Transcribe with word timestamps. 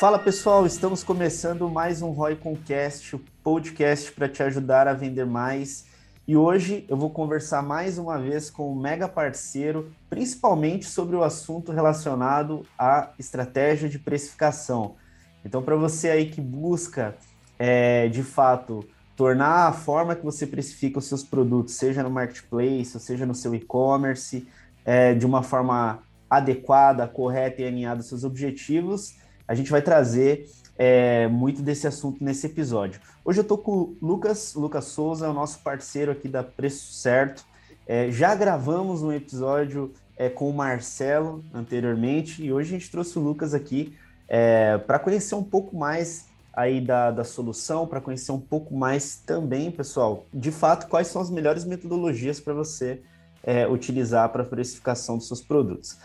Fala 0.00 0.18
pessoal, 0.18 0.64
estamos 0.64 1.04
começando 1.04 1.68
mais 1.68 2.00
um 2.00 2.10
Roy 2.10 2.34
Concast, 2.34 3.16
o 3.16 3.20
podcast 3.44 4.10
para 4.12 4.30
te 4.30 4.42
ajudar 4.42 4.88
a 4.88 4.94
vender 4.94 5.26
mais. 5.26 5.84
E 6.26 6.34
hoje 6.34 6.86
eu 6.88 6.96
vou 6.96 7.10
conversar 7.10 7.62
mais 7.62 7.98
uma 7.98 8.18
vez 8.18 8.48
com 8.48 8.72
um 8.72 8.74
mega 8.74 9.06
parceiro, 9.06 9.92
principalmente 10.08 10.86
sobre 10.86 11.16
o 11.16 11.22
assunto 11.22 11.70
relacionado 11.70 12.64
à 12.78 13.10
estratégia 13.18 13.90
de 13.90 13.98
precificação. 13.98 14.94
Então, 15.44 15.62
para 15.62 15.76
você 15.76 16.08
aí 16.08 16.30
que 16.30 16.40
busca, 16.40 17.14
é, 17.58 18.08
de 18.08 18.22
fato, 18.22 18.82
tornar 19.14 19.68
a 19.68 19.72
forma 19.72 20.16
que 20.16 20.24
você 20.24 20.46
precifica 20.46 20.98
os 20.98 21.04
seus 21.04 21.22
produtos, 21.22 21.74
seja 21.74 22.02
no 22.02 22.10
marketplace, 22.10 22.92
ou 22.94 23.00
seja 23.00 23.26
no 23.26 23.34
seu 23.34 23.54
e-commerce, 23.54 24.48
é, 24.90 25.14
de 25.14 25.24
uma 25.24 25.40
forma 25.40 26.02
adequada, 26.28 27.06
correta 27.06 27.62
e 27.62 27.64
alinhada 27.64 28.00
aos 28.00 28.08
seus 28.08 28.24
objetivos, 28.24 29.14
a 29.46 29.54
gente 29.54 29.70
vai 29.70 29.80
trazer 29.80 30.50
é, 30.76 31.28
muito 31.28 31.62
desse 31.62 31.86
assunto 31.86 32.24
nesse 32.24 32.46
episódio. 32.46 33.00
Hoje 33.24 33.38
eu 33.38 33.42
estou 33.42 33.56
com 33.56 33.70
o 33.70 33.96
Lucas, 34.02 34.52
Lucas 34.56 34.86
Souza, 34.86 35.30
o 35.30 35.32
nosso 35.32 35.60
parceiro 35.60 36.10
aqui 36.10 36.26
da 36.26 36.42
Preço 36.42 36.92
Certo. 36.92 37.44
É, 37.86 38.10
já 38.10 38.34
gravamos 38.34 39.00
um 39.00 39.12
episódio 39.12 39.92
é, 40.16 40.28
com 40.28 40.50
o 40.50 40.52
Marcelo 40.52 41.44
anteriormente 41.54 42.44
e 42.44 42.52
hoje 42.52 42.74
a 42.74 42.78
gente 42.80 42.90
trouxe 42.90 43.16
o 43.16 43.22
Lucas 43.22 43.54
aqui 43.54 43.96
é, 44.26 44.76
para 44.76 44.98
conhecer 44.98 45.36
um 45.36 45.44
pouco 45.44 45.76
mais 45.76 46.26
aí 46.52 46.80
da, 46.80 47.12
da 47.12 47.22
solução, 47.22 47.86
para 47.86 48.00
conhecer 48.00 48.32
um 48.32 48.40
pouco 48.40 48.74
mais 48.74 49.22
também, 49.24 49.70
pessoal, 49.70 50.26
de 50.34 50.50
fato, 50.50 50.88
quais 50.88 51.06
são 51.06 51.22
as 51.22 51.30
melhores 51.30 51.64
metodologias 51.64 52.40
para 52.40 52.54
você 52.54 53.02
é, 53.42 53.66
utilizar 53.66 54.28
para 54.30 54.42
a 54.42 54.46
precificação 54.46 55.16
dos 55.16 55.26
seus 55.26 55.40
produtos. 55.40 55.98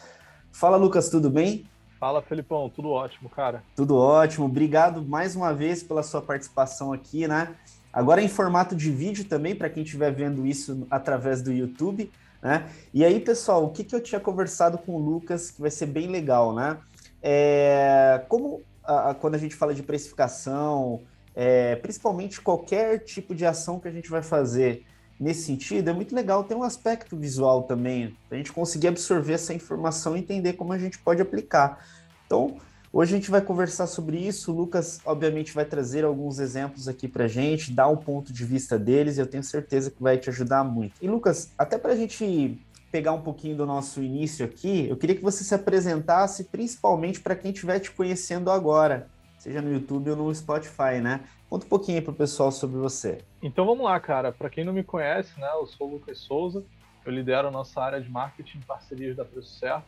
Fala, 0.52 0.78
Lucas, 0.78 1.10
tudo 1.10 1.30
bem? 1.30 1.66
Fala, 2.00 2.22
Felipão, 2.22 2.70
tudo 2.70 2.90
ótimo, 2.90 3.30
cara. 3.30 3.64
Tudo 3.76 3.96
ótimo. 3.96 4.46
Obrigado 4.46 5.02
mais 5.02 5.36
uma 5.36 5.54
vez 5.54 5.82
pela 5.82 6.04
sua 6.04 6.22
participação 6.22 6.94
aqui, 6.94 7.28
né? 7.28 7.56
Agora 7.92 8.22
em 8.22 8.28
formato 8.28 8.76
de 8.76 8.92
vídeo 8.92 9.26
também, 9.26 9.56
para 9.56 9.70
quem 9.70 9.84
estiver 9.84 10.12
vendo 10.12 10.46
isso 10.46 10.86
através 10.92 11.42
do 11.42 11.52
YouTube, 11.52 12.12
né? 12.42 12.70
E 12.94 13.04
aí, 13.04 13.20
pessoal, 13.20 13.64
o 13.64 13.70
que, 13.70 13.84
que 13.84 13.96
eu 13.96 14.02
tinha 14.02 14.20
conversado 14.20 14.78
com 14.78 14.96
o 14.96 15.00
Lucas, 15.00 15.50
que 15.50 15.62
vai 15.62 15.72
ser 15.72 15.86
bem 15.88 16.08
legal, 16.08 16.54
né? 16.54 16.78
É, 17.24 18.24
como 18.28 18.62
a, 18.84 19.14
quando 19.14 19.36
a 19.36 19.38
gente 19.38 19.56
fala 19.56 19.74
de 19.74 19.82
precificação, 19.82 21.02
é, 21.34 21.76
principalmente 21.78 22.40
qualquer 22.40 23.00
tipo 23.00 23.34
de 23.34 23.46
ação 23.46 23.80
que 23.80 23.88
a 23.88 23.92
gente 23.92 24.10
vai 24.10 24.22
fazer 24.22 24.86
nesse 25.20 25.44
sentido, 25.44 25.90
é 25.90 25.94
muito 25.94 26.14
legal 26.16 26.44
ter 26.44 26.56
um 26.56 26.64
aspecto 26.64 27.16
visual 27.16 27.64
também, 27.64 28.16
a 28.30 28.36
gente 28.36 28.52
conseguir 28.52 28.88
absorver 28.88 29.34
essa 29.34 29.54
informação 29.54 30.16
e 30.16 30.20
entender 30.20 30.54
como 30.54 30.74
a 30.74 30.78
gente 30.78 30.98
pode 31.00 31.22
aplicar. 31.22 31.86
Então, 32.26 32.58
hoje 32.92 33.14
a 33.14 33.18
gente 33.18 33.32
vai 33.32 33.42
conversar 33.42 33.88
sobre 33.88 34.18
isso. 34.18 34.52
O 34.52 34.56
Lucas, 34.56 35.00
obviamente, 35.06 35.54
vai 35.54 35.66
trazer 35.66 36.04
alguns 36.04 36.40
exemplos 36.40 36.88
aqui 36.88 37.08
para 37.08 37.28
gente, 37.28 37.72
dar 37.72 37.88
um 37.88 37.98
ponto 37.98 38.34
de 38.34 38.46
vista 38.46 38.78
deles, 38.78 39.18
e 39.18 39.22
eu 39.22 39.28
tenho 39.28 39.44
certeza 39.44 39.90
que 39.90 40.02
vai 40.02 40.18
te 40.18 40.30
ajudar 40.30 40.64
muito. 40.64 40.94
E, 41.02 41.08
Lucas, 41.08 41.50
até 41.58 41.78
para 41.78 41.94
a 41.94 41.96
gente 41.96 42.60
pegar 42.92 43.12
um 43.12 43.22
pouquinho 43.22 43.58
do 43.58 43.66
nosso 43.66 44.02
início 44.02 44.46
aqui, 44.46 44.88
eu 44.90 44.96
queria 44.96 45.16
que 45.16 45.24
você 45.24 45.44
se 45.44 45.54
apresentasse, 45.54 46.46
principalmente 46.46 47.20
para 47.20 47.36
quem 47.36 47.52
estiver 47.52 47.80
te 47.80 47.92
conhecendo 47.92 48.50
agora, 48.50 49.08
seja 49.46 49.62
no 49.62 49.72
YouTube 49.72 50.10
ou 50.10 50.16
no 50.16 50.34
Spotify, 50.34 51.00
né? 51.00 51.24
Conta 51.48 51.68
um 51.68 51.70
pouquinho 51.70 52.02
para 52.02 52.12
o 52.12 52.16
pessoal 52.16 52.52
sobre 52.52 52.78
você. 52.78 53.24
Então 53.44 53.64
vamos 53.64 53.86
lá, 53.86 54.00
cara. 54.00 54.32
Para 54.32 54.50
quem 54.50 54.64
não 54.64 54.74
me 54.74 54.84
conhece, 54.84 55.40
né, 55.40 55.48
eu 55.54 55.68
sou 55.68 55.88
o 55.88 55.92
Lucas 55.94 56.18
Souza, 56.18 56.64
eu 57.06 57.12
lidero 57.12 57.48
a 57.48 57.52
nossa 57.52 57.80
área 57.80 58.02
de 58.02 58.10
marketing 58.10 58.62
parcerias 58.62 59.16
da 59.16 59.24
Preço 59.24 59.60
Certo, 59.60 59.86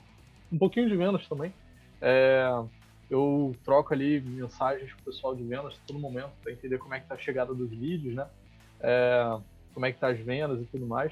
um 0.52 0.60
pouquinho 0.60 0.88
de 0.88 0.96
vendas 0.96 1.28
também. 1.28 1.52
É, 2.00 2.48
eu 3.10 3.56
troco 3.66 3.96
ali 3.96 4.22
mensagens 4.22 4.94
com 4.94 5.02
o 5.02 5.06
pessoal 5.06 5.36
de 5.36 5.44
vendas 5.44 5.76
todo 5.88 5.98
momento 5.98 6.32
para 6.44 6.52
entender 6.52 6.78
como 6.78 6.94
é 6.94 7.00
que 7.00 7.08
tá 7.08 7.16
a 7.16 7.18
chegada 7.18 7.52
dos 7.52 7.72
vídeos, 7.72 8.14
né? 8.14 8.28
É, 8.80 9.40
como 9.74 9.88
é 9.88 9.92
que 9.92 10.00
tá 10.00 10.10
as 10.10 10.20
vendas 10.20 10.62
e 10.62 10.66
tudo 10.66 10.86
mais. 10.86 11.12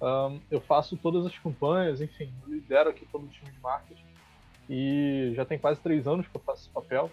Um, 0.00 0.40
eu 0.50 0.62
faço 0.62 0.96
todas 0.96 1.26
as 1.26 1.38
campanhas, 1.38 2.00
enfim, 2.00 2.32
lidero 2.48 2.88
aqui 2.88 3.06
todo 3.12 3.24
o 3.24 3.28
time 3.28 3.52
de 3.52 3.60
marketing 3.60 4.04
e 4.68 5.32
já 5.36 5.44
tem 5.44 5.58
quase 5.58 5.78
três 5.80 6.06
anos 6.06 6.26
que 6.26 6.34
eu 6.34 6.40
faço 6.40 6.62
esse 6.62 6.70
papel. 6.70 7.10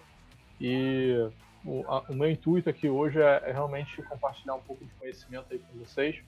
E 0.60 1.30
o, 1.64 1.84
a, 1.88 2.00
o 2.08 2.14
meu 2.14 2.30
intuito 2.30 2.68
aqui 2.68 2.88
hoje 2.88 3.20
é, 3.20 3.42
é, 3.46 3.52
realmente 3.52 4.02
compartilhar 4.02 4.54
um 4.54 4.60
pouco 4.60 4.84
de 4.84 4.90
conhecimento 4.92 5.46
aí 5.50 5.58
com 5.58 5.78
vocês. 5.78 6.20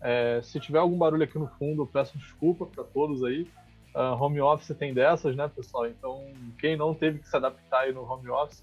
É, 0.00 0.40
se 0.42 0.60
tiver 0.60 0.78
algum 0.78 0.96
barulho 0.96 1.24
aqui 1.24 1.38
no 1.38 1.48
fundo, 1.48 1.82
eu 1.82 1.86
peço 1.86 2.18
desculpa 2.18 2.66
para 2.66 2.84
todos 2.84 3.24
aí. 3.24 3.48
Uh, 3.94 4.22
home 4.22 4.40
office 4.40 4.76
tem 4.76 4.92
dessas, 4.94 5.34
né, 5.34 5.48
pessoal? 5.48 5.86
Então, 5.86 6.24
quem 6.58 6.76
não 6.76 6.94
teve 6.94 7.18
que 7.18 7.28
se 7.28 7.36
adaptar 7.36 7.80
aí 7.80 7.92
no 7.92 8.02
home 8.02 8.28
office. 8.28 8.62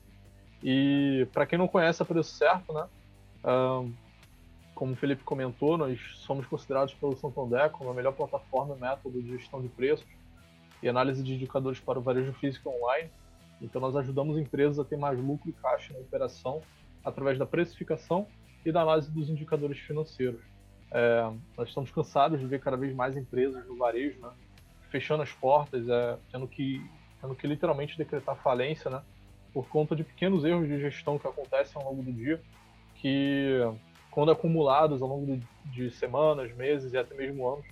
E 0.64 1.28
para 1.34 1.46
quem 1.46 1.60
não 1.60 1.68
conhece 1.68 2.02
a 2.02 2.06
Preço 2.06 2.36
Certo, 2.36 2.72
né? 2.72 2.88
Uh, 3.44 3.92
como 4.74 4.94
o 4.94 4.96
Felipe 4.96 5.24
comentou, 5.24 5.78
nós 5.78 6.00
somos 6.18 6.46
considerados 6.46 6.94
pelo 6.94 7.16
Santander 7.16 7.70
como 7.72 7.90
a 7.90 7.94
melhor 7.94 8.14
plataforma 8.14 8.76
e 8.76 8.80
método 8.80 9.22
de 9.22 9.38
gestão 9.38 9.62
de 9.62 9.70
preços 9.70 10.06
e 10.84 10.90
análise 10.90 11.24
de 11.24 11.34
indicadores 11.34 11.80
para 11.80 11.98
o 11.98 12.02
varejo 12.02 12.34
físico 12.34 12.70
online. 12.70 13.10
Então, 13.62 13.80
nós 13.82 13.96
ajudamos 13.96 14.38
empresas 14.38 14.80
a 14.80 14.84
ter 14.84 14.98
mais 14.98 15.20
lucro 15.20 15.50
e 15.50 15.54
caixa 15.54 15.94
na 15.94 16.00
operação 16.00 16.62
através 17.04 17.38
da 17.38 17.46
precificação 17.46 18.28
e 18.66 18.72
da 18.72 18.82
análise 18.82 19.12
dos 19.12 19.30
indicadores 19.30 19.78
financeiros. 19.80 20.42
É, 20.92 21.32
nós 21.58 21.70
estamos 21.70 21.92
cansados 21.92 22.40
de 22.40 22.46
ver 22.46 22.60
cada 22.60 22.78
vez 22.78 22.94
mais 22.94 23.16
empresas 23.16 23.66
no 23.68 23.78
varejo, 23.78 24.20
né, 24.20 24.30
fechando 24.90 25.24
as 25.24 25.32
portas, 25.32 25.88
é, 25.88 26.18
tendo, 26.32 26.48
que, 26.48 26.84
tendo 27.22 27.36
que 27.36 27.46
literalmente 27.48 27.98
decretar 27.98 28.36
falência, 28.38 28.90
né, 28.90 29.02
por 29.54 29.68
conta 29.68 29.96
de 29.96 30.04
pequenos 30.04 30.44
erros 30.44 30.68
de 30.68 30.80
gestão 30.80 31.18
que 31.20 31.28
acontecem 31.28 31.82
ao 31.82 31.90
longo 31.90 32.04
do 32.04 32.12
dia, 32.12 32.42
que, 32.96 33.60
quando 34.10 34.32
acumulados 34.32 35.02
ao 35.02 35.08
longo 35.08 35.40
de 35.66 35.92
semanas, 35.92 36.54
meses 36.56 36.94
e 36.94 36.98
até 36.98 37.14
mesmo 37.16 37.48
anos, 37.48 37.66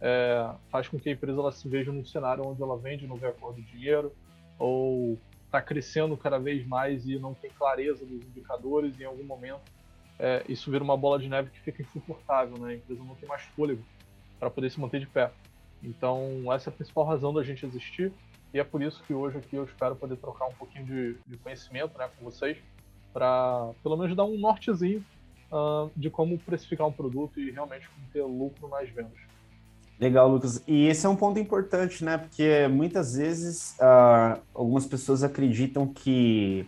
é, 0.00 0.50
faz 0.70 0.88
com 0.88 0.98
que 0.98 1.10
a 1.10 1.12
empresa 1.12 1.38
ela 1.38 1.52
se 1.52 1.68
veja 1.68 1.92
num 1.92 2.04
cenário 2.04 2.46
onde 2.46 2.62
ela 2.62 2.76
vende 2.78 3.06
não 3.06 3.16
vê 3.16 3.26
a 3.26 3.32
cor 3.32 3.52
do 3.52 3.60
dinheiro, 3.62 4.12
ou 4.58 5.18
está 5.50 5.60
crescendo 5.60 6.16
cada 6.16 6.38
vez 6.38 6.64
mais 6.64 7.04
e 7.06 7.18
não 7.18 7.34
tem 7.34 7.50
clareza 7.50 8.06
dos 8.06 8.22
indicadores, 8.22 8.98
em 9.00 9.04
algum 9.04 9.24
momento 9.24 9.62
é, 10.20 10.44
isso 10.48 10.70
vira 10.70 10.84
uma 10.84 10.96
bola 10.96 11.18
de 11.18 11.28
neve 11.28 11.50
que 11.50 11.58
fica 11.60 11.82
insuportável, 11.82 12.56
né? 12.58 12.72
A 12.72 12.74
empresa 12.74 13.02
não 13.02 13.14
tem 13.14 13.28
mais 13.28 13.42
fôlego 13.56 13.82
para 14.38 14.50
poder 14.50 14.70
se 14.70 14.78
manter 14.78 15.00
de 15.00 15.06
pé. 15.06 15.32
Então, 15.82 16.52
essa 16.52 16.68
é 16.68 16.70
a 16.70 16.74
principal 16.74 17.04
razão 17.04 17.32
da 17.32 17.42
gente 17.42 17.64
existir, 17.64 18.12
e 18.52 18.60
é 18.60 18.64
por 18.64 18.82
isso 18.82 19.02
que 19.04 19.14
hoje 19.14 19.38
aqui 19.38 19.56
eu 19.56 19.64
espero 19.64 19.96
poder 19.96 20.16
trocar 20.16 20.46
um 20.46 20.52
pouquinho 20.52 20.84
de, 20.84 21.16
de 21.26 21.36
conhecimento 21.38 21.96
né, 21.96 22.08
com 22.18 22.24
vocês, 22.24 22.58
para 23.14 23.70
pelo 23.82 23.96
menos 23.96 24.14
dar 24.14 24.24
um 24.24 24.36
nortezinho 24.38 25.02
uh, 25.50 25.90
de 25.96 26.10
como 26.10 26.38
precificar 26.38 26.86
um 26.86 26.92
produto 26.92 27.40
e 27.40 27.50
realmente 27.50 27.88
ter 28.12 28.22
lucro 28.22 28.68
nas 28.68 28.88
vendas. 28.90 29.29
Legal, 30.00 30.28
Lucas. 30.28 30.62
E 30.66 30.86
esse 30.86 31.04
é 31.04 31.08
um 31.10 31.14
ponto 31.14 31.38
importante, 31.38 32.02
né? 32.02 32.16
Porque 32.16 32.66
muitas 32.68 33.16
vezes 33.16 33.76
uh, 33.78 34.40
algumas 34.54 34.86
pessoas 34.86 35.22
acreditam 35.22 35.86
que 35.86 36.66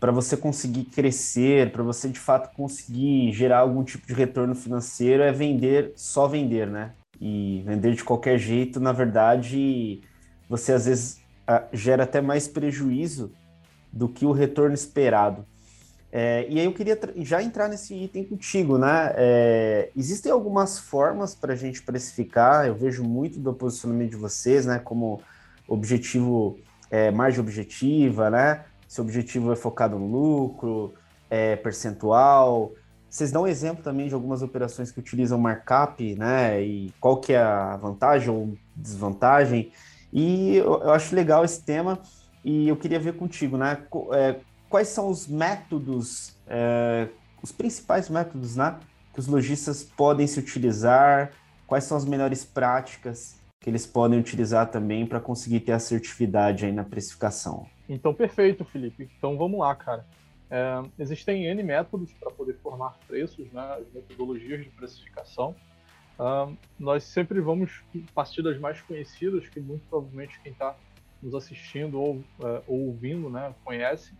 para 0.00 0.10
você 0.10 0.38
conseguir 0.38 0.84
crescer, 0.84 1.70
para 1.70 1.82
você 1.82 2.08
de 2.08 2.18
fato 2.18 2.54
conseguir 2.56 3.30
gerar 3.32 3.58
algum 3.58 3.84
tipo 3.84 4.06
de 4.06 4.14
retorno 4.14 4.54
financeiro, 4.54 5.22
é 5.22 5.30
vender, 5.32 5.92
só 5.96 6.26
vender, 6.26 6.66
né? 6.66 6.92
E 7.20 7.62
vender 7.66 7.94
de 7.94 8.02
qualquer 8.02 8.38
jeito, 8.38 8.80
na 8.80 8.92
verdade, 8.92 10.00
você 10.48 10.72
às 10.72 10.86
vezes 10.86 11.20
uh, 11.46 11.62
gera 11.74 12.04
até 12.04 12.22
mais 12.22 12.48
prejuízo 12.48 13.32
do 13.92 14.08
que 14.08 14.24
o 14.24 14.32
retorno 14.32 14.74
esperado. 14.74 15.44
É, 16.12 16.46
e 16.48 16.58
aí 16.58 16.64
eu 16.64 16.72
queria 16.72 16.98
já 17.16 17.42
entrar 17.42 17.68
nesse 17.68 17.94
item 17.94 18.24
contigo, 18.24 18.78
né? 18.78 19.12
É, 19.16 19.90
existem 19.96 20.30
algumas 20.30 20.78
formas 20.78 21.34
para 21.34 21.52
a 21.52 21.56
gente 21.56 21.82
precificar, 21.82 22.66
eu 22.66 22.74
vejo 22.74 23.04
muito 23.04 23.38
do 23.38 23.52
posicionamento 23.52 24.10
de 24.10 24.16
vocês, 24.16 24.64
né? 24.64 24.78
Como 24.78 25.20
objetivo, 25.66 26.58
é, 26.90 27.10
margem 27.10 27.40
objetiva, 27.40 28.30
né? 28.30 28.64
Se 28.88 29.00
o 29.00 29.04
objetivo 29.04 29.52
é 29.52 29.56
focado 29.56 29.98
no 29.98 30.06
lucro, 30.06 30.94
é, 31.28 31.56
percentual. 31.56 32.72
Vocês 33.10 33.32
dão 33.32 33.46
exemplo 33.46 33.82
também 33.82 34.08
de 34.08 34.14
algumas 34.14 34.42
operações 34.42 34.90
que 34.90 35.00
utilizam 35.00 35.38
markup, 35.38 36.14
né? 36.14 36.62
E 36.62 36.92
qual 37.00 37.18
que 37.18 37.32
é 37.32 37.42
a 37.42 37.76
vantagem 37.76 38.30
ou 38.30 38.56
desvantagem. 38.74 39.72
E 40.12 40.56
eu, 40.56 40.80
eu 40.82 40.92
acho 40.92 41.14
legal 41.14 41.44
esse 41.44 41.62
tema 41.62 41.98
e 42.44 42.68
eu 42.68 42.76
queria 42.76 43.00
ver 43.00 43.14
contigo, 43.14 43.56
né? 43.56 43.78
É, 44.12 44.36
quais 44.68 44.88
são 44.88 45.08
os 45.08 45.26
métodos, 45.26 46.36
é, 46.46 47.08
os 47.42 47.52
principais 47.52 48.08
métodos, 48.08 48.56
né, 48.56 48.78
que 49.12 49.20
os 49.20 49.26
lojistas 49.26 49.82
podem 49.82 50.26
se 50.26 50.38
utilizar, 50.38 51.32
quais 51.66 51.84
são 51.84 51.96
as 51.96 52.04
melhores 52.04 52.44
práticas 52.44 53.36
que 53.60 53.70
eles 53.70 53.86
podem 53.86 54.18
utilizar 54.18 54.70
também 54.70 55.06
para 55.06 55.18
conseguir 55.18 55.60
ter 55.60 55.72
assertividade 55.72 56.66
aí 56.66 56.72
na 56.72 56.84
precificação. 56.84 57.66
Então, 57.88 58.12
perfeito, 58.12 58.64
Felipe. 58.64 59.10
Então, 59.18 59.36
vamos 59.36 59.58
lá, 59.58 59.74
cara. 59.74 60.06
É, 60.48 60.82
existem 60.98 61.46
N 61.46 61.62
métodos 61.62 62.12
para 62.12 62.30
poder 62.30 62.54
formar 62.62 62.96
preços, 63.06 63.50
né, 63.52 63.78
as 63.80 63.92
metodologias 63.92 64.62
de 64.62 64.70
precificação. 64.70 65.54
Uh, 66.18 66.56
nós 66.78 67.04
sempre 67.04 67.40
vamos 67.40 67.82
partir 68.14 68.42
das 68.42 68.58
mais 68.58 68.80
conhecidas, 68.80 69.48
que 69.48 69.60
muito 69.60 69.86
provavelmente 69.88 70.40
quem 70.42 70.52
está 70.52 70.74
nos 71.22 71.34
assistindo 71.34 72.00
ou, 72.00 72.16
uh, 72.16 72.62
ou, 72.66 72.86
ouvindo 72.86 73.28
né, 73.28 73.54
conhece. 73.64 74.14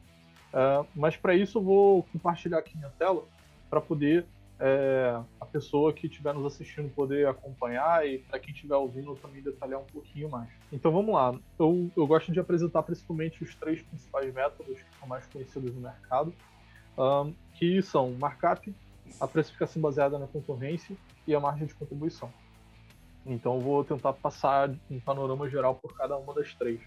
Uh, 0.52 0.86
mas 0.94 1.16
para 1.16 1.34
isso 1.34 1.58
eu 1.58 1.62
vou 1.62 2.02
compartilhar 2.04 2.58
aqui 2.58 2.76
minha 2.76 2.90
tela 2.90 3.24
para 3.68 3.80
poder 3.80 4.26
é, 4.58 5.20
a 5.40 5.44
pessoa 5.46 5.92
que 5.92 6.06
estiver 6.06 6.32
nos 6.32 6.46
assistindo 6.46 6.88
poder 6.94 7.28
acompanhar 7.28 8.06
e 8.06 8.18
para 8.18 8.38
quem 8.38 8.54
estiver 8.54 8.76
ouvindo 8.76 9.14
também 9.16 9.42
detalhar 9.42 9.80
um 9.80 9.84
pouquinho 9.84 10.30
mais. 10.30 10.48
Então 10.72 10.90
vamos 10.90 11.14
lá. 11.14 11.38
Eu, 11.58 11.90
eu 11.96 12.06
gosto 12.06 12.32
de 12.32 12.40
apresentar 12.40 12.82
principalmente 12.82 13.42
os 13.42 13.54
três 13.54 13.82
principais 13.82 14.32
métodos 14.32 14.78
que 14.78 14.98
são 14.98 15.08
mais 15.08 15.26
conhecidos 15.26 15.74
no 15.74 15.80
mercado, 15.80 16.32
um, 16.96 17.34
que 17.54 17.82
são 17.82 18.12
markup, 18.12 18.74
a 19.20 19.28
precificação 19.28 19.80
baseada 19.80 20.18
na 20.18 20.26
concorrência 20.26 20.96
e 21.26 21.34
a 21.34 21.40
margem 21.40 21.66
de 21.66 21.74
contribuição. 21.74 22.32
Então 23.26 23.56
eu 23.56 23.60
vou 23.60 23.84
tentar 23.84 24.12
passar 24.14 24.70
um 24.90 25.00
panorama 25.00 25.48
geral 25.50 25.74
por 25.74 25.94
cada 25.94 26.16
uma 26.16 26.32
das 26.32 26.54
três. 26.54 26.80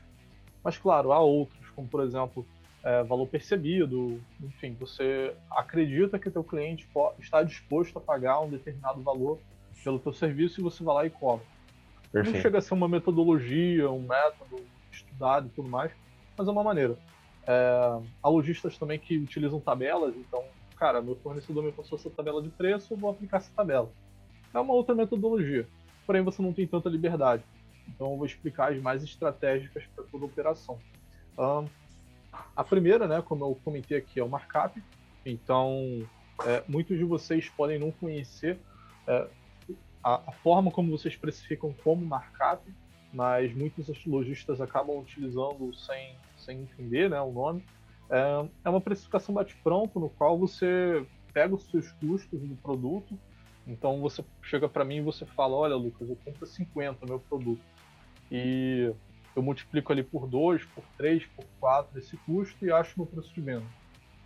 Mas 0.64 0.78
claro, 0.78 1.12
há 1.12 1.20
outros, 1.20 1.70
como 1.72 1.88
por 1.88 2.02
exemplo 2.02 2.46
é, 2.84 3.04
valor 3.04 3.28
percebido, 3.28 4.22
enfim, 4.42 4.76
você 4.80 5.34
acredita 5.52 6.18
que 6.18 6.30
teu 6.30 6.44
cliente 6.44 6.88
está 7.20 7.44
disposto 7.44 7.98
a 7.98 8.02
pagar 8.02 8.40
um 8.40 8.50
determinado 8.50 9.02
valor 9.02 9.40
pelo 9.84 10.00
teu 10.00 10.14
serviço 10.14 10.60
e 10.60 10.64
você 10.64 10.84
vai 10.84 10.96
lá 10.96 11.06
e 11.06 11.10
cobra. 11.10 11.46
Perfeito. 12.12 12.36
Não 12.36 12.42
chega 12.42 12.58
a 12.58 12.62
ser 12.62 12.74
uma 12.74 12.88
metodologia, 12.88 13.90
um 13.90 14.02
método 14.02 14.64
estudado 14.92 15.48
e 15.48 15.50
tudo 15.50 15.70
mais, 15.70 15.92
mas 16.38 16.48
é 16.48 16.52
uma 16.52 16.64
maneira. 16.64 16.98
É, 17.46 18.02
há 18.24 18.30
lojistas 18.30 18.78
também 18.78 18.98
que 18.98 19.18
utilizam 19.18 19.60
tabelas, 19.60 20.16
então, 20.16 20.44
cara, 20.78 21.02
meu 21.02 21.16
fornecedor 21.16 21.64
me 21.64 21.72
passou 21.72 21.98
essa 21.98 22.10
tabela 22.10 22.42
de 22.42 22.50
preço, 22.50 22.94
eu 22.94 22.98
vou 22.98 23.10
aplicar 23.10 23.38
essa 23.38 23.52
tabela. 23.56 23.92
É 24.54 24.60
uma 24.60 24.74
outra 24.74 24.96
metodologia, 24.96 25.68
porém 26.06 26.22
você 26.22 26.42
não 26.42 26.54
tem 26.54 26.66
tanta 26.66 26.90
liberdade. 26.90 27.44
Então 27.88 28.12
eu 28.12 28.18
vou 28.18 28.26
explicar 28.26 28.72
as 28.72 28.82
mais 28.82 29.04
estratégicas 29.04 29.84
para 29.96 30.04
toda 30.06 30.26
operação. 30.26 30.80
Um, 31.38 31.66
a 32.56 32.64
primeira, 32.64 33.08
né, 33.08 33.22
como 33.22 33.46
eu 33.46 33.56
comentei 33.64 33.98
aqui, 33.98 34.20
é 34.20 34.24
o 34.24 34.30
markup. 34.30 34.82
Então, 35.26 36.08
é, 36.46 36.64
muitos 36.68 36.98
de 36.98 37.04
vocês 37.04 37.50
podem 37.50 37.80
não 37.80 37.92
conhecer 37.92 38.58
é, 39.08 39.28
a, 40.04 40.16
a, 40.28 40.32
forma 40.32 40.72
como 40.72 40.92
vocês 40.92 41.14
especificam 41.14 41.74
como 41.84 42.06
markup, 42.06 42.64
mas 43.14 43.54
muitos 43.54 43.88
lojistas 44.06 44.62
acabam 44.62 45.00
utilizando 45.00 45.74
sem, 45.76 46.16
sem 46.38 46.62
entender 46.62 47.10
né, 47.10 47.20
o 47.20 47.32
nome. 47.32 47.64
É, 48.10 48.48
é 48.66 48.70
uma 48.70 48.82
precificação 48.82 49.34
bate-pronto, 49.36 50.00
no 50.00 50.10
qual 50.10 50.38
você 50.38 51.06
pega 51.34 51.56
os 51.56 51.64
seus 51.66 51.92
custos 51.94 52.40
do 52.42 52.56
produto. 52.56 53.18
Então, 53.68 54.02
você 54.02 54.24
chega 54.42 54.68
para 54.68 54.84
mim 54.84 54.98
e 54.98 55.02
você 55.02 55.26
fala: 55.26 55.56
Olha, 55.56 55.76
Lucas, 55.76 56.10
eu 56.10 56.18
compro 56.26 56.46
50 56.46 57.06
meu 57.06 57.20
produto. 57.20 57.62
E 58.32 58.92
eu 59.36 59.42
multiplico 59.42 59.92
ali 59.92 60.04
por 60.04 60.28
2, 60.28 60.66
por 60.66 60.84
3, 60.98 61.26
por 61.28 61.46
4 61.60 61.98
esse 62.00 62.18
custo 62.18 62.66
e 62.66 62.72
acho 62.72 62.94
meu 62.98 63.06
preço 63.06 63.34
de 63.34 63.42
venda. 63.42 63.66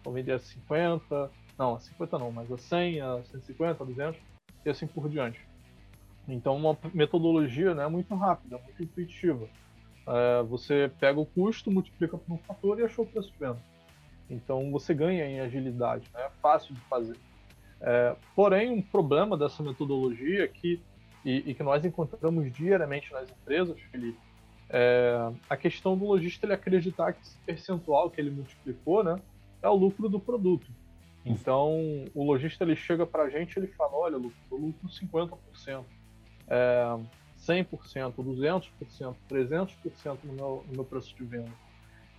Vou 0.03 0.13
vender 0.13 0.33
a 0.33 0.39
50, 0.39 1.31
não, 1.57 1.75
a 1.75 1.79
50 1.79 2.19
não, 2.19 2.31
mas 2.31 2.51
a 2.51 2.57
100, 2.57 3.01
a 3.01 3.23
150, 3.23 3.83
a 3.83 3.85
200 3.85 4.21
e 4.65 4.69
assim 4.69 4.87
por 4.87 5.09
diante. 5.09 5.39
Então, 6.27 6.55
uma 6.55 6.77
metodologia 6.93 7.73
né, 7.75 7.87
muito 7.87 8.15
rápida, 8.15 8.57
muito 8.57 8.81
intuitiva. 8.81 9.47
É, 10.07 10.43
você 10.43 10.91
pega 10.99 11.19
o 11.19 11.25
custo, 11.25 11.69
multiplica 11.71 12.17
por 12.17 12.33
um 12.33 12.37
fator 12.37 12.79
e 12.79 12.83
achou 12.83 13.05
o 13.05 13.07
preço 13.07 13.31
de 13.31 13.37
venda. 13.37 13.59
Então, 14.29 14.71
você 14.71 14.93
ganha 14.93 15.25
em 15.25 15.39
agilidade, 15.41 16.09
né? 16.13 16.21
é 16.21 16.29
fácil 16.41 16.73
de 16.73 16.81
fazer. 16.81 17.17
É, 17.81 18.15
porém, 18.35 18.71
um 18.71 18.81
problema 18.81 19.37
dessa 19.37 19.61
metodologia 19.61 20.45
é 20.45 20.47
que, 20.47 20.81
e, 21.25 21.51
e 21.51 21.53
que 21.53 21.61
nós 21.61 21.83
encontramos 21.83 22.51
diariamente 22.53 23.11
nas 23.11 23.29
empresas, 23.29 23.79
Felipe, 23.91 24.17
é, 24.69 25.31
a 25.49 25.57
questão 25.57 25.97
do 25.97 26.05
lojista 26.05 26.45
ele 26.45 26.53
acreditar 26.53 27.13
que 27.13 27.21
esse 27.21 27.37
percentual 27.45 28.09
que 28.09 28.19
ele 28.19 28.31
multiplicou, 28.31 29.03
né, 29.03 29.19
é 29.61 29.69
o 29.69 29.75
lucro 29.75 30.09
do 30.09 30.19
produto. 30.19 30.67
Então, 31.25 32.05
o 32.13 32.23
lojista 32.23 32.63
ele 32.63 32.75
chega 32.75 33.05
para 33.05 33.23
a 33.23 33.29
gente 33.29 33.57
ele 33.57 33.67
fala, 33.67 33.93
olha, 33.93 34.17
lucro, 34.17 34.37
eu 34.51 34.57
lucro 34.57 34.89
50%, 34.89 35.83
é, 36.47 36.99
100%, 37.39 38.13
200%, 38.15 39.15
300% 39.29 40.17
no 40.23 40.33
meu, 40.33 40.65
no 40.67 40.73
meu 40.73 40.83
preço 40.83 41.15
de 41.15 41.23
venda. 41.23 41.51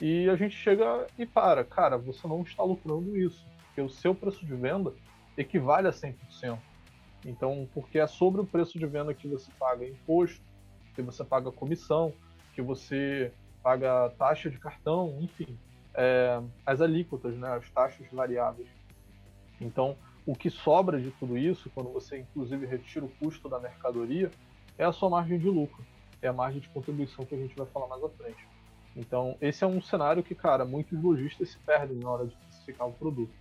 E 0.00 0.28
a 0.28 0.36
gente 0.36 0.56
chega 0.56 1.06
e 1.18 1.26
para, 1.26 1.64
cara, 1.64 1.96
você 1.96 2.26
não 2.26 2.42
está 2.42 2.62
lucrando 2.62 3.16
isso, 3.16 3.46
porque 3.66 3.80
o 3.80 3.88
seu 3.88 4.14
preço 4.14 4.44
de 4.44 4.54
venda 4.54 4.92
equivale 5.36 5.86
a 5.86 5.92
100%. 5.92 6.58
Então, 7.26 7.68
porque 7.72 7.98
é 7.98 8.06
sobre 8.06 8.40
o 8.40 8.46
preço 8.46 8.78
de 8.78 8.86
venda 8.86 9.14
que 9.14 9.28
você 9.28 9.50
paga 9.58 9.86
imposto, 9.86 10.42
que 10.94 11.02
você 11.02 11.24
paga 11.24 11.50
comissão, 11.50 12.12
que 12.54 12.62
você 12.62 13.32
paga 13.62 14.10
taxa 14.18 14.50
de 14.50 14.58
cartão, 14.58 15.18
enfim, 15.20 15.58
é, 15.94 16.40
as 16.64 16.80
alíquotas, 16.80 17.34
né, 17.36 17.48
as 17.48 17.68
taxas 17.70 18.06
variáveis. 18.12 18.68
Então, 19.60 19.96
o 20.26 20.34
que 20.34 20.50
sobra 20.50 21.00
de 21.00 21.10
tudo 21.12 21.36
isso, 21.36 21.70
quando 21.74 21.92
você 21.92 22.18
inclusive 22.18 22.66
retira 22.66 23.04
o 23.04 23.08
custo 23.08 23.48
da 23.48 23.58
mercadoria, 23.58 24.30
é 24.76 24.84
a 24.84 24.92
sua 24.92 25.08
margem 25.10 25.38
de 25.38 25.48
lucro, 25.48 25.84
é 26.20 26.28
a 26.28 26.32
margem 26.32 26.60
de 26.60 26.68
contribuição 26.68 27.24
que 27.24 27.34
a 27.34 27.38
gente 27.38 27.54
vai 27.56 27.66
falar 27.66 27.86
mais 27.86 28.02
à 28.02 28.08
frente. 28.08 28.46
Então, 28.96 29.36
esse 29.40 29.64
é 29.64 29.66
um 29.66 29.80
cenário 29.80 30.22
que, 30.22 30.34
cara, 30.34 30.64
muitos 30.64 31.00
lojistas 31.02 31.50
se 31.50 31.58
perdem 31.58 31.98
na 31.98 32.10
hora 32.10 32.26
de 32.26 32.36
precificar 32.36 32.88
o 32.88 32.92
produto. 32.92 33.34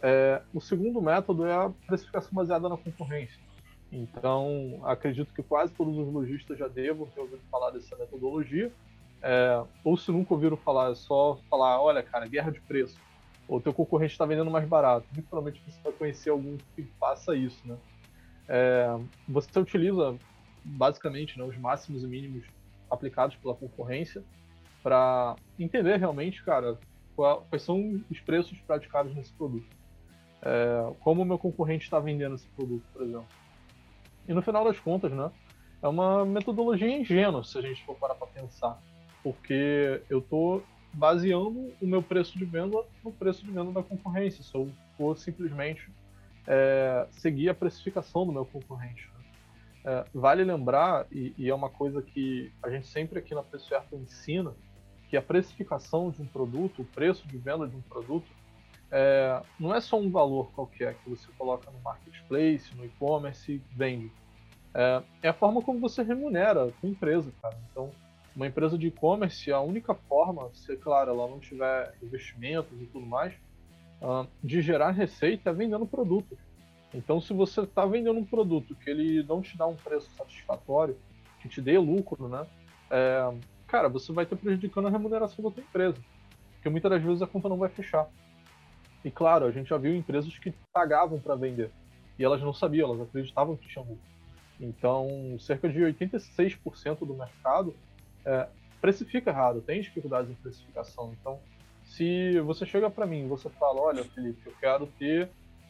É, 0.00 0.42
o 0.52 0.60
segundo 0.60 1.00
método 1.00 1.46
é 1.46 1.54
a 1.54 1.70
precificação 1.86 2.30
baseada 2.32 2.68
na 2.68 2.76
concorrência. 2.76 3.40
Então, 3.92 4.80
acredito 4.84 5.34
que 5.34 5.42
quase 5.42 5.70
todos 5.74 5.96
os 5.98 6.10
lojistas 6.10 6.58
já 6.58 6.66
devam 6.66 7.06
ter 7.08 7.20
ouvido 7.20 7.42
falar 7.50 7.70
dessa 7.70 7.94
metodologia. 7.96 8.72
É, 9.20 9.62
ou 9.84 9.96
se 9.98 10.10
nunca 10.10 10.32
ouviram 10.32 10.56
falar, 10.56 10.92
é 10.92 10.94
só 10.94 11.38
falar, 11.50 11.80
olha, 11.80 12.02
cara, 12.02 12.26
guerra 12.26 12.50
de 12.50 12.60
preço. 12.60 12.98
Ou 13.46 13.60
teu 13.60 13.74
concorrente 13.74 14.12
está 14.12 14.24
vendendo 14.24 14.50
mais 14.50 14.66
barato. 14.66 15.06
Muito 15.12 15.28
provavelmente 15.28 15.62
você 15.70 15.78
vai 15.82 15.92
conhecer 15.92 16.30
algum 16.30 16.56
que 16.74 16.82
faça 16.98 17.36
isso, 17.36 17.60
né? 17.68 17.76
É, 18.48 18.98
você 19.28 19.58
utiliza 19.58 20.16
basicamente 20.64 21.38
né, 21.38 21.44
os 21.44 21.56
máximos 21.58 22.02
e 22.02 22.06
mínimos 22.06 22.46
aplicados 22.90 23.36
pela 23.36 23.54
concorrência 23.54 24.24
para 24.82 25.36
entender 25.58 25.96
realmente, 25.96 26.42
cara, 26.42 26.78
quais 27.14 27.62
são 27.62 28.00
os 28.10 28.20
preços 28.20 28.58
praticados 28.60 29.14
nesse 29.14 29.32
produto. 29.32 29.66
É, 30.42 30.92
como 31.00 31.22
o 31.22 31.24
meu 31.24 31.38
concorrente 31.38 31.84
está 31.84 32.00
vendendo 32.00 32.34
esse 32.34 32.48
produto, 32.48 32.84
por 32.92 33.02
exemplo. 33.02 33.41
E 34.28 34.32
no 34.32 34.42
final 34.42 34.64
das 34.64 34.78
contas, 34.78 35.12
né, 35.12 35.30
é 35.82 35.88
uma 35.88 36.24
metodologia 36.24 36.88
ingênua, 36.88 37.42
se 37.42 37.58
a 37.58 37.62
gente 37.62 37.84
for 37.84 37.96
parar 37.96 38.14
para 38.14 38.26
pensar. 38.28 38.80
Porque 39.22 40.00
eu 40.10 40.18
estou 40.18 40.62
baseando 40.92 41.72
o 41.80 41.86
meu 41.86 42.02
preço 42.02 42.38
de 42.38 42.44
venda 42.44 42.78
no 43.04 43.12
preço 43.12 43.44
de 43.44 43.50
venda 43.50 43.72
da 43.72 43.82
concorrência. 43.82 44.42
Se 44.42 44.54
eu 44.54 44.70
for 44.96 45.16
simplesmente 45.16 45.88
é, 46.46 47.06
seguir 47.10 47.48
a 47.48 47.54
precificação 47.54 48.26
do 48.26 48.32
meu 48.32 48.44
concorrente. 48.44 49.08
Né? 49.14 49.24
É, 49.84 50.04
vale 50.14 50.44
lembrar, 50.44 51.06
e, 51.10 51.34
e, 51.36 51.48
é 51.48 51.54
uma 51.54 51.70
coisa 51.70 52.02
que 52.02 52.52
a 52.62 52.70
gente 52.70 52.86
sempre 52.86 53.18
aqui 53.18 53.34
na 53.34 53.42
Preço 53.42 53.68
Certo 53.68 53.96
ensina, 53.96 54.52
que 55.08 55.16
a 55.16 55.22
precificação 55.22 56.10
de 56.10 56.22
um 56.22 56.26
produto, 56.26 56.82
o 56.82 56.84
preço 56.84 57.26
de 57.26 57.36
venda 57.36 57.66
de 57.66 57.76
um 57.76 57.82
produto, 57.82 58.26
é, 58.92 59.42
não 59.58 59.74
é 59.74 59.80
só 59.80 59.98
um 59.98 60.10
valor 60.10 60.52
qualquer 60.52 60.94
que 60.96 61.08
você 61.08 61.26
coloca 61.38 61.70
no 61.70 61.80
marketplace, 61.80 62.76
no 62.76 62.84
e-commerce 62.84 63.62
vende. 63.70 64.12
É, 64.74 65.02
é, 65.22 65.28
a 65.28 65.32
forma 65.32 65.62
como 65.62 65.80
você 65.80 66.02
remunera 66.02 66.64
a 66.64 66.72
sua 66.72 66.90
empresa, 66.90 67.32
cara. 67.40 67.58
Então, 67.70 67.90
uma 68.36 68.46
empresa 68.46 68.76
de 68.76 68.88
e-commerce, 68.88 69.50
a 69.50 69.60
única 69.60 69.94
forma, 69.94 70.50
se 70.52 70.76
claro, 70.76 71.10
ela 71.10 71.26
não 71.26 71.40
tiver 71.40 71.94
investimentos 72.02 72.80
e 72.80 72.86
tudo 72.86 73.06
mais, 73.06 73.32
uh, 74.02 74.26
de 74.44 74.60
gerar 74.60 74.90
receita 74.90 75.50
é 75.50 75.52
vendendo 75.54 75.86
produto. 75.86 76.36
Então, 76.94 77.18
se 77.18 77.32
você 77.32 77.62
está 77.62 77.86
vendendo 77.86 78.18
um 78.18 78.24
produto 78.24 78.74
que 78.74 78.90
ele 78.90 79.22
não 79.22 79.40
te 79.40 79.56
dá 79.56 79.66
um 79.66 79.76
preço 79.76 80.10
satisfatório, 80.10 80.98
que 81.40 81.48
te 81.48 81.62
dê 81.62 81.78
lucro, 81.78 82.28
né? 82.28 82.46
É, 82.90 83.34
cara, 83.66 83.88
você 83.88 84.12
vai 84.12 84.24
estar 84.24 84.36
prejudicando 84.36 84.88
a 84.88 84.90
remuneração 84.90 85.42
da 85.42 85.50
sua 85.50 85.62
empresa. 85.62 85.96
Porque 86.54 86.68
muitas 86.68 86.90
das 86.90 87.02
vezes 87.02 87.22
a 87.22 87.26
conta 87.26 87.48
não 87.48 87.56
vai 87.56 87.70
fechar. 87.70 88.06
E 89.04 89.10
claro, 89.10 89.46
a 89.46 89.50
gente 89.50 89.68
já 89.68 89.76
viu 89.76 89.94
empresas 89.94 90.36
que 90.38 90.54
pagavam 90.72 91.18
para 91.18 91.34
vender 91.34 91.70
e 92.18 92.24
elas 92.24 92.40
não 92.40 92.52
sabiam, 92.52 92.88
elas 92.88 93.08
acreditavam 93.08 93.56
que 93.56 93.68
tinham 93.68 93.86
lucro. 93.86 94.12
Então, 94.60 95.36
cerca 95.40 95.68
de 95.68 95.80
86% 95.80 96.98
do 97.00 97.14
mercado 97.14 97.74
é, 98.24 98.48
precifica 98.80 99.30
errado, 99.30 99.60
tem 99.60 99.80
dificuldades 99.80 100.30
em 100.30 100.34
precificação. 100.34 101.14
Então, 101.20 101.40
se 101.84 102.38
você 102.40 102.64
chega 102.64 102.88
para 102.88 103.06
mim 103.06 103.24
e 103.24 103.28
você 103.28 103.50
fala, 103.50 103.80
olha, 103.80 104.04
Felipe, 104.04 104.46
eu 104.46 104.54
quero 104.60 104.86
ter 104.98 105.28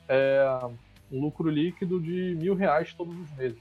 é, 0.09 0.45
um 1.11 1.21
lucro 1.21 1.49
líquido 1.49 2.01
de 2.01 2.35
mil 2.39 2.55
reais 2.55 2.93
todos 2.93 3.17
os 3.19 3.31
meses, 3.33 3.59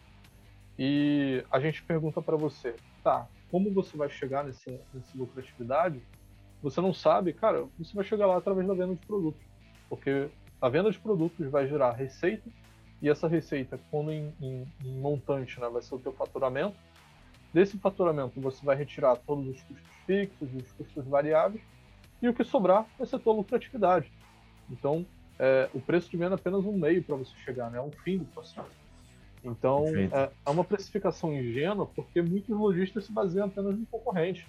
e 0.77 1.43
a 1.51 1.59
gente 1.59 1.83
pergunta 1.83 2.21
para 2.21 2.35
você, 2.35 2.75
tá, 3.03 3.27
como 3.49 3.71
você 3.71 3.95
vai 3.95 4.09
chegar 4.09 4.43
nesse, 4.43 4.79
nesse 4.93 5.17
lucratividade? 5.17 6.01
Você 6.61 6.81
não 6.81 6.93
sabe, 6.93 7.33
cara, 7.33 7.65
você 7.77 7.93
vai 7.93 8.03
chegar 8.03 8.25
lá 8.25 8.37
através 8.37 8.67
da 8.67 8.73
venda 8.73 8.95
de 8.95 9.05
produtos 9.05 9.50
porque 9.91 10.29
a 10.61 10.69
venda 10.69 10.89
de 10.89 10.97
produtos 10.97 11.45
vai 11.51 11.67
gerar 11.67 11.91
receita 11.91 12.49
e 13.01 13.09
essa 13.09 13.27
receita, 13.27 13.77
quando 13.91 14.09
em, 14.09 14.33
em, 14.41 14.65
em 14.85 14.99
montante, 15.01 15.59
né, 15.59 15.67
vai 15.67 15.81
ser 15.81 15.95
o 15.95 15.99
teu 15.99 16.13
faturamento. 16.13 16.77
Desse 17.53 17.77
faturamento, 17.77 18.39
você 18.39 18.65
vai 18.65 18.77
retirar 18.77 19.17
todos 19.17 19.45
os 19.49 19.61
custos 19.63 19.91
fixos, 20.05 20.47
os 20.55 20.71
custos 20.71 21.05
variáveis, 21.05 21.61
e 22.21 22.29
o 22.29 22.33
que 22.33 22.41
sobrar 22.45 22.85
vai 22.97 23.05
ser 23.05 23.17
a 23.17 23.19
tua 23.19 23.33
lucratividade. 23.33 24.09
Então, 24.69 25.05
é, 25.37 25.69
o 25.73 25.81
preço 25.81 26.09
de 26.09 26.15
venda 26.15 26.35
é 26.35 26.39
apenas 26.39 26.63
um 26.63 26.77
meio 26.77 27.03
para 27.03 27.17
você 27.17 27.35
chegar, 27.43 27.69
né? 27.69 27.79
é 27.79 27.81
um 27.81 27.91
fim 27.91 28.19
do 28.19 28.25
processo. 28.25 28.71
Então, 29.43 29.83
é, 29.87 30.31
é, 30.45 30.49
uma 30.49 30.63
precificação 30.63 31.33
ingênua 31.33 31.85
porque 31.85 32.21
muitos 32.21 32.55
lojistas 32.55 33.03
se 33.03 33.11
baseiam 33.11 33.47
apenas 33.47 33.77
no 33.77 33.85
concorrente. 33.87 34.47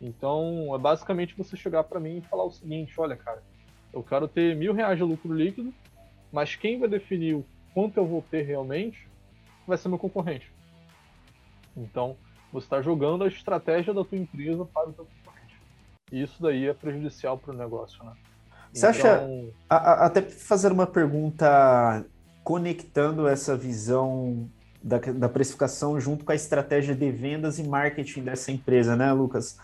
Então, 0.00 0.74
é 0.74 0.78
basicamente 0.78 1.36
você 1.36 1.56
chegar 1.56 1.84
para 1.84 2.00
mim 2.00 2.16
e 2.16 2.22
falar 2.22 2.44
o 2.44 2.50
seguinte: 2.50 2.92
olha, 2.98 3.14
cara, 3.14 3.40
eu 3.92 4.02
quero 4.02 4.26
ter 4.26 4.56
mil 4.56 4.72
reais 4.72 4.96
de 4.96 5.04
lucro 5.04 5.32
líquido, 5.34 5.72
mas 6.32 6.56
quem 6.56 6.78
vai 6.78 6.88
definir 6.88 7.34
o 7.34 7.44
quanto 7.74 7.98
eu 7.98 8.06
vou 8.06 8.24
ter 8.30 8.42
realmente 8.42 9.08
vai 9.66 9.76
ser 9.76 9.88
meu 9.88 9.98
concorrente. 9.98 10.50
Então, 11.76 12.16
você 12.52 12.66
está 12.66 12.82
jogando 12.82 13.24
a 13.24 13.28
estratégia 13.28 13.94
da 13.94 14.04
tua 14.04 14.18
empresa 14.18 14.64
para 14.64 14.88
o 14.88 14.92
teu 14.92 15.06
concorrente. 15.06 15.56
E 16.10 16.22
isso 16.22 16.42
daí 16.42 16.66
é 16.66 16.74
prejudicial 16.74 17.38
para 17.38 17.54
o 17.54 17.56
negócio, 17.56 18.02
né? 18.04 18.12
Você 18.72 18.88
então... 18.88 19.00
acha, 19.00 19.28
a, 19.68 19.76
a, 19.76 20.06
até 20.06 20.22
fazer 20.22 20.72
uma 20.72 20.86
pergunta 20.86 22.04
conectando 22.42 23.28
essa 23.28 23.56
visão 23.56 24.48
da, 24.82 24.98
da, 24.98 25.28
precificação 25.28 26.00
junto 26.00 26.24
com 26.24 26.32
a 26.32 26.34
estratégia 26.34 26.94
de 26.94 27.10
vendas 27.10 27.58
e 27.58 27.62
marketing 27.62 28.24
dessa 28.24 28.50
empresa, 28.50 28.96
né, 28.96 29.12
Lucas? 29.12 29.58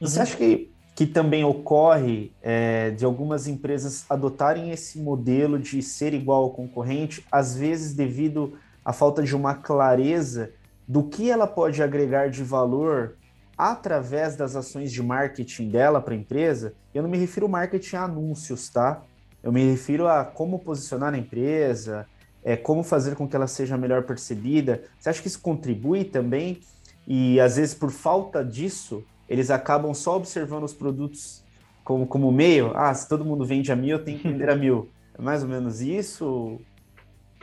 Você 0.00 0.18
uhum. 0.18 0.22
acha 0.22 0.36
que, 0.36 0.70
que 1.00 1.06
também 1.06 1.42
ocorre 1.42 2.30
é, 2.42 2.90
de 2.90 3.06
algumas 3.06 3.46
empresas 3.46 4.04
adotarem 4.06 4.70
esse 4.70 4.98
modelo 4.98 5.58
de 5.58 5.82
ser 5.82 6.12
igual 6.12 6.42
ao 6.42 6.50
concorrente, 6.50 7.26
às 7.32 7.56
vezes 7.56 7.94
devido 7.94 8.58
à 8.84 8.92
falta 8.92 9.22
de 9.22 9.34
uma 9.34 9.54
clareza 9.54 10.50
do 10.86 11.04
que 11.04 11.30
ela 11.30 11.46
pode 11.46 11.82
agregar 11.82 12.28
de 12.28 12.44
valor 12.44 13.16
através 13.56 14.36
das 14.36 14.54
ações 14.54 14.92
de 14.92 15.02
marketing 15.02 15.70
dela 15.70 16.02
para 16.02 16.12
a 16.12 16.18
empresa? 16.18 16.74
Eu 16.92 17.02
não 17.02 17.08
me 17.08 17.16
refiro 17.16 17.46
ao 17.46 17.50
marketing 17.50 17.96
a 17.96 18.04
anúncios, 18.04 18.68
tá? 18.68 19.02
Eu 19.42 19.50
me 19.50 19.70
refiro 19.70 20.06
a 20.06 20.22
como 20.22 20.58
posicionar 20.58 21.14
a 21.14 21.18
empresa, 21.18 22.06
é, 22.44 22.58
como 22.58 22.82
fazer 22.82 23.16
com 23.16 23.26
que 23.26 23.34
ela 23.34 23.46
seja 23.46 23.74
melhor 23.78 24.02
percebida. 24.02 24.82
Você 24.98 25.08
acha 25.08 25.22
que 25.22 25.28
isso 25.28 25.40
contribui 25.40 26.04
também? 26.04 26.60
E 27.08 27.40
às 27.40 27.56
vezes, 27.56 27.74
por 27.74 27.90
falta 27.90 28.44
disso, 28.44 29.02
eles 29.30 29.48
acabam 29.48 29.94
só 29.94 30.16
observando 30.16 30.64
os 30.64 30.74
produtos 30.74 31.44
como, 31.84 32.04
como 32.04 32.32
meio. 32.32 32.72
Ah, 32.74 32.92
se 32.92 33.08
todo 33.08 33.24
mundo 33.24 33.44
vende 33.44 33.70
a 33.70 33.76
mil, 33.76 33.96
eu 33.96 34.04
tenho 34.04 34.18
que 34.18 34.28
vender 34.28 34.50
a 34.50 34.56
mil. 34.56 34.90
É 35.16 35.22
mais 35.22 35.44
ou 35.44 35.48
menos 35.48 35.80
isso? 35.80 36.60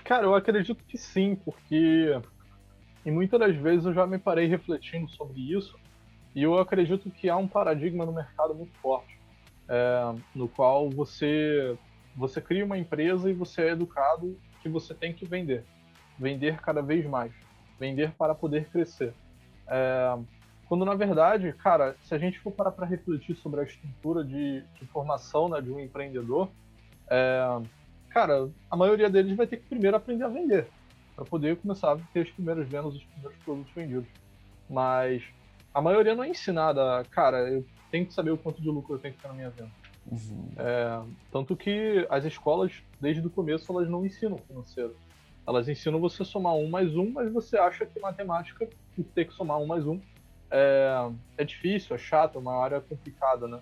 Cara, 0.03 0.25
eu 0.25 0.35
acredito 0.35 0.83
que 0.85 0.97
sim, 0.97 1.35
porque 1.35 2.19
e 3.05 3.11
muitas 3.11 3.39
das 3.39 3.55
vezes 3.55 3.85
eu 3.85 3.93
já 3.93 4.05
me 4.05 4.19
parei 4.19 4.47
refletindo 4.47 5.09
sobre 5.11 5.39
isso 5.39 5.79
e 6.35 6.43
eu 6.43 6.57
acredito 6.59 7.09
que 7.09 7.29
há 7.29 7.37
um 7.37 7.47
paradigma 7.47 8.05
no 8.05 8.11
mercado 8.11 8.53
muito 8.53 8.77
forte, 8.79 9.17
é, 9.69 10.13
no 10.35 10.49
qual 10.49 10.89
você 10.89 11.77
você 12.17 12.41
cria 12.41 12.65
uma 12.65 12.77
empresa 12.77 13.29
e 13.29 13.33
você 13.33 13.61
é 13.61 13.69
educado 13.69 14.37
que 14.61 14.67
você 14.67 14.93
tem 14.93 15.13
que 15.13 15.25
vender. 15.25 15.63
Vender 16.19 16.59
cada 16.59 16.81
vez 16.81 17.05
mais. 17.05 17.31
Vender 17.79 18.11
para 18.11 18.35
poder 18.35 18.67
crescer. 18.69 19.13
É, 19.67 20.17
quando 20.67 20.83
na 20.83 20.95
verdade, 20.95 21.53
cara, 21.53 21.95
se 22.03 22.13
a 22.13 22.17
gente 22.17 22.39
for 22.39 22.51
parar 22.51 22.71
para 22.71 22.85
refletir 22.85 23.35
sobre 23.35 23.61
a 23.61 23.63
estrutura 23.63 24.23
de, 24.23 24.61
de 24.79 24.85
formação 24.87 25.47
né, 25.47 25.61
de 25.61 25.71
um 25.71 25.79
empreendedor, 25.79 26.49
é, 27.09 27.61
cara, 28.09 28.49
a 28.69 28.75
maioria 28.75 29.09
deles 29.09 29.35
vai 29.35 29.47
ter 29.47 29.57
que 29.57 29.67
primeiro 29.67 29.95
aprender 29.95 30.25
a 30.25 30.29
vender 30.29 30.67
para 31.15 31.25
poder 31.25 31.57
começar 31.57 31.93
a 31.93 31.97
ter 32.13 32.21
as 32.21 32.29
primeiras 32.29 32.67
vendas, 32.67 32.93
os 32.93 33.03
primeiros 33.03 33.37
produtos 33.43 33.73
vendidos. 33.73 34.07
Mas 34.69 35.23
a 35.73 35.81
maioria 35.81 36.13
não 36.13 36.23
é 36.23 36.29
ensinada, 36.29 37.03
cara, 37.09 37.49
eu 37.49 37.65
tenho 37.89 38.05
que 38.05 38.13
saber 38.13 38.31
o 38.31 38.37
quanto 38.37 38.61
de 38.61 38.69
lucro 38.69 38.95
eu 38.95 38.99
tenho 38.99 39.13
que 39.13 39.21
ter 39.21 39.27
na 39.27 39.33
minha 39.33 39.49
venda. 39.49 39.71
Uhum. 40.11 40.51
É, 40.57 41.01
tanto 41.31 41.55
que 41.55 42.05
as 42.09 42.23
escolas, 42.25 42.71
desde 42.99 43.25
o 43.25 43.29
começo, 43.29 43.71
elas 43.71 43.89
não 43.89 44.05
ensinam 44.05 44.37
financeiro. 44.37 44.95
Elas 45.47 45.69
ensinam 45.69 45.99
você 45.99 46.23
a 46.23 46.25
somar 46.25 46.53
um 46.55 46.69
mais 46.69 46.95
um, 46.95 47.09
mas 47.09 47.31
você 47.31 47.57
acha 47.57 47.85
que 47.85 47.99
matemática, 47.99 48.67
ter 49.15 49.25
que 49.25 49.33
somar 49.33 49.57
um 49.59 49.65
mais 49.65 49.87
um, 49.87 49.99
é, 50.51 51.09
é 51.37 51.43
difícil, 51.43 51.95
é 51.95 51.99
chato, 51.99 52.37
é 52.37 52.39
uma 52.39 52.55
área 52.55 52.81
complicada, 52.81 53.47
né? 53.47 53.59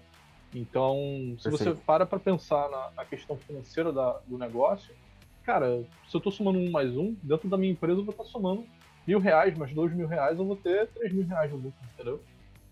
Então, 0.54 0.96
se 1.38 1.50
Perfeito. 1.50 1.76
você 1.76 1.84
para 1.86 2.06
para 2.06 2.20
pensar 2.20 2.70
na, 2.70 2.92
na, 2.96 3.06
questão 3.06 3.38
financeira 3.38 3.92
da, 3.92 4.20
do 4.26 4.38
negócio, 4.38 4.96
cara, 5.44 5.84
se 6.08 6.16
eu 6.16 6.20
estou 6.20 6.32
somando 6.32 6.60
um 6.60 6.72
mais 6.72 6.96
um, 6.96 7.16
dentro 7.22 7.50
da 7.50 7.58
minha 7.58 7.72
empresa 7.72 8.00
eu 8.00 8.06
vou 8.06 8.12
estar 8.12 8.24
somando 8.24 8.66
mil 9.06 9.20
reais, 9.20 9.58
mais 9.58 9.74
dois 9.74 9.94
mil 9.94 10.08
reais, 10.08 10.40
eu 10.40 10.46
vou 10.46 10.56
ter 10.56 10.88
três 10.88 11.12
mil 11.12 11.26
reais 11.26 11.52
de 11.52 11.58
lucro, 11.58 11.80
entendeu? 11.94 12.22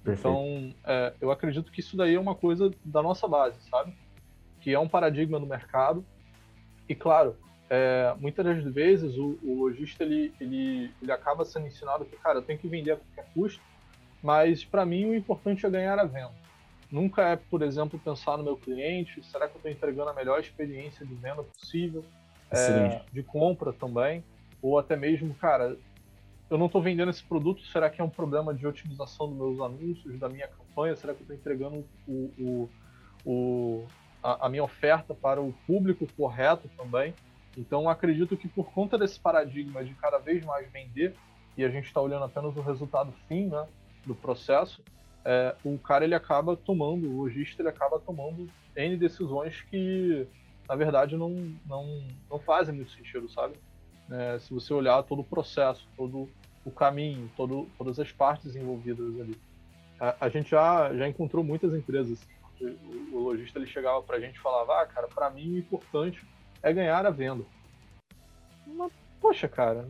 Perfeito. 0.04 0.20
Então, 0.20 0.74
é, 0.86 1.14
eu 1.20 1.32
acredito 1.32 1.72
que 1.72 1.80
isso 1.80 1.96
daí 1.96 2.16
é 2.16 2.20
uma 2.20 2.36
coisa 2.36 2.72
da 2.84 3.02
nossa 3.02 3.28
base, 3.28 3.60
sabe? 3.70 3.94
Que 4.60 4.74
é 4.74 4.80
um 4.80 4.88
paradigma 4.88 5.40
no 5.40 5.46
mercado. 5.46 6.06
E, 6.88 6.96
claro, 6.96 7.38
é, 7.70 8.14
muitas 8.20 8.46
das 8.46 8.64
vezes 8.74 9.18
o, 9.18 9.40
o 9.42 9.56
lojista 9.62 10.04
ele, 10.04 10.34
ele, 10.40 10.92
ele 11.02 11.12
acaba 11.12 11.46
sendo 11.46 11.68
ensinado 11.68 12.06
que, 12.06 12.16
cara, 12.18 12.40
eu 12.40 12.42
tenho 12.42 12.60
que 12.60 12.68
vender 12.68 12.92
a 12.92 12.98
qualquer 12.98 13.34
custo, 13.34 13.62
mas 14.24 14.64
para 14.64 14.86
mim 14.86 15.06
o 15.06 15.14
importante 15.14 15.66
é 15.66 15.70
ganhar 15.70 16.00
a 16.00 16.06
venda. 16.06 16.32
Nunca 16.90 17.24
é, 17.24 17.36
por 17.36 17.62
exemplo, 17.62 18.00
pensar 18.00 18.38
no 18.38 18.44
meu 18.44 18.56
cliente, 18.56 19.22
será 19.24 19.48
que 19.48 19.56
eu 19.56 19.58
estou 19.58 19.72
entregando 19.72 20.12
a 20.12 20.14
melhor 20.14 20.40
experiência 20.40 21.06
de 21.06 21.14
venda 21.16 21.44
possível, 21.44 22.06
é, 22.50 23.02
de 23.12 23.22
compra 23.22 23.74
também, 23.74 24.24
ou 24.62 24.80
até 24.80 24.96
mesmo, 24.96 25.34
cara, 25.34 25.76
eu 26.50 26.58
não 26.58 26.68
estou 26.68 26.82
vendendo 26.82 27.10
esse 27.10 27.24
produto, 27.24 27.64
será 27.64 27.90
que 27.90 28.00
é 28.00 28.04
um 28.04 28.10
problema 28.10 28.54
de 28.54 28.66
otimização 28.66 29.28
dos 29.28 29.36
meus 29.36 29.60
anúncios, 29.60 30.20
da 30.20 30.30
minha 30.30 30.48
campanha? 30.48 30.96
Será 30.96 31.14
que 31.14 31.22
eu 31.22 31.24
estou 31.24 31.36
entregando 31.36 31.84
o, 32.08 32.32
o, 32.40 32.70
o 33.26 33.88
a, 34.22 34.46
a, 34.46 34.50
minha 34.50 34.64
oferta 34.64 35.16
para 35.16 35.42
o 35.42 35.52
público 35.66 36.08
correto 36.16 36.70
também? 36.78 37.14
Então, 37.58 37.90
acredito 37.90 38.38
que 38.38 38.48
por 38.48 38.72
conta 38.72 38.98
desse 38.98 39.20
paradigma 39.20 39.84
de 39.84 39.96
cada 39.96 40.20
vez 40.20 40.46
mais 40.46 40.72
vender, 40.72 41.16
e 41.58 41.66
a 41.66 41.70
gente 41.70 41.86
está 41.86 42.00
olhando 42.00 42.26
apenas 42.26 42.56
o 42.56 42.62
resultado 42.62 43.12
fim 43.28 43.48
né, 43.48 43.66
do 44.06 44.16
processo, 44.16 44.84
é, 45.26 45.56
o 45.64 45.78
cara 45.80 46.04
ele 46.04 46.16
acaba 46.16 46.56
tomando, 46.56 47.10
o 47.10 47.22
lojista 47.22 47.62
ele 47.62 47.70
acaba 47.70 48.00
tomando 48.00 48.48
N 48.76 48.98
decisões 48.98 49.62
que, 49.70 50.28
na 50.68 50.76
verdade, 50.76 51.16
não, 51.16 51.30
não, 51.66 52.04
não 52.30 52.40
fazem 52.40 52.76
muito 52.76 52.92
sentido, 52.92 53.30
sabe? 53.30 53.56
É, 54.12 54.38
se 54.40 54.54
você 54.54 54.74
olhar 54.74 55.02
todo 55.04 55.22
o 55.22 55.26
processo, 55.26 55.88
todo 55.96 56.30
o 56.66 56.72
caminho, 56.72 57.32
todo, 57.36 57.70
todas 57.78 58.00
as 58.00 58.12
partes 58.12 58.56
envolvidas 58.56 59.20
ali. 59.20 59.38
A, 60.00 60.26
a 60.26 60.30
gente 60.30 60.52
já, 60.52 60.94
já 60.94 61.08
encontrou 61.08 61.44
muitas 61.44 61.74
empresas. 61.74 62.26
O, 62.60 63.18
o 63.18 63.20
lojista 63.20 63.60
ele 63.60 63.68
chegava 63.68 64.02
para 64.02 64.18
a 64.18 64.20
gente 64.20 64.36
e 64.36 64.42
falava: 64.42 64.82
Ah, 64.82 64.86
cara, 64.86 65.08
para 65.08 65.30
mim 65.30 65.54
o 65.54 65.58
importante 65.58 66.26
é 66.62 66.74
ganhar 66.74 67.06
a 67.06 67.10
venda. 67.10 67.46
Mas, 68.68 68.92
poxa, 69.22 69.48
cara, 69.48 69.88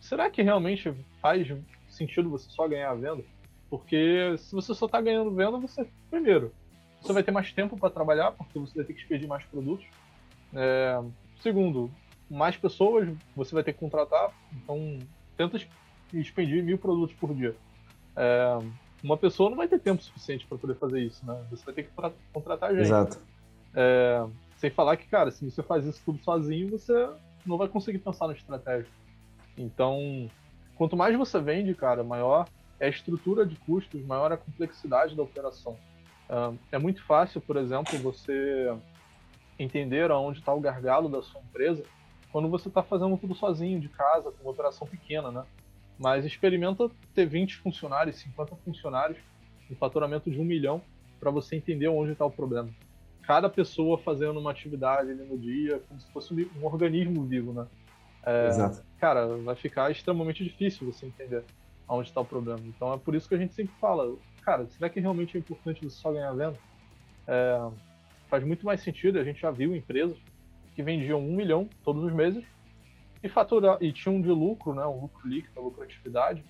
será 0.00 0.30
que 0.30 0.42
realmente 0.42 0.92
faz 1.20 1.46
sentido 1.88 2.30
você 2.30 2.48
só 2.50 2.68
ganhar 2.68 2.90
a 2.90 2.94
venda? 2.94 3.24
Porque 3.70 4.36
se 4.38 4.54
você 4.54 4.74
só 4.74 4.86
está 4.86 5.00
ganhando 5.00 5.30
venda, 5.30 5.58
você, 5.58 5.86
primeiro, 6.10 6.52
você 7.00 7.12
vai 7.12 7.22
ter 7.22 7.30
mais 7.30 7.52
tempo 7.52 7.76
para 7.76 7.90
trabalhar, 7.90 8.32
porque 8.32 8.58
você 8.58 8.74
vai 8.76 8.84
ter 8.84 8.94
que 8.94 9.00
expedir 9.00 9.28
mais 9.28 9.44
produtos. 9.44 9.86
É, 10.54 11.00
segundo, 11.40 11.90
mais 12.30 12.56
pessoas 12.56 13.08
você 13.36 13.54
vai 13.54 13.62
ter 13.62 13.72
que 13.72 13.78
contratar, 13.78 14.32
então 14.52 14.98
tenta 15.36 15.58
expedir 16.12 16.62
mil 16.62 16.78
produtos 16.78 17.14
por 17.16 17.34
dia. 17.34 17.54
É, 18.16 18.58
uma 19.02 19.16
pessoa 19.16 19.50
não 19.50 19.56
vai 19.56 19.68
ter 19.68 19.78
tempo 19.78 20.02
suficiente 20.02 20.46
para 20.46 20.58
poder 20.58 20.74
fazer 20.74 21.00
isso, 21.00 21.24
né? 21.24 21.44
Você 21.50 21.64
vai 21.64 21.74
ter 21.74 21.84
que 21.84 21.90
contratar 22.32 22.70
gente. 22.70 22.82
Exato. 22.82 23.18
É, 23.74 24.26
sem 24.56 24.70
falar 24.70 24.96
que, 24.96 25.06
cara, 25.06 25.30
se 25.30 25.48
você 25.48 25.62
faz 25.62 25.84
isso 25.84 26.02
tudo 26.04 26.18
sozinho, 26.24 26.70
você 26.70 27.08
não 27.46 27.56
vai 27.56 27.68
conseguir 27.68 27.98
pensar 27.98 28.26
na 28.26 28.32
estratégia. 28.32 28.90
Então, 29.56 30.28
quanto 30.74 30.96
mais 30.96 31.16
você 31.16 31.40
vende, 31.40 31.74
cara, 31.74 32.02
maior 32.02 32.48
é 32.80 32.86
a 32.86 32.90
estrutura 32.90 33.44
de 33.44 33.56
custos, 33.56 34.04
maior 34.04 34.32
a 34.32 34.36
complexidade 34.36 35.16
da 35.16 35.22
operação. 35.22 35.76
É, 36.70 36.78
muito 36.78 37.02
fácil, 37.04 37.40
por 37.40 37.56
exemplo, 37.56 37.98
você 37.98 38.74
entender 39.58 40.10
aonde 40.10 40.38
está 40.38 40.52
o 40.52 40.60
gargalo 40.60 41.08
da 41.08 41.22
sua 41.22 41.40
empresa 41.40 41.84
quando 42.30 42.48
você 42.48 42.68
está 42.68 42.82
fazendo 42.82 43.16
tudo 43.16 43.34
sozinho, 43.34 43.80
de 43.80 43.88
casa, 43.88 44.30
com 44.30 44.42
uma 44.42 44.50
operação 44.50 44.86
pequena, 44.86 45.30
né? 45.30 45.44
Mas 45.98 46.24
experimenta 46.24 46.90
ter 47.14 47.26
20 47.26 47.56
funcionários, 47.56 48.16
50 48.16 48.54
funcionários, 48.56 49.18
um 49.70 49.74
faturamento 49.74 50.30
de 50.30 50.38
um 50.38 50.44
milhão, 50.44 50.82
para 51.18 51.30
você 51.30 51.56
entender 51.56 51.88
onde 51.88 52.12
está 52.12 52.24
o 52.24 52.30
problema. 52.30 52.68
Cada 53.22 53.48
pessoa 53.48 53.98
fazendo 53.98 54.38
uma 54.38 54.50
atividade 54.50 55.10
ali 55.10 55.24
no 55.24 55.36
dia, 55.36 55.82
como 55.88 56.00
se 56.00 56.10
fosse 56.12 56.32
um 56.34 56.64
organismo 56.64 57.24
vivo, 57.24 57.52
né? 57.52 57.66
É, 58.24 58.48
Exato. 58.48 58.84
Cara, 58.98 59.26
vai 59.38 59.56
ficar 59.56 59.90
extremamente 59.90 60.44
difícil 60.44 60.90
você 60.90 61.06
entender 61.06 61.42
onde 61.88 62.08
está 62.08 62.20
o 62.20 62.24
problema. 62.24 62.60
Então 62.64 62.92
é 62.92 62.98
por 62.98 63.14
isso 63.14 63.28
que 63.28 63.34
a 63.34 63.38
gente 63.38 63.54
sempre 63.54 63.74
fala, 63.80 64.16
cara, 64.42 64.66
será 64.66 64.88
que 64.88 65.00
realmente 65.00 65.36
é 65.36 65.40
importante 65.40 65.88
só 65.90 66.12
ganhar 66.12 66.32
venda? 66.32 66.58
É, 67.26 67.70
faz 68.28 68.44
muito 68.44 68.64
mais 68.64 68.80
sentido, 68.80 69.18
a 69.18 69.24
gente 69.24 69.40
já 69.40 69.50
viu 69.50 69.74
empresas 69.74 70.16
que 70.74 70.82
vendiam 70.82 71.20
um 71.20 71.34
milhão 71.34 71.68
todos 71.82 72.04
os 72.04 72.12
meses 72.12 72.44
e 73.22 73.28
fatura 73.28 73.78
e 73.80 73.92
tinha 73.92 74.14
um 74.14 74.20
de 74.20 74.28
lucro, 74.28 74.74
né, 74.74 74.84
um 74.86 75.00
lucro 75.00 75.26
líquido, 75.28 75.60
lucratividade 75.60 76.44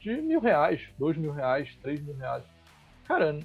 de 0.00 0.16
mil 0.20 0.40
reais, 0.40 0.88
dois 0.98 1.16
mil 1.16 1.32
reais, 1.32 1.76
três 1.82 2.00
mil 2.00 2.16
reais. 2.16 2.44
Cara, 3.04 3.38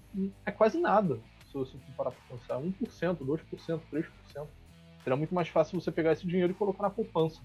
é 0.45 0.51
quase 0.51 0.79
nada 0.79 1.19
se 1.47 1.53
você 1.53 1.77
parar 1.95 2.11
para 2.11 2.37
pensar. 2.37 2.57
1%, 2.57 3.17
2%, 3.17 3.81
3%. 3.91 4.47
Seria 5.03 5.17
muito 5.17 5.33
mais 5.33 5.47
fácil 5.47 5.79
você 5.79 5.91
pegar 5.91 6.11
esse 6.11 6.25
dinheiro 6.27 6.51
e 6.51 6.55
colocar 6.55 6.83
na 6.83 6.89
poupança. 6.89 7.41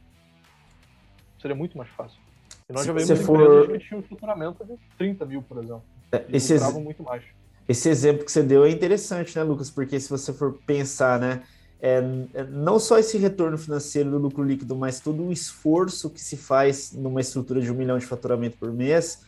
Seria 1.38 1.54
muito 1.54 1.78
mais 1.78 1.88
fácil. 1.90 2.20
E 2.70 2.72
nós 2.72 2.82
se 2.82 2.86
já 2.86 2.92
vimos 2.92 3.10
empresas 3.10 3.26
for... 3.26 3.68
que 3.68 3.78
tinham 3.80 4.00
um 4.00 4.02
faturamento 4.02 4.64
de 4.64 4.78
30 4.96 5.26
mil, 5.26 5.42
por 5.42 5.58
exemplo. 5.58 5.82
É, 6.12 6.24
esse, 6.32 6.52
ex... 6.52 6.72
muito 6.74 7.02
mais. 7.02 7.24
esse 7.68 7.88
exemplo 7.88 8.24
que 8.24 8.30
você 8.30 8.42
deu 8.42 8.64
é 8.64 8.70
interessante, 8.70 9.36
né, 9.36 9.42
Lucas? 9.42 9.68
Porque 9.68 9.98
se 9.98 10.08
você 10.08 10.32
for 10.32 10.58
pensar, 10.64 11.18
né, 11.18 11.42
é, 11.82 12.00
é, 12.34 12.44
não 12.44 12.78
só 12.78 12.98
esse 12.98 13.18
retorno 13.18 13.58
financeiro 13.58 14.10
do 14.10 14.18
lucro 14.18 14.44
líquido, 14.44 14.76
mas 14.76 15.00
todo 15.00 15.24
o 15.24 15.32
esforço 15.32 16.08
que 16.10 16.20
se 16.20 16.36
faz 16.36 16.92
numa 16.92 17.20
estrutura 17.20 17.60
de 17.60 17.72
um 17.72 17.74
milhão 17.74 17.98
de 17.98 18.06
faturamento 18.06 18.56
por 18.56 18.72
mês, 18.72 19.22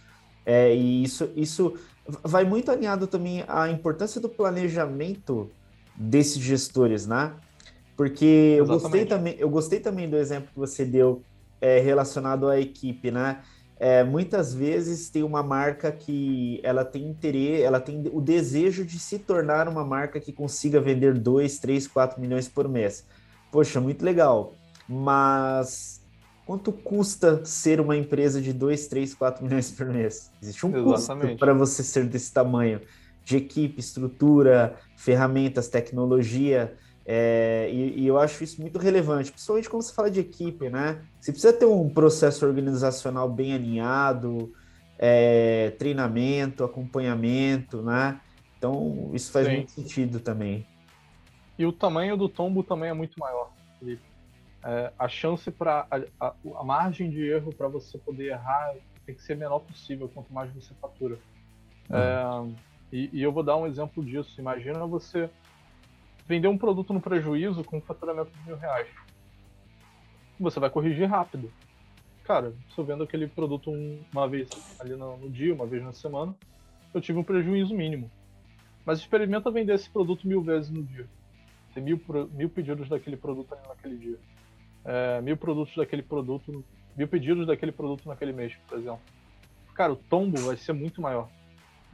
é, 0.47 0.75
e 0.75 1.03
isso, 1.03 1.31
isso 1.35 1.75
vai 2.23 2.45
muito 2.45 2.71
alinhado 2.71 3.07
também 3.07 3.45
à 3.49 3.69
importância 3.71 4.21
do 4.21 4.29
planejamento 4.29 5.51
desses 5.97 6.39
gestores, 6.41 7.07
né? 7.07 7.33
Porque 7.97 8.57
eu 8.59 8.67
gostei, 8.67 9.05
também, 9.05 9.37
eu 9.39 9.51
gostei 9.51 9.81
também 9.81 10.09
do 10.09 10.17
exemplo 10.17 10.49
que 10.53 10.59
você 10.59 10.85
deu 10.85 11.23
é, 11.63 11.79
relacionado 11.79 12.49
à 12.49 12.61
equipe, 12.61 13.11
né? 13.11 13.39
É, 13.79 14.05
muitas 14.05 14.53
vezes 14.53 15.09
tem 15.09 15.23
uma 15.23 15.43
marca 15.43 15.91
que 15.91 16.61
ela 16.63 16.85
tem 16.85 17.09
interesse, 17.09 17.63
ela 17.63 17.81
tem 17.81 18.05
o 18.13 18.21
desejo 18.21 18.85
de 18.85 18.99
se 18.99 19.19
tornar 19.19 19.67
uma 19.67 19.85
marca 19.85 20.21
que 20.21 20.33
consiga 20.33 20.81
vender 20.81 21.19
2, 21.19 21.59
3, 21.59 21.89
4 21.89 22.21
milhões 22.21 22.49
por 22.49 22.69
mês. 22.69 23.05
Poxa, 23.51 23.81
muito 23.81 24.05
legal. 24.05 24.55
Mas 24.89 26.01
quanto 26.47 26.71
custa 26.71 27.45
ser 27.45 27.81
uma 27.81 27.97
empresa 27.97 28.41
de 28.41 28.53
2, 28.53 28.87
3, 28.87 29.15
4 29.15 29.45
milhões 29.45 29.71
por 29.71 29.87
mês? 29.87 30.31
Existe 30.41 30.65
um 30.67 30.69
Exatamente. 30.69 31.31
custo 31.31 31.39
para 31.39 31.55
você 31.55 31.83
ser 31.83 32.05
desse 32.05 32.33
tamanho 32.33 32.81
de 33.25 33.37
equipe, 33.37 33.81
estrutura, 33.81 34.77
ferramentas, 34.97 35.69
tecnologia. 35.69 36.77
É, 37.05 37.69
e, 37.73 38.03
e, 38.03 38.07
eu 38.07 38.19
acho 38.19 38.45
isso 38.45 38.61
muito 38.61 38.79
relevante, 38.79 39.33
principalmente 39.33 39.69
quando 39.69 39.83
você 39.83 39.93
fala 39.93 40.11
de 40.11 40.21
equipe, 40.21 40.71
né? 40.71 41.03
Você 41.21 41.33
precisa 41.33 41.53
ter 41.53 41.65
um 41.65 41.89
processo 41.89 42.47
organizacional 42.47 43.29
bem 43.29 43.55
alinhado, 43.55 44.53
é, 44.99 45.71
treinamento, 45.79 46.63
acompanhamento, 46.63 47.83
né? 47.83 48.21
Então, 48.57 49.11
isso 49.13 49.33
faz 49.33 49.49
Sim. 49.49 49.57
muito 49.57 49.73
sentido 49.73 50.21
também. 50.21 50.65
E 51.59 51.67
o 51.67 51.73
tamanho 51.73 52.17
do 52.17 52.29
tombo 52.29 52.63
também 52.63 52.91
é 52.91 52.95
muito 52.95 53.19
maior, 53.19 53.51
Felipe. 53.79 54.03
É, 54.65 54.93
a 54.97 55.09
chance 55.09 55.51
para 55.51 55.87
a, 55.91 56.29
a, 56.29 56.35
a, 56.57 56.65
margem 56.65 57.11
de 57.11 57.21
erro 57.27 57.53
para 57.53 57.67
você 57.67 57.99
poder 57.99 58.27
errar 58.27 58.75
tem 59.05 59.13
que 59.13 59.23
ser 59.23 59.37
menor 59.37 59.59
possível 59.59 60.09
quanto 60.09 60.33
mais 60.33 60.53
você 60.55 60.73
fatura. 60.81 61.19
É, 61.91 62.55
e, 62.93 63.11
e 63.13 63.23
eu 63.23 63.33
vou 63.33 63.43
dar 63.43 63.57
um 63.57 63.67
exemplo 63.67 64.05
disso. 64.05 64.41
Imagina 64.41 64.87
você 64.87 65.29
vender 66.33 66.49
um 66.49 66.57
produto 66.57 66.95
no 66.95 67.01
prejuízo 67.01 67.63
com 67.63 67.77
um 67.77 67.81
faturamento 67.83 68.31
de 68.31 68.47
mil 68.47 68.57
reais. 68.57 68.89
Você 70.41 70.59
vai 70.59 70.71
corrigir 70.71 71.07
rápido. 71.07 71.53
Cara, 72.25 72.55
se 72.71 72.79
eu 72.79 72.85
vendo 72.87 73.05
aquele 73.05 73.27
produto 73.27 73.71
uma 74.11 74.27
vez 74.27 74.49
ali 74.81 74.97
no, 74.97 75.19
no 75.19 75.29
dia, 75.29 75.53
uma 75.53 75.67
vez 75.67 75.83
na 75.83 75.93
semana, 75.93 76.35
eu 76.95 77.03
tive 77.03 77.19
um 77.19 77.23
prejuízo 77.23 77.75
mínimo. 77.75 78.11
Mas 78.83 78.99
experimenta 79.01 79.51
vender 79.51 79.75
esse 79.75 79.91
produto 79.91 80.27
mil 80.27 80.43
vezes 80.43 80.71
no 80.71 80.83
dia. 80.83 81.07
Tem 81.75 81.83
mil, 81.83 82.01
mil 82.33 82.49
pedidos 82.49 82.89
daquele 82.89 83.19
produto 83.19 83.53
ali 83.53 83.69
naquele 83.69 83.97
dia. 83.99 84.19
É, 84.87 85.21
mil 85.21 85.37
produtos 85.37 85.77
daquele 85.77 86.03
produto, 86.03 86.65
mil 86.97 87.09
pedidos 87.09 87.47
daquele 87.47 87.73
produto 87.73 88.09
naquele 88.09 88.33
mês, 88.33 88.57
por 88.67 88.79
exemplo. 88.79 89.03
Cara, 89.75 89.93
o 89.93 89.97
tombo 89.97 90.41
vai 90.41 90.57
ser 90.57 90.73
muito 90.73 91.03
maior. 91.03 91.29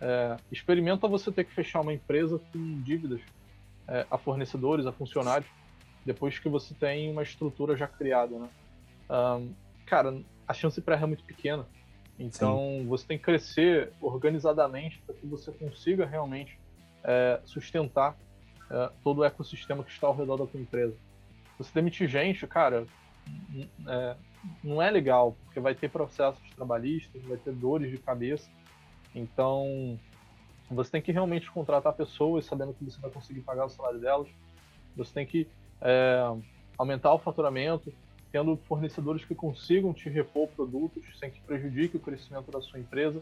É, 0.00 0.36
experimenta 0.52 1.08
você 1.08 1.32
ter 1.32 1.42
que 1.42 1.52
fechar 1.52 1.80
uma 1.80 1.92
empresa 1.92 2.40
com 2.52 2.82
dívidas 2.82 3.20
é, 3.88 4.06
a 4.10 4.18
fornecedores, 4.18 4.86
a 4.86 4.92
funcionários, 4.92 5.50
depois 6.04 6.38
que 6.38 6.48
você 6.48 6.74
tem 6.74 7.10
uma 7.10 7.22
estrutura 7.22 7.76
já 7.76 7.86
criada, 7.86 8.38
né? 8.38 8.48
Um, 9.10 9.52
cara, 9.86 10.20
a 10.46 10.52
chance 10.52 10.80
para 10.80 10.94
errar 10.94 11.04
é 11.04 11.08
muito 11.08 11.24
pequena. 11.24 11.66
Então, 12.18 12.58
Sim. 12.58 12.86
você 12.86 13.06
tem 13.06 13.18
que 13.18 13.24
crescer 13.24 13.92
organizadamente 14.00 15.00
para 15.06 15.14
que 15.14 15.26
você 15.26 15.52
consiga 15.52 16.04
realmente 16.04 16.58
é, 17.04 17.40
sustentar 17.44 18.16
é, 18.70 18.90
todo 19.04 19.18
o 19.18 19.24
ecossistema 19.24 19.84
que 19.84 19.90
está 19.90 20.06
ao 20.06 20.16
redor 20.16 20.36
da 20.36 20.46
tua 20.46 20.60
empresa. 20.60 20.94
Você 21.58 21.70
demitir 21.72 22.08
gente, 22.08 22.46
cara, 22.46 22.86
é, 23.86 24.16
não 24.62 24.82
é 24.82 24.90
legal, 24.90 25.36
porque 25.44 25.60
vai 25.60 25.74
ter 25.74 25.90
processos 25.90 26.42
trabalhistas, 26.54 27.22
vai 27.24 27.36
ter 27.36 27.52
dores 27.52 27.90
de 27.90 27.98
cabeça. 27.98 28.50
Então, 29.14 29.98
você 30.70 30.90
tem 30.90 31.02
que 31.02 31.12
realmente 31.12 31.50
contratar 31.50 31.92
pessoas 31.94 32.44
sabendo 32.44 32.74
que 32.74 32.84
você 32.84 33.00
vai 33.00 33.10
conseguir 33.10 33.40
pagar 33.40 33.66
o 33.66 33.70
salário 33.70 33.98
delas. 33.98 34.28
Você 34.96 35.12
tem 35.12 35.26
que 35.26 35.48
é, 35.80 36.22
aumentar 36.76 37.12
o 37.14 37.18
faturamento, 37.18 37.92
tendo 38.30 38.56
fornecedores 38.68 39.24
que 39.24 39.34
consigam 39.34 39.92
te 39.94 40.08
repor 40.08 40.48
produtos 40.48 41.02
sem 41.18 41.30
que 41.30 41.40
prejudique 41.40 41.96
o 41.96 42.00
crescimento 42.00 42.50
da 42.50 42.60
sua 42.60 42.78
empresa. 42.78 43.20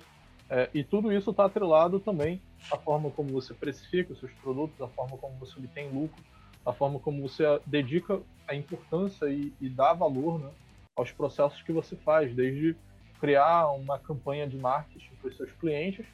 É, 0.48 0.68
e 0.74 0.82
tudo 0.82 1.12
isso 1.12 1.30
está 1.30 1.44
atrelado 1.44 1.98
também 1.98 2.40
à 2.70 2.76
forma 2.76 3.10
como 3.10 3.30
você 3.30 3.52
precifica 3.52 4.12
os 4.12 4.18
seus 4.18 4.32
produtos, 4.32 4.80
à 4.80 4.88
forma 4.88 5.16
como 5.16 5.36
você 5.38 5.58
obtém 5.58 5.90
lucro, 5.90 6.22
à 6.64 6.72
forma 6.72 6.98
como 6.98 7.22
você 7.22 7.44
dedica 7.66 8.20
a 8.46 8.54
importância 8.54 9.26
e, 9.26 9.52
e 9.60 9.68
dá 9.68 9.92
valor 9.92 10.38
né, 10.38 10.50
aos 10.96 11.10
processos 11.10 11.62
que 11.62 11.72
você 11.72 11.96
faz, 11.96 12.32
desde 12.34 12.76
criar 13.20 13.70
uma 13.72 13.98
campanha 13.98 14.46
de 14.46 14.56
marketing 14.56 15.14
para 15.20 15.30
os 15.30 15.36
seus 15.36 15.50
clientes 15.52 16.06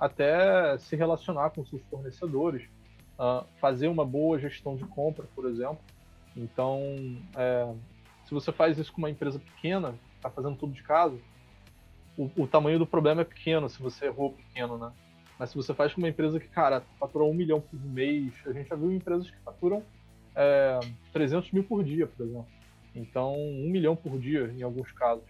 até 0.00 0.78
se 0.78 0.96
relacionar 0.96 1.50
com 1.50 1.62
seus 1.66 1.82
fornecedores, 1.90 2.66
uh, 3.18 3.46
fazer 3.60 3.86
uma 3.88 4.04
boa 4.04 4.38
gestão 4.38 4.74
de 4.74 4.84
compra, 4.84 5.26
por 5.34 5.44
exemplo. 5.44 5.78
Então, 6.34 6.80
é, 7.36 7.70
se 8.24 8.32
você 8.32 8.50
faz 8.50 8.78
isso 8.78 8.90
com 8.92 8.98
uma 8.98 9.10
empresa 9.10 9.38
pequena, 9.38 9.94
está 10.16 10.30
fazendo 10.30 10.56
tudo 10.56 10.72
de 10.72 10.82
casa, 10.82 11.18
o, 12.16 12.30
o, 12.34 12.46
tamanho 12.46 12.78
do 12.78 12.86
problema 12.86 13.20
é 13.20 13.24
pequeno, 13.24 13.68
se 13.68 13.80
você 13.80 14.06
errou 14.06 14.32
pequeno, 14.32 14.78
né? 14.78 14.90
Mas 15.38 15.50
se 15.50 15.56
você 15.56 15.74
faz 15.74 15.92
com 15.92 16.00
uma 16.00 16.08
empresa 16.08 16.40
que, 16.40 16.48
cara, 16.48 16.82
fatura 16.98 17.24
um 17.24 17.34
milhão 17.34 17.60
por 17.60 17.78
mês, 17.78 18.32
a 18.46 18.52
gente 18.52 18.68
já 18.68 18.76
viu 18.76 18.92
empresas 18.92 19.30
que 19.30 19.38
faturam 19.38 19.82
é, 20.34 20.80
300 21.12 21.50
mil 21.52 21.64
por 21.64 21.84
dia, 21.84 22.06
por 22.06 22.24
exemplo. 22.24 22.46
Então, 22.94 23.34
um 23.34 23.68
milhão 23.68 23.94
por 23.94 24.18
dia, 24.18 24.52
em 24.56 24.62
alguns 24.62 24.90
casos. 24.92 25.24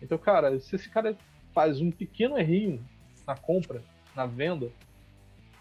Então, 0.00 0.16
cara, 0.16 0.58
se 0.60 0.76
esse 0.76 0.88
cara 0.88 1.16
faz 1.52 1.80
um 1.80 1.90
pequeno 1.90 2.38
errinho 2.38 2.82
na 3.26 3.36
compra, 3.36 3.82
na 4.14 4.26
venda, 4.26 4.70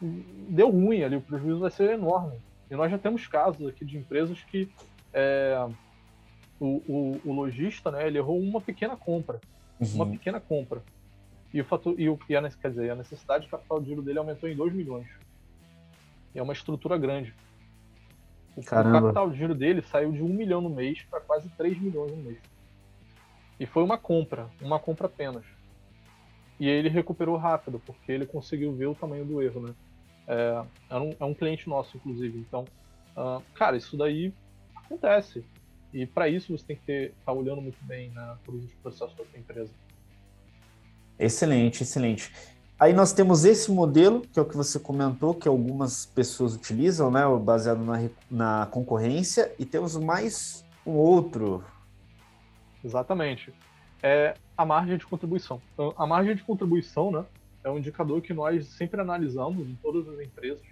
deu 0.02 0.70
ruim 0.70 1.04
ali, 1.04 1.16
o 1.16 1.22
prejuízo 1.22 1.60
vai 1.60 1.72
ser 1.72 1.92
enorme. 1.92 2.40
E 2.70 2.76
nós 2.76 2.90
já 2.92 2.98
temos 2.98 3.28
casos 3.28 3.68
aqui 3.68 3.86
de 3.86 3.98
empresas 3.98 4.42
que 4.44 4.70
é, 5.14 5.68
o, 6.60 6.82
o, 6.88 7.22
o, 7.26 7.34
lojista, 7.34 7.92
né, 7.92 8.08
ele 8.08 8.18
errou 8.18 8.40
uma 8.40 8.60
pequena 8.60 8.96
compra, 8.96 9.40
uhum. 9.80 9.88
uma 9.96 10.08
pequena 10.08 10.40
compra. 10.40 10.82
E, 11.54 11.62
o 11.62 11.66
fator, 11.66 12.00
e, 12.00 12.10
o, 12.10 12.18
e 12.28 12.36
a, 12.36 12.50
quer 12.50 12.70
dizer, 12.70 12.90
a 12.90 12.96
necessidade 12.96 13.46
de 13.46 13.52
capital 13.52 13.80
de 13.80 13.88
giro 13.88 14.02
dele 14.02 14.18
aumentou 14.18 14.50
em 14.50 14.56
2 14.56 14.74
milhões. 14.74 15.08
E 16.34 16.40
é 16.40 16.42
uma 16.42 16.54
estrutura 16.54 16.98
grande. 16.98 17.34
O, 18.56 18.62
o 18.62 18.64
capital 18.64 19.30
de 19.30 19.38
giro 19.38 19.54
dele 19.54 19.82
saiu 19.84 20.12
de 20.12 20.24
1 20.24 20.28
milhão 20.28 20.62
no 20.62 20.70
mês 20.70 21.04
para 21.04 21.22
quase 21.22 21.50
3 21.50 21.80
milhões 21.80 22.12
no 22.12 22.18
mês. 22.18 22.40
E 23.60 23.66
foi 23.66 23.84
uma 23.84 23.98
compra, 23.98 24.50
uma 24.60 24.80
compra 24.80 25.06
apenas. 25.06 25.46
E 26.60 26.68
ele 26.68 26.90
recuperou 26.90 27.38
rápido, 27.38 27.82
porque 27.86 28.12
ele 28.12 28.26
conseguiu 28.26 28.74
ver 28.74 28.88
o 28.88 28.96
tamanho 28.96 29.26
do 29.26 29.42
erro, 29.42 29.62
né? 29.62 29.74
É, 30.28 30.64
é, 30.92 30.98
um, 30.98 31.16
é 31.20 31.26
um 31.26 31.34
cliente 31.34 31.68
nosso, 31.68 31.98
inclusive. 31.98 32.38
Então, 32.40 32.66
uh, 33.18 33.42
cara, 33.54 33.76
isso 33.76 33.98
daí 33.98 34.34
acontece. 34.76 35.44
E 35.92 36.06
para 36.06 36.30
isso 36.30 36.58
você 36.58 36.66
tem 36.66 36.76
que 36.76 36.92
estar 36.92 37.14
tá 37.26 37.34
olhando 37.34 37.62
muito 37.62 37.84
bem 37.84 38.10
né, 38.12 38.38
todos 38.46 38.64
os 38.64 38.74
processos 38.76 39.16
da 39.16 39.26
sua 39.26 39.40
empresa. 39.40 39.72
Excelente, 41.20 41.84
excelente. 41.84 42.32
Aí 42.80 42.94
nós 42.94 43.14
temos 43.14 43.46
esse 43.46 43.72
modelo, 43.72 44.22
que 44.22 44.40
é 44.40 44.42
o 44.42 44.46
que 44.46 44.58
você 44.58 44.80
comentou, 44.80 45.34
que 45.34 45.48
algumas 45.48 46.06
pessoas 46.06 46.56
utilizam, 46.56 47.12
né, 47.12 47.22
baseado 47.42 47.84
na, 47.84 48.10
na 48.30 48.66
concorrência, 48.66 49.54
e 49.60 49.66
temos 49.66 49.96
mais 49.96 50.66
um 50.86 50.94
outro. 50.94 51.64
Exatamente 52.84 53.54
é 54.04 54.36
a 54.58 54.66
margem 54.66 54.98
de 54.98 55.06
contribuição. 55.06 55.62
Então, 55.74 55.94
a 55.98 56.06
margem 56.06 56.36
de 56.36 56.44
contribuição 56.44 57.12
né, 57.12 57.26
é 57.64 57.70
um 57.70 57.78
indicador 57.78 58.22
que 58.22 58.34
nós 58.34 58.68
sempre 58.68 59.02
analisamos 59.02 59.68
em 59.68 59.76
todas 59.76 60.08
as 60.08 60.26
empresas, 60.26 60.66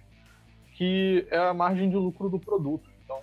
que 0.74 1.26
é 1.30 1.38
a 1.38 1.54
margem 1.54 1.90
de 1.90 1.96
lucro 1.96 2.28
do 2.28 2.38
produto. 2.38 2.88
Então, 3.04 3.20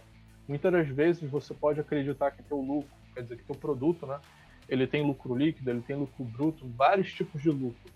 muitas 0.48 0.72
das 0.72 0.88
vezes 0.88 1.30
você 1.30 1.54
pode 1.54 1.80
acreditar 1.80 2.32
que 2.32 2.44
teu 2.44 2.60
lucro, 2.60 2.90
quer 3.14 3.24
dizer, 3.24 3.38
que 3.38 3.44
teu 3.44 3.56
produto, 3.56 4.06
né, 4.06 4.20
ele 4.68 4.86
tem 4.86 5.06
lucro 5.06 5.36
líquido, 5.36 5.70
ele 5.70 5.82
tem 5.82 5.96
lucro 5.96 6.24
bruto, 6.24 6.68
vários 6.76 7.12
tipos 7.14 7.42
de 7.42 7.50
lucro. 7.50 7.92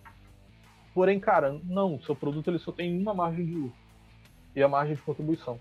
Porém, 0.93 1.19
cara, 1.19 1.60
não, 1.63 1.99
seu 2.02 2.15
produto 2.15 2.49
ele 2.49 2.60
só 2.60 2.71
tem 2.71 2.97
uma 2.99 3.13
margem 3.13 3.45
de 3.45 3.54
lucro 3.54 3.84
e 4.56 4.62
a 4.62 4.67
margem 4.67 4.95
de 4.95 5.02
contribuição. 5.02 5.60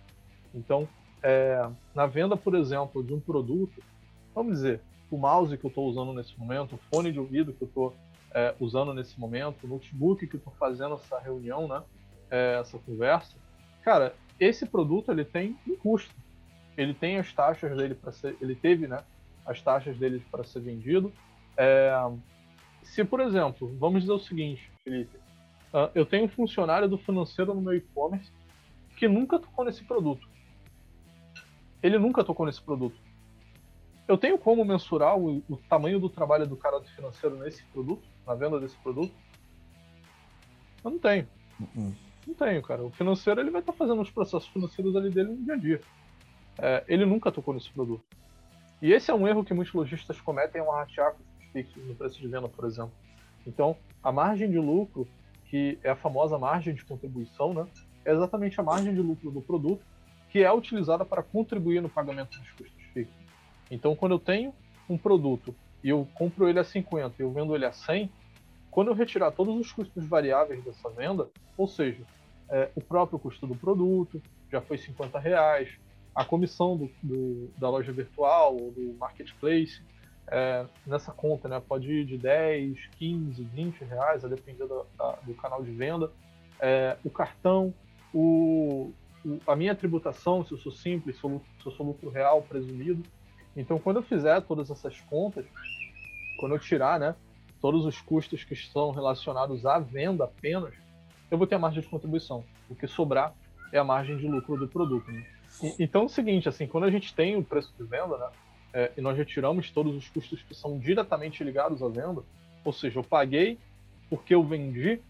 Então, 0.54 0.88
é, 1.22 1.68
na 1.94 2.06
venda, 2.06 2.36
por 2.36 2.54
exemplo, 2.54 3.02
de 3.02 3.14
um 3.14 3.20
produto, 3.20 3.82
vamos 4.34 4.54
dizer, 4.54 4.80
o 5.14 5.18
mouse 5.18 5.57
que 5.57 5.64
eu 5.64 5.68
estou 5.68 5.88
usando 5.88 6.12
nesse 6.12 6.38
momento, 6.38 6.75
o 6.75 6.79
fone 6.90 7.12
de 7.12 7.18
ouvido 7.18 7.53
que 7.53 7.62
eu 7.62 7.68
estou 7.68 7.94
é, 8.35 8.55
usando 8.59 8.94
nesse 8.94 9.18
momento, 9.18 9.64
o 9.64 9.68
notebook 9.68 10.27
que 10.27 10.37
eu 10.37 10.38
estou 10.38 10.53
fazendo 10.55 10.94
essa 10.94 11.18
reunião, 11.18 11.68
né, 11.68 11.83
é, 12.31 12.59
essa 12.61 12.79
conversa, 12.79 13.37
cara, 13.83 14.14
esse 14.38 14.66
produto 14.66 15.12
ele 15.12 15.25
tem 15.25 15.57
um 15.66 15.77
custo. 15.77 16.14
Ele 16.77 16.94
tem 16.94 17.18
as 17.18 17.33
taxas 17.33 17.77
dele 17.77 17.94
para 17.94 18.12
ser, 18.12 18.37
ele 18.40 18.55
teve, 18.55 18.87
né, 18.87 19.05
as 19.44 19.61
taxas 19.61 19.96
dele 19.98 20.25
para 20.31 20.42
ser 20.42 20.61
vendido. 20.61 21.12
É, 21.57 21.92
se, 22.83 23.05
por 23.05 23.20
exemplo, 23.20 23.75
vamos 23.79 24.03
dizer 24.03 24.12
o 24.12 24.18
seguinte, 24.18 24.70
Felipe, 24.83 25.16
uh, 25.72 25.90
eu 25.94 26.05
tenho 26.05 26.25
um 26.25 26.29
funcionário 26.29 26.88
do 26.88 26.98
financeiro 26.98 27.55
no 27.55 27.61
meu 27.61 27.75
e-commerce 27.75 28.31
que 28.96 29.09
nunca 29.09 29.38
tocou 29.38 29.64
nesse 29.64 29.85
produto. 29.85 30.29
Ele 31.83 31.98
nunca 31.98 32.25
tocou 32.25 32.46
nesse 32.46 32.62
produto. 32.62 32.98
Eu 34.06 34.18
tenho 34.18 34.36
como 34.36 34.64
mensurar 34.64 35.16
o, 35.16 35.42
o 35.48 35.56
tamanho 35.68 35.98
do 35.98 36.08
trabalho 36.08 36.46
do 36.46 36.56
cara 36.56 36.80
do 36.80 36.88
financeiro 36.88 37.36
nesse 37.36 37.64
produto, 37.66 38.02
na 38.26 38.34
venda 38.34 38.58
desse 38.58 38.76
produto? 38.78 39.14
Eu 40.84 40.90
não 40.90 40.98
tenho. 40.98 41.28
Uhum. 41.60 41.94
Não 42.26 42.34
tenho, 42.34 42.62
cara. 42.62 42.82
O 42.82 42.90
financeiro 42.90 43.40
ele 43.40 43.50
vai 43.50 43.60
estar 43.60 43.72
tá 43.72 43.78
fazendo 43.78 44.02
os 44.02 44.10
processos 44.10 44.48
financeiros 44.48 44.94
ali 44.96 45.10
dele 45.10 45.30
no 45.30 45.44
dia 45.44 45.54
a 45.54 45.56
dia. 45.56 45.80
É, 46.58 46.84
ele 46.88 47.06
nunca 47.06 47.30
tocou 47.30 47.54
nesse 47.54 47.70
produto. 47.70 48.04
E 48.80 48.92
esse 48.92 49.10
é 49.10 49.14
um 49.14 49.26
erro 49.26 49.44
que 49.44 49.54
muitos 49.54 49.72
lojistas 49.72 50.20
cometem 50.20 50.60
ao 50.60 50.72
ratear 50.72 51.12
custos 51.12 51.52
fixos 51.52 51.86
no 51.86 51.94
preço 51.94 52.20
de 52.20 52.26
venda, 52.26 52.48
por 52.48 52.64
exemplo. 52.64 52.92
Então, 53.46 53.76
a 54.02 54.10
margem 54.10 54.50
de 54.50 54.58
lucro, 54.58 55.06
que 55.46 55.78
é 55.82 55.90
a 55.90 55.96
famosa 55.96 56.38
margem 56.38 56.74
de 56.74 56.84
contribuição, 56.84 57.54
né, 57.54 57.66
é 58.04 58.12
exatamente 58.12 58.58
a 58.60 58.62
margem 58.62 58.92
de 58.92 59.00
lucro 59.00 59.30
do 59.30 59.40
produto 59.40 59.84
que 60.30 60.42
é 60.42 60.50
utilizada 60.50 61.04
para 61.04 61.22
contribuir 61.22 61.82
no 61.82 61.90
pagamento 61.90 62.38
dos 62.38 62.50
custos 62.52 62.82
fixos. 62.94 63.21
Então, 63.72 63.96
quando 63.96 64.12
eu 64.12 64.18
tenho 64.18 64.54
um 64.88 64.98
produto 64.98 65.54
e 65.82 65.88
eu 65.88 66.06
compro 66.14 66.46
ele 66.46 66.58
a 66.58 66.64
50 66.64 67.14
e 67.18 67.22
eu 67.22 67.32
vendo 67.32 67.54
ele 67.56 67.64
a 67.64 67.72
100, 67.72 68.12
quando 68.70 68.88
eu 68.88 68.94
retirar 68.94 69.32
todos 69.32 69.58
os 69.58 69.72
custos 69.72 70.06
variáveis 70.06 70.62
dessa 70.62 70.90
venda, 70.90 71.28
ou 71.56 71.66
seja, 71.66 72.02
é, 72.50 72.70
o 72.74 72.82
próprio 72.82 73.18
custo 73.18 73.46
do 73.46 73.54
produto 73.54 74.22
já 74.50 74.61
foi 74.61 74.76
50 74.76 75.18
reais, 75.18 75.70
a 76.14 76.22
comissão 76.22 76.76
do, 76.76 76.90
do, 77.02 77.50
da 77.56 77.70
loja 77.70 77.90
virtual 77.92 78.54
ou 78.54 78.70
do 78.70 78.94
marketplace 78.98 79.80
é, 80.28 80.66
nessa 80.87 81.11
conta, 81.11 81.48
né, 81.48 81.61
pode 81.66 81.90
ir 81.90 82.04
de 82.04 82.18
10, 82.18 82.78
15, 82.98 83.42
20 83.42 83.85
reais, 83.85 84.22
a 84.22 84.28
depender 84.28 84.66
do, 84.66 84.87
da, 84.98 85.12
do 85.22 85.32
canal 85.35 85.62
de 85.62 85.70
venda, 85.70 86.12
é, 86.61 86.98
o 87.02 87.08
cartão, 87.08 87.72
o, 88.12 88.92
o, 89.24 89.38
a 89.46 89.56
minha 89.56 89.74
tributação, 89.74 90.44
se 90.44 90.52
eu 90.52 90.58
sou 90.58 90.72
simples, 90.72 91.16
se 91.16 91.24
eu 91.24 91.72
sou 91.72 91.87
lucro 91.87 92.11
real 92.11 92.42
presumido. 92.42 93.02
Então, 93.56 93.78
quando 93.78 93.96
eu 93.96 94.02
fizer 94.02 94.40
todas 94.42 94.70
essas 94.70 95.00
contas, 95.02 95.44
quando 96.36 96.54
eu 96.54 96.58
tirar 96.58 96.98
né, 96.98 97.14
todos 97.60 97.84
os 97.84 98.00
custos 98.00 98.44
que 98.44 98.54
estão 98.54 98.90
relacionados 98.90 99.64
à 99.66 99.78
venda 99.78 100.24
apenas, 100.24 100.74
eu 101.30 101.38
vou 101.38 101.46
ter 101.46 101.54
a 101.54 101.58
margem 101.58 101.82
de 101.82 101.88
contribuição. 101.88 102.44
O 102.68 102.74
que 102.74 102.86
sobrar 102.86 103.34
é 103.72 103.78
a 103.78 103.84
margem 103.84 104.16
de 104.16 104.26
lucro 104.26 104.56
do 104.56 104.68
produto. 104.68 105.10
Né? 105.10 105.22
Então 105.78 106.02
é 106.02 106.04
o 106.04 106.08
seguinte, 106.08 106.48
assim, 106.48 106.66
quando 106.66 106.84
a 106.84 106.90
gente 106.90 107.14
tem 107.14 107.36
o 107.36 107.44
preço 107.44 107.72
de 107.78 107.84
venda, 107.84 108.18
né, 108.18 108.28
é, 108.74 108.92
e 108.96 109.00
nós 109.00 109.16
retiramos 109.16 109.70
todos 109.70 109.94
os 109.94 110.08
custos 110.08 110.42
que 110.42 110.54
são 110.54 110.78
diretamente 110.78 111.44
ligados 111.44 111.82
à 111.82 111.88
venda, 111.88 112.22
ou 112.64 112.72
seja, 112.72 112.98
eu 112.98 113.04
paguei 113.04 113.58
porque 114.08 114.34
eu 114.34 114.42
vendi, 114.42 115.00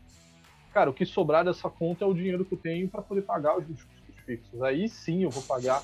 cara, 0.72 0.90
o 0.90 0.92
que 0.92 1.04
sobrar 1.04 1.44
dessa 1.44 1.68
conta 1.68 2.04
é 2.04 2.06
o 2.06 2.14
dinheiro 2.14 2.44
que 2.44 2.54
eu 2.54 2.58
tenho 2.58 2.88
para 2.88 3.02
poder 3.02 3.22
pagar 3.22 3.56
os 3.56 3.64
custos 3.66 4.16
fixos. 4.24 4.62
Aí 4.62 4.88
sim 4.88 5.22
eu 5.22 5.30
vou 5.30 5.42
pagar 5.42 5.82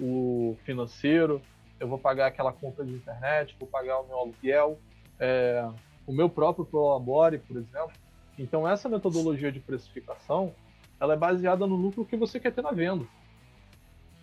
o 0.00 0.56
financeiro, 0.64 1.40
eu 1.78 1.88
vou 1.88 1.98
pagar 1.98 2.26
aquela 2.26 2.52
conta 2.52 2.84
de 2.84 2.92
internet, 2.92 3.56
vou 3.58 3.68
pagar 3.68 4.00
o 4.00 4.06
meu 4.06 4.18
aluguel, 4.18 4.78
é, 5.18 5.68
o 6.06 6.12
meu 6.12 6.28
próprio 6.28 6.64
Prolabore, 6.64 7.38
por 7.38 7.56
exemplo. 7.56 7.92
Então 8.38 8.68
essa 8.68 8.88
metodologia 8.88 9.50
de 9.50 9.60
precificação, 9.60 10.54
ela 11.00 11.14
é 11.14 11.16
baseada 11.16 11.66
no 11.66 11.76
lucro 11.76 12.04
que 12.04 12.16
você 12.16 12.40
quer 12.40 12.52
ter 12.52 12.62
na 12.62 12.72
venda. 12.72 13.04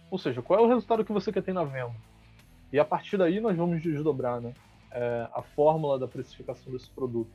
Ou 0.09 0.17
seja, 0.17 0.41
qual 0.41 0.59
é 0.59 0.63
o 0.63 0.67
resultado 0.67 1.03
que 1.03 1.11
você 1.11 1.31
quer 1.31 1.41
ter 1.41 1.53
na 1.53 1.63
venda? 1.63 1.95
E 2.71 2.79
a 2.79 2.85
partir 2.85 3.17
daí 3.17 3.39
nós 3.39 3.55
vamos 3.55 3.81
desdobrar 3.81 4.41
né, 4.41 4.53
é, 4.91 5.27
a 5.33 5.41
fórmula 5.41 5.97
da 5.99 6.07
precificação 6.07 6.71
desse 6.71 6.89
produto. 6.89 7.31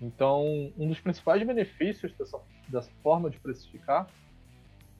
Então, 0.00 0.72
um 0.76 0.88
dos 0.88 0.98
principais 0.98 1.42
benefícios 1.46 2.12
dessa, 2.14 2.38
dessa 2.68 2.90
forma 3.02 3.30
de 3.30 3.38
precificar, 3.38 4.08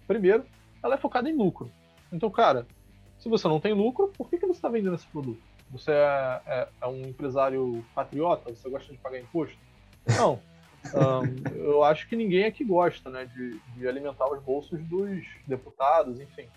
primeiro, 0.07 0.45
ela 0.83 0.95
é 0.95 0.99
focada 0.99 1.29
em 1.29 1.37
lucro. 1.37 1.71
Então, 2.13 2.31
cara, 2.31 2.67
se 3.23 3.29
você 3.29 3.47
não 3.47 3.61
tem 3.61 3.73
lucro, 3.73 4.09
por 4.19 4.29
que, 4.29 4.37
que 4.37 4.47
você 4.47 4.59
está 4.59 4.69
vendendo 4.69 4.97
esse 4.97 5.07
produto? 5.07 5.41
Você 5.71 5.93
é, 5.93 6.41
é, 6.45 6.69
é, 6.83 6.87
um 6.89 7.03
empresário 7.03 7.85
patriota? 7.95 8.53
Você 8.53 8.69
gosta 8.69 8.93
de 8.93 8.99
pagar 8.99 9.21
imposto? 9.21 9.57
Não. 10.17 10.41
Um, 10.83 11.57
eu 11.59 11.85
acho 11.85 12.09
que 12.09 12.17
ninguém 12.17 12.45
aqui 12.45 12.65
gosta 12.65 13.09
né, 13.09 13.25
de, 13.25 13.57
de, 13.77 13.87
alimentar 13.87 14.27
os 14.27 14.43
bolsos 14.43 14.83
dos 14.83 15.25
deputados, 15.47 16.19
enfim. 16.19 16.49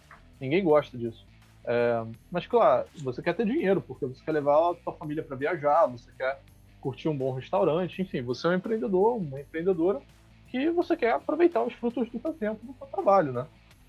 Ninguém 0.41 0.63
gosta 0.63 0.97
disso. 0.97 1.23
É, 1.63 2.03
mas, 2.31 2.47
claro, 2.47 2.87
você 3.03 3.21
quer 3.21 3.35
ter 3.35 3.45
dinheiro, 3.45 3.81
porque 3.81 4.07
você 4.07 4.25
quer 4.25 4.31
levar 4.31 4.71
a 4.71 4.75
sua 4.83 4.93
família 4.93 5.21
para 5.21 5.35
viajar, 5.35 5.85
você 5.85 6.11
quer 6.17 6.41
curtir 6.81 7.07
um 7.07 7.15
bom 7.15 7.33
restaurante, 7.33 8.01
enfim, 8.01 8.23
você 8.23 8.47
é 8.47 8.49
um 8.49 8.53
empreendedor, 8.55 9.15
uma 9.15 9.39
empreendedora 9.39 10.01
que 10.49 10.71
você 10.71 10.97
quer 10.97 11.11
aproveitar 11.11 11.61
os 11.61 11.73
frutos 11.75 12.09
do 12.09 12.19
seu 12.19 12.33
tempo, 12.33 12.65
do 12.65 12.73
seu 12.73 12.87
trabalho, 12.87 13.31
né? 13.31 13.45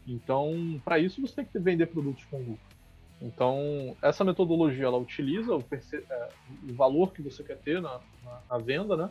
Então, 0.07 0.81
para 0.85 0.99
isso, 0.99 1.21
você 1.21 1.35
tem 1.35 1.45
que 1.45 1.59
vender 1.59 1.87
produtos 1.87 2.25
com 2.27 2.39
lucro. 2.39 2.77
Então, 3.21 3.97
essa 4.03 4.25
metodologia 4.25 4.85
ela 4.85 4.99
utiliza 4.99 5.55
o, 5.55 5.65
é, 5.71 6.29
o 6.69 6.75
valor 6.75 7.13
que 7.13 7.23
você 7.23 7.43
quer 7.43 7.57
ter 7.59 7.81
na, 7.81 7.99
na, 8.23 8.41
na, 8.51 8.59
venda, 8.59 8.97
né? 8.97 9.11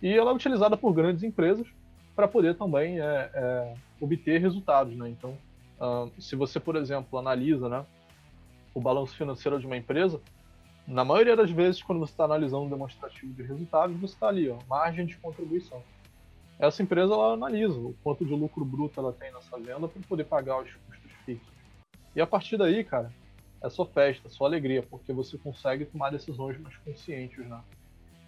E 0.00 0.12
ela 0.12 0.30
é 0.30 0.34
utilizada 0.34 0.76
por 0.76 0.92
grandes 0.92 1.22
empresas 1.22 1.66
para 2.14 2.28
poder 2.28 2.54
também 2.56 3.00
é, 3.00 3.30
é, 3.34 3.74
obter 4.00 4.40
resultados, 4.40 4.96
né? 4.96 5.08
Então, 5.08 5.36
uh, 5.80 6.10
se 6.20 6.36
você, 6.36 6.60
por 6.60 6.76
exemplo, 6.76 7.18
analisa, 7.18 7.68
né, 7.68 7.84
o 8.72 8.80
balanço 8.80 9.16
financeiro 9.16 9.58
de 9.58 9.66
uma 9.66 9.76
empresa, 9.76 10.20
na 10.86 11.04
maioria 11.04 11.34
das 11.34 11.50
vezes, 11.50 11.82
quando 11.82 11.98
você 11.98 12.12
está 12.12 12.24
analisando 12.24 12.62
um 12.62 12.68
demonstrativo 12.68 13.32
de 13.34 13.42
resultados, 13.42 13.96
você 13.96 14.14
está 14.14 14.28
ali, 14.28 14.48
ó, 14.48 14.58
margem 14.68 15.04
de 15.04 15.16
contribuição. 15.16 15.82
Essa 16.58 16.82
empresa 16.82 17.12
ela 17.12 17.34
analisa 17.34 17.74
o 17.74 17.94
quanto 18.02 18.24
de 18.24 18.34
lucro 18.34 18.64
bruto 18.64 18.98
ela 18.98 19.12
tem 19.12 19.32
nessa 19.32 19.58
venda 19.58 19.86
para 19.86 20.02
poder 20.08 20.24
pagar 20.24 20.62
os 20.62 20.72
custos 20.72 21.12
fixos. 21.24 21.54
E 22.14 22.20
a 22.20 22.26
partir 22.26 22.56
daí, 22.56 22.82
cara, 22.82 23.12
é 23.62 23.68
só 23.68 23.84
festa, 23.84 24.28
só 24.28 24.46
alegria, 24.46 24.82
porque 24.82 25.12
você 25.12 25.36
consegue 25.36 25.84
tomar 25.84 26.10
decisões 26.10 26.58
mais 26.60 26.74
conscientes, 26.78 27.46
né? 27.46 27.60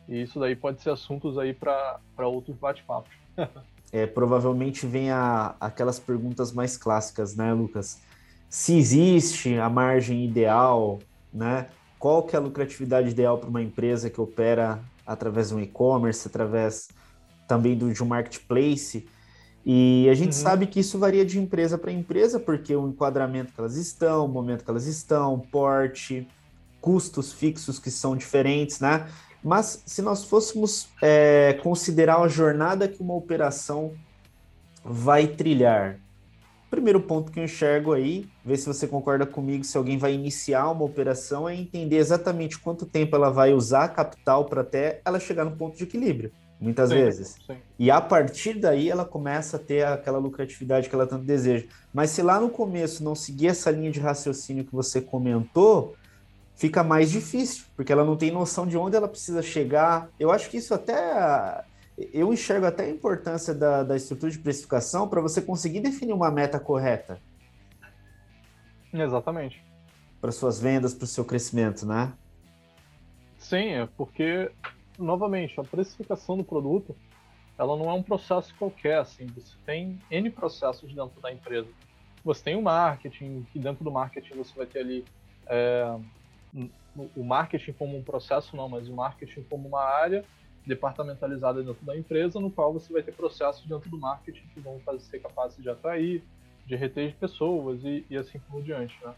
E 0.07 0.23
isso 0.23 0.39
daí 0.39 0.57
pode 0.57 0.81
ser 0.83 0.91
assuntos 0.91 1.39
aí 1.39 1.55
para 1.55 2.01
outros 2.19 2.57
bate-papos. 2.57 3.13
é, 3.93 4.07
provavelmente 4.07 4.87
vem 4.87 5.11
a, 5.11 5.55
aquelas 5.61 5.99
perguntas 5.99 6.53
mais 6.53 6.77
clássicas, 6.77 7.35
né, 7.35 7.53
Lucas? 7.53 8.01
Se 8.49 8.77
existe 8.77 9.59
a 9.59 9.69
margem 9.69 10.25
ideal, 10.25 10.99
né? 11.33 11.69
Qual 11.99 12.23
que 12.23 12.37
é 12.37 12.39
a 12.39 12.43
lucratividade 12.43 13.11
ideal 13.11 13.39
para 13.39 13.49
uma 13.49 13.63
empresa 13.63 14.09
que 14.09 14.21
opera 14.21 14.83
através 15.07 15.49
de 15.49 15.55
um 15.55 15.61
e-commerce, 15.61 16.29
através 16.29 16.89
também 17.49 17.77
do, 17.77 17.93
de 17.93 18.03
um 18.03 18.07
marketplace? 18.07 19.09
E 19.71 20.09
a 20.09 20.15
gente 20.15 20.33
uhum. 20.33 20.43
sabe 20.43 20.67
que 20.67 20.81
isso 20.81 20.99
varia 20.99 21.27
de 21.27 21.39
empresa 21.39 21.77
para 21.77 21.93
empresa, 21.93 22.39
porque 22.41 22.75
o 22.75 22.89
enquadramento 22.89 23.53
que 23.53 23.61
elas 23.61 23.77
estão, 23.77 24.25
o 24.25 24.29
momento 24.29 24.65
que 24.65 24.71
elas 24.71 24.87
estão, 24.87 25.39
porte, 25.39 26.27
custos 26.81 27.33
fixos 27.33 27.79
que 27.79 27.91
são 27.91 28.17
diferentes, 28.17 28.81
né? 28.81 29.07
Mas 29.43 29.83
se 29.85 30.01
nós 30.01 30.25
fôssemos 30.25 30.89
é, 31.03 31.59
considerar 31.63 32.21
a 32.21 32.29
jornada 32.29 32.89
que 32.89 33.03
uma 33.03 33.15
operação 33.15 33.93
vai 34.83 35.27
trilhar, 35.27 35.99
primeiro 36.71 37.01
ponto 37.01 37.31
que 37.31 37.39
eu 37.39 37.45
enxergo 37.45 37.93
aí, 37.93 38.27
ver 38.43 38.57
se 38.57 38.67
você 38.67 38.87
concorda 38.87 39.27
comigo, 39.27 39.65
se 39.65 39.77
alguém 39.77 39.99
vai 39.99 40.15
iniciar 40.15 40.71
uma 40.71 40.85
operação, 40.85 41.49
é 41.49 41.55
entender 41.55 41.97
exatamente 41.97 42.59
quanto 42.59 42.87
tempo 42.87 43.15
ela 43.15 43.31
vai 43.31 43.53
usar 43.53 43.89
capital 43.89 44.47
para 44.47 44.63
até 44.63 45.03
ela 45.05 45.21
chegar 45.21 45.45
no 45.45 45.57
ponto 45.57 45.77
de 45.77 45.85
equilíbrio 45.85 46.33
muitas 46.61 46.91
sim, 46.91 46.95
vezes. 46.97 47.37
Sim. 47.47 47.57
E 47.79 47.91
a 47.91 48.01
partir 48.01 48.55
daí 48.55 48.91
ela 48.91 49.05
começa 49.05 49.57
a 49.57 49.61
ter 49.61 49.87
aquela 49.87 50.19
lucratividade 50.19 50.89
que 50.89 50.95
ela 50.95 51.07
tanto 51.07 51.25
deseja. 51.25 51.67
Mas 51.93 52.11
se 52.11 52.23
lá 52.23 52.41
no 52.41 52.51
começo 52.51 53.03
não 53.03 53.15
seguir 53.15 53.49
essa 53.49 53.71
linha 53.71 53.91
de 53.91 54.01
raciocínio 54.01 54.65
que 54.65 54.75
você 54.75 55.01
comentou, 55.01 55.97
fica 56.57 56.83
mais 56.83 57.11
difícil, 57.11 57.65
porque 57.77 57.93
ela 57.93 58.05
não 58.05 58.17
tem 58.17 58.31
noção 58.31 58.67
de 58.67 58.77
onde 58.77 58.97
ela 58.97 59.09
precisa 59.09 59.43
chegar. 59.43 60.11
Eu 60.19 60.31
acho 60.31 60.51
que 60.51 60.57
isso 60.57 60.75
até. 60.75 61.65
Eu 62.13 62.33
enxergo 62.33 62.67
até 62.67 62.85
a 62.85 62.91
importância 62.91 63.53
da, 63.55 63.83
da 63.83 63.97
estrutura 63.97 64.31
de 64.31 64.39
precificação 64.39 65.09
para 65.09 65.21
você 65.21 65.41
conseguir 65.43 65.81
definir 65.81 66.13
uma 66.13 66.31
meta 66.31 66.59
correta. 66.61 67.21
Exatamente. 68.93 69.65
Para 70.21 70.33
suas 70.33 70.61
vendas, 70.61 70.95
para 70.95 71.05
o 71.05 71.09
seu 71.09 71.25
crescimento, 71.25 71.87
né? 71.87 72.13
Sim, 73.39 73.75
é 73.75 73.89
porque 73.97 74.51
novamente, 74.99 75.59
a 75.61 75.65
precificação 75.65 76.37
do 76.37 76.45
produto, 76.45 76.95
ela 77.57 77.77
não 77.77 77.91
é 77.91 77.93
um 77.93 78.03
processo 78.03 78.55
qualquer, 78.57 78.99
assim, 78.99 79.27
você 79.27 79.55
tem 79.65 79.99
N 80.11 80.31
processos 80.31 80.93
dentro 80.93 81.21
da 81.21 81.33
empresa. 81.33 81.69
Você 82.25 82.45
tem 82.45 82.57
o 82.57 82.63
marketing, 82.63 83.47
que 83.53 83.59
dentro 83.59 83.85
do 83.85 83.91
marketing 83.91 84.35
você 84.35 84.55
vai 84.55 84.67
ter 84.67 84.81
ali 84.81 85.05
é, 85.47 85.99
o 87.17 87.25
marketing 87.25 87.73
como 87.73 87.97
um 87.97 88.03
processo 88.03 88.57
não, 88.57 88.69
mas 88.69 88.89
o 88.89 88.95
marketing 88.95 89.43
como 89.45 89.69
uma 89.69 89.83
área 89.83 90.25
departamentalizada 90.67 91.63
dentro 91.63 91.85
da 91.85 91.97
empresa, 91.97 92.39
no 92.39 92.51
qual 92.51 92.73
você 92.73 92.93
vai 92.93 93.03
ter 93.03 93.13
processos 93.13 93.65
dentro 93.67 93.89
do 93.89 93.99
marketing 93.99 94.47
que 94.53 94.61
vão 94.61 94.79
fazer 94.81 95.01
ser 95.01 95.21
capazes 95.21 95.63
de 95.63 95.71
atrair, 95.71 96.23
de 96.67 96.77
reter 96.77 97.17
pessoas 97.17 97.83
e, 97.83 98.05
e 98.11 98.17
assim 98.17 98.39
por 98.39 98.63
diante, 98.63 98.95
né? 99.03 99.15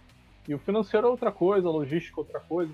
E 0.49 0.55
o 0.55 0.59
financeiro 0.59 1.09
é 1.09 1.11
outra 1.11 1.33
coisa, 1.33 1.67
a 1.67 1.71
logística 1.71 2.19
é 2.19 2.21
outra 2.21 2.41
coisa 2.41 2.73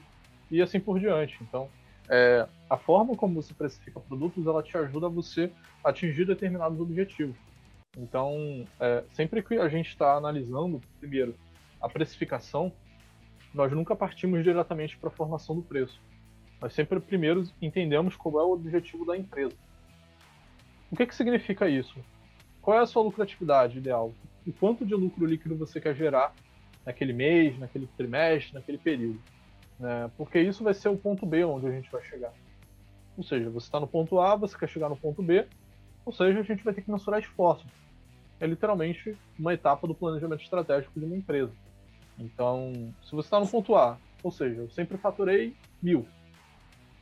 e 0.50 0.60
assim 0.60 0.78
por 0.78 1.00
diante. 1.00 1.36
Então, 1.40 1.68
é, 2.08 2.46
a 2.68 2.76
forma 2.76 3.16
como 3.16 3.40
você 3.40 3.52
precifica 3.54 4.00
produtos, 4.00 4.46
ela 4.46 4.62
te 4.62 4.76
ajuda 4.76 5.06
a 5.06 5.10
você 5.10 5.50
atingir 5.84 6.24
determinados 6.24 6.80
objetivos. 6.80 7.36
Então, 7.96 8.66
é, 8.78 9.04
sempre 9.12 9.42
que 9.42 9.54
a 9.54 9.68
gente 9.68 9.88
está 9.88 10.14
analisando, 10.14 10.80
primeiro, 11.00 11.34
a 11.80 11.88
precificação, 11.88 12.72
nós 13.54 13.72
nunca 13.72 13.96
partimos 13.96 14.42
diretamente 14.44 14.96
para 14.98 15.08
a 15.08 15.12
formação 15.12 15.56
do 15.56 15.62
preço. 15.62 16.00
Nós 16.60 16.72
sempre 16.72 17.00
primeiro 17.00 17.44
entendemos 17.60 18.16
qual 18.16 18.40
é 18.40 18.44
o 18.44 18.52
objetivo 18.52 19.04
da 19.04 19.16
empresa. 19.16 19.54
O 20.90 20.96
que, 20.96 21.06
que 21.06 21.14
significa 21.14 21.68
isso? 21.68 21.98
Qual 22.60 22.76
é 22.76 22.80
a 22.82 22.86
sua 22.86 23.02
lucratividade 23.02 23.78
ideal? 23.78 24.12
O 24.46 24.52
quanto 24.52 24.84
de 24.84 24.94
lucro 24.94 25.26
líquido 25.26 25.56
você 25.56 25.80
quer 25.80 25.94
gerar 25.94 26.34
naquele 26.84 27.12
mês, 27.12 27.58
naquele 27.58 27.86
trimestre, 27.96 28.54
naquele 28.54 28.78
período? 28.78 29.20
Né? 29.78 30.10
Porque 30.16 30.40
isso 30.40 30.64
vai 30.64 30.74
ser 30.74 30.88
o 30.88 30.96
ponto 30.96 31.26
B 31.26 31.44
onde 31.44 31.66
a 31.66 31.70
gente 31.70 31.90
vai 31.90 32.02
chegar. 32.02 32.32
Ou 33.16 33.24
seja, 33.24 33.48
você 33.50 33.66
está 33.66 33.80
no 33.80 33.86
ponto 33.86 34.20
A, 34.20 34.36
você 34.36 34.56
quer 34.56 34.68
chegar 34.68 34.88
no 34.88 34.96
ponto 34.96 35.22
B, 35.22 35.46
ou 36.04 36.12
seja, 36.12 36.40
a 36.40 36.42
gente 36.42 36.62
vai 36.62 36.74
ter 36.74 36.82
que 36.82 36.90
mensurar 36.90 37.20
esforços. 37.20 37.70
É 38.38 38.46
literalmente 38.46 39.16
uma 39.38 39.54
etapa 39.54 39.86
do 39.86 39.94
planejamento 39.94 40.42
estratégico 40.42 40.98
de 41.00 41.06
uma 41.06 41.16
empresa. 41.16 41.52
Então, 42.18 42.72
se 43.02 43.12
você 43.12 43.26
está 43.26 43.40
no 43.40 43.48
ponto 43.48 43.74
A, 43.74 43.98
ou 44.22 44.30
seja, 44.30 44.60
eu 44.60 44.70
sempre 44.70 44.98
faturei 44.98 45.54
mil, 45.82 46.06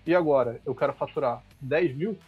e 0.07 0.15
agora 0.15 0.61
eu 0.67 0.75
quero 0.75 0.93
faturar 0.93 1.43
10 1.61 1.97
mil, 1.97 2.19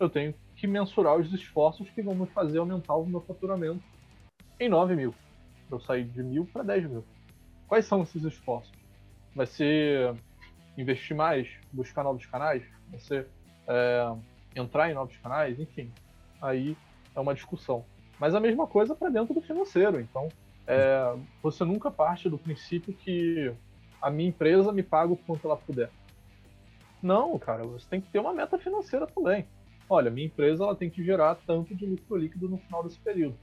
eu 0.00 0.08
tenho 0.08 0.34
que 0.56 0.66
mensurar 0.66 1.16
os 1.16 1.32
esforços 1.32 1.90
que 1.90 2.02
vão 2.02 2.14
me 2.14 2.26
fazer 2.26 2.58
aumentar 2.58 2.96
o 2.96 3.06
meu 3.06 3.20
faturamento 3.20 3.82
em 4.58 4.68
9 4.68 4.96
mil. 4.96 5.14
Eu 5.70 5.80
sair 5.80 6.04
de 6.04 6.22
mil 6.22 6.46
para 6.46 6.62
10 6.62 6.88
mil. 6.88 7.04
Quais 7.68 7.84
são 7.86 8.02
esses 8.02 8.22
esforços? 8.24 8.72
Vai 9.34 9.46
ser 9.46 10.14
investir 10.76 11.16
mais, 11.16 11.48
buscar 11.72 12.02
novos 12.02 12.26
canais? 12.26 12.62
Vai 12.90 13.00
ser 13.00 13.26
é, 13.66 14.14
entrar 14.54 14.90
em 14.90 14.94
novos 14.94 15.16
canais? 15.16 15.58
Enfim, 15.58 15.90
aí 16.40 16.76
é 17.14 17.20
uma 17.20 17.34
discussão. 17.34 17.84
Mas 18.18 18.34
a 18.34 18.40
mesma 18.40 18.66
coisa 18.66 18.94
para 18.94 19.08
dentro 19.08 19.34
do 19.34 19.40
financeiro. 19.40 20.00
Então, 20.00 20.28
é, 20.66 21.16
você 21.42 21.64
nunca 21.64 21.90
parte 21.90 22.28
do 22.28 22.38
princípio 22.38 22.94
que 22.94 23.52
a 24.00 24.10
minha 24.10 24.28
empresa 24.28 24.72
me 24.72 24.82
paga 24.82 25.12
o 25.12 25.16
quanto 25.16 25.46
ela 25.46 25.56
puder. 25.56 25.90
Não, 27.02 27.38
cara, 27.38 27.64
você 27.64 27.86
tem 27.88 28.00
que 28.00 28.08
ter 28.08 28.18
uma 28.18 28.32
meta 28.32 28.58
financeira 28.58 29.06
também. 29.06 29.46
Olha, 29.88 30.10
minha 30.10 30.26
empresa 30.26 30.64
ela 30.64 30.74
tem 30.74 30.88
que 30.88 31.04
gerar 31.04 31.34
tanto 31.46 31.74
de 31.74 31.84
lucro 31.84 32.16
líquido 32.16 32.48
no 32.48 32.58
final 32.58 32.82
desse 32.82 32.98
período. 32.98 33.36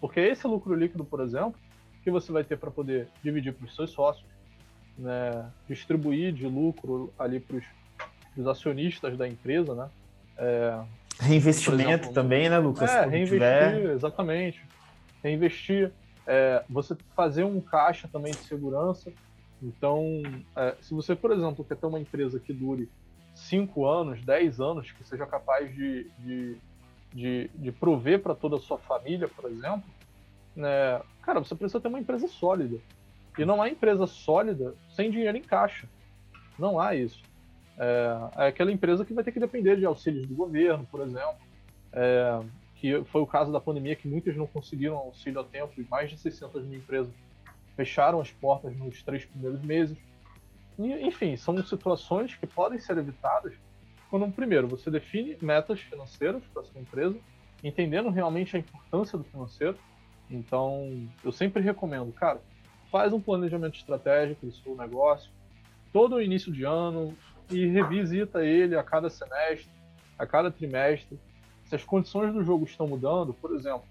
Porque 0.00 0.20
esse 0.20 0.46
lucro 0.46 0.74
líquido, 0.74 1.04
por 1.04 1.20
exemplo, 1.20 1.54
que 2.02 2.10
você 2.10 2.30
vai 2.30 2.44
ter 2.44 2.58
para 2.58 2.70
poder 2.70 3.08
dividir 3.22 3.54
para 3.54 3.64
os 3.64 3.74
seus 3.74 3.90
sócios, 3.90 4.26
né, 4.98 5.50
distribuir 5.68 6.32
de 6.32 6.46
lucro 6.46 7.12
ali 7.18 7.40
para 7.40 7.60
os 8.36 8.46
acionistas 8.46 9.16
da 9.16 9.26
empresa, 9.28 9.74
né? 9.74 9.88
É, 10.38 10.80
Reinvestimento 11.18 11.82
exemplo, 11.82 12.12
também, 12.12 12.48
né, 12.48 12.58
Lucas? 12.58 12.90
É, 12.90 13.06
reinvestir, 13.06 13.38
tiver... 13.38 13.90
exatamente. 13.92 14.62
Reinvestir 15.22 15.92
é, 16.26 16.62
você 16.68 16.94
fazer 17.14 17.44
um 17.44 17.60
caixa 17.60 18.08
também 18.08 18.32
de 18.32 18.38
segurança. 18.38 19.10
Então, 19.62 20.22
é, 20.54 20.74
se 20.80 20.92
você, 20.92 21.16
por 21.16 21.32
exemplo, 21.32 21.64
quer 21.64 21.76
ter 21.76 21.86
uma 21.86 21.98
empresa 21.98 22.38
que 22.38 22.52
dure 22.52 22.88
5 23.34 23.86
anos, 23.86 24.22
10 24.22 24.60
anos, 24.60 24.92
que 24.92 25.06
seja 25.06 25.26
capaz 25.26 25.74
de, 25.74 26.06
de, 26.18 26.56
de, 27.14 27.50
de 27.54 27.72
prover 27.72 28.20
para 28.20 28.34
toda 28.34 28.56
a 28.56 28.60
sua 28.60 28.78
família, 28.78 29.28
por 29.28 29.50
exemplo, 29.50 29.84
né, 30.54 31.00
cara, 31.22 31.40
você 31.40 31.54
precisa 31.54 31.80
ter 31.80 31.88
uma 31.88 32.00
empresa 32.00 32.28
sólida. 32.28 32.78
E 33.38 33.44
não 33.44 33.60
há 33.60 33.68
empresa 33.68 34.06
sólida 34.06 34.74
sem 34.88 35.10
dinheiro 35.10 35.36
em 35.36 35.42
caixa. 35.42 35.88
Não 36.58 36.80
há 36.80 36.94
isso. 36.94 37.22
É, 37.78 38.44
é 38.44 38.46
aquela 38.48 38.72
empresa 38.72 39.04
que 39.04 39.12
vai 39.12 39.22
ter 39.22 39.32
que 39.32 39.40
depender 39.40 39.76
de 39.76 39.84
auxílios 39.84 40.26
do 40.26 40.34
governo, 40.34 40.86
por 40.90 41.00
exemplo. 41.00 41.36
É, 41.92 42.40
que 42.76 43.02
foi 43.04 43.22
o 43.22 43.26
caso 43.26 43.50
da 43.50 43.60
pandemia, 43.60 43.96
que 43.96 44.06
muitas 44.06 44.36
não 44.36 44.46
conseguiram 44.46 44.96
auxílio 44.96 45.40
a 45.40 45.44
tempo, 45.44 45.72
e 45.78 45.86
mais 45.90 46.10
de 46.10 46.18
600 46.18 46.64
mil 46.64 46.78
empresas 46.78 47.12
fecharam 47.74 48.20
as 48.20 48.30
portas 48.30 48.76
nos 48.76 49.02
três 49.02 49.24
primeiros 49.24 49.62
meses. 49.62 49.96
E, 50.78 50.92
enfim, 51.06 51.36
são 51.36 51.56
situações 51.64 52.34
que 52.34 52.46
podem 52.46 52.78
ser 52.78 52.98
evitadas 52.98 53.54
quando, 54.10 54.30
primeiro, 54.30 54.68
você 54.68 54.90
define 54.90 55.36
metas 55.40 55.80
financeiras 55.80 56.42
para 56.52 56.62
sua 56.62 56.80
empresa, 56.80 57.16
entendendo 57.62 58.08
realmente 58.10 58.56
a 58.56 58.60
importância 58.60 59.18
do 59.18 59.24
financeiro. 59.24 59.76
Então, 60.30 61.08
eu 61.24 61.32
sempre 61.32 61.62
recomendo, 61.62 62.12
cara, 62.12 62.40
faz 62.90 63.12
um 63.12 63.20
planejamento 63.20 63.76
estratégico 63.76 64.46
do 64.46 64.52
seu 64.52 64.76
negócio, 64.76 65.30
todo 65.92 66.20
início 66.20 66.52
de 66.52 66.64
ano, 66.64 67.16
e 67.50 67.66
revisita 67.66 68.44
ele 68.44 68.76
a 68.76 68.82
cada 68.82 69.08
semestre, 69.08 69.70
a 70.18 70.26
cada 70.26 70.50
trimestre, 70.50 71.18
se 71.64 71.74
as 71.74 71.84
condições 71.84 72.32
do 72.32 72.44
jogo 72.44 72.64
estão 72.64 72.86
mudando, 72.86 73.34
por 73.34 73.54
exemplo, 73.54 73.84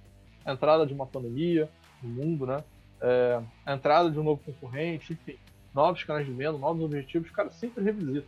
a 0.46 0.54
entrada 0.54 0.86
de 0.86 0.94
uma 0.94 1.06
pandemia 1.06 1.70
no 2.02 2.10
mundo, 2.10 2.46
né? 2.46 2.64
É, 3.02 3.42
a 3.66 3.74
entrada 3.74 4.10
de 4.10 4.20
um 4.20 4.24
novo 4.24 4.42
concorrente, 4.46 5.14
enfim, 5.14 5.38
novos 5.74 6.04
canais 6.04 6.26
de 6.26 6.32
venda, 6.32 6.58
novos 6.58 6.84
objetivos, 6.84 7.30
cara, 7.32 7.52
sempre 7.52 7.84
revisita. 7.84 8.28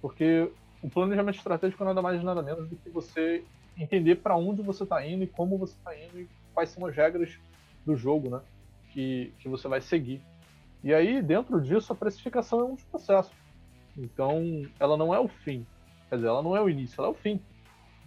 Porque 0.00 0.50
o 0.82 0.88
planejamento 0.88 1.36
estratégico 1.36 1.82
é 1.82 1.86
nada 1.86 2.00
mais 2.00 2.22
nada 2.22 2.42
menos 2.42 2.68
do 2.68 2.76
que 2.76 2.88
você 2.88 3.44
entender 3.76 4.16
para 4.16 4.36
onde 4.36 4.62
você 4.62 4.84
está 4.84 5.04
indo 5.04 5.24
e 5.24 5.26
como 5.26 5.58
você 5.58 5.74
está 5.74 5.96
indo 5.96 6.20
e 6.20 6.28
quais 6.54 6.70
são 6.70 6.86
as 6.86 6.94
regras 6.94 7.38
do 7.84 7.96
jogo, 7.96 8.30
né? 8.30 8.40
Que, 8.96 9.30
que 9.40 9.46
você 9.46 9.68
vai 9.68 9.82
seguir. 9.82 10.22
E 10.82 10.94
aí, 10.94 11.20
dentro 11.20 11.60
disso, 11.60 11.92
a 11.92 11.94
precificação 11.94 12.60
é 12.60 12.64
um 12.64 12.74
dos 12.76 12.84
processos. 12.84 13.36
Então, 13.94 14.42
ela 14.80 14.96
não 14.96 15.14
é 15.14 15.20
o 15.20 15.28
fim. 15.28 15.66
Quer 16.08 16.16
dizer, 16.16 16.28
ela 16.28 16.42
não 16.42 16.56
é 16.56 16.62
o 16.62 16.70
início, 16.70 16.98
ela 16.98 17.08
é 17.08 17.10
o 17.10 17.14
fim. 17.14 17.38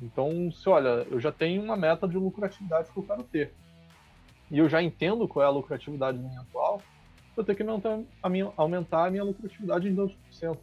Então, 0.01 0.51
se 0.51 0.67
olha, 0.67 1.05
eu 1.11 1.19
já 1.19 1.31
tenho 1.31 1.61
uma 1.61 1.77
meta 1.77 2.07
de 2.07 2.17
lucratividade 2.17 2.89
que 2.91 2.97
eu 2.97 3.03
quero 3.03 3.21
ter. 3.21 3.53
E 4.49 4.57
eu 4.57 4.67
já 4.67 4.81
entendo 4.81 5.27
qual 5.27 5.45
é 5.45 5.47
a 5.47 5.51
lucratividade 5.51 6.17
minha 6.17 6.41
atual, 6.41 6.81
eu 7.37 7.43
tenho 7.43 7.55
que 7.55 7.61
aumentar 7.61 8.01
a 8.23 8.29
minha, 8.29 8.51
aumentar 8.57 9.05
a 9.05 9.11
minha 9.11 9.23
lucratividade 9.23 9.87
em 9.87 9.95
2%. 9.95 10.57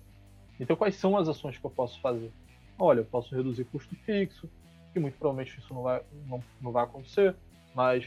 Então, 0.58 0.74
quais 0.74 0.96
são 0.96 1.16
as 1.16 1.28
ações 1.28 1.56
que 1.56 1.64
eu 1.64 1.70
posso 1.70 2.00
fazer? 2.00 2.32
Olha, 2.76 2.98
eu 2.98 3.04
posso 3.04 3.32
reduzir 3.32 3.64
custo 3.66 3.94
fixo, 3.94 4.50
que 4.92 4.98
muito 4.98 5.16
provavelmente 5.18 5.56
isso 5.56 5.72
não 5.72 5.82
vai, 5.82 6.02
não, 6.26 6.42
não 6.60 6.72
vai 6.72 6.82
acontecer, 6.82 7.36
mas 7.76 8.04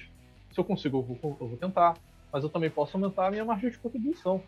se 0.52 0.60
eu 0.60 0.66
consigo, 0.66 0.98
eu 0.98 1.02
vou, 1.02 1.38
eu 1.40 1.48
vou 1.48 1.58
tentar. 1.58 1.96
Mas 2.32 2.44
eu 2.44 2.50
também 2.50 2.70
posso 2.70 2.96
aumentar 2.96 3.28
a 3.28 3.32
minha 3.32 3.46
margem 3.46 3.70
de 3.70 3.78
contribuição, 3.78 4.42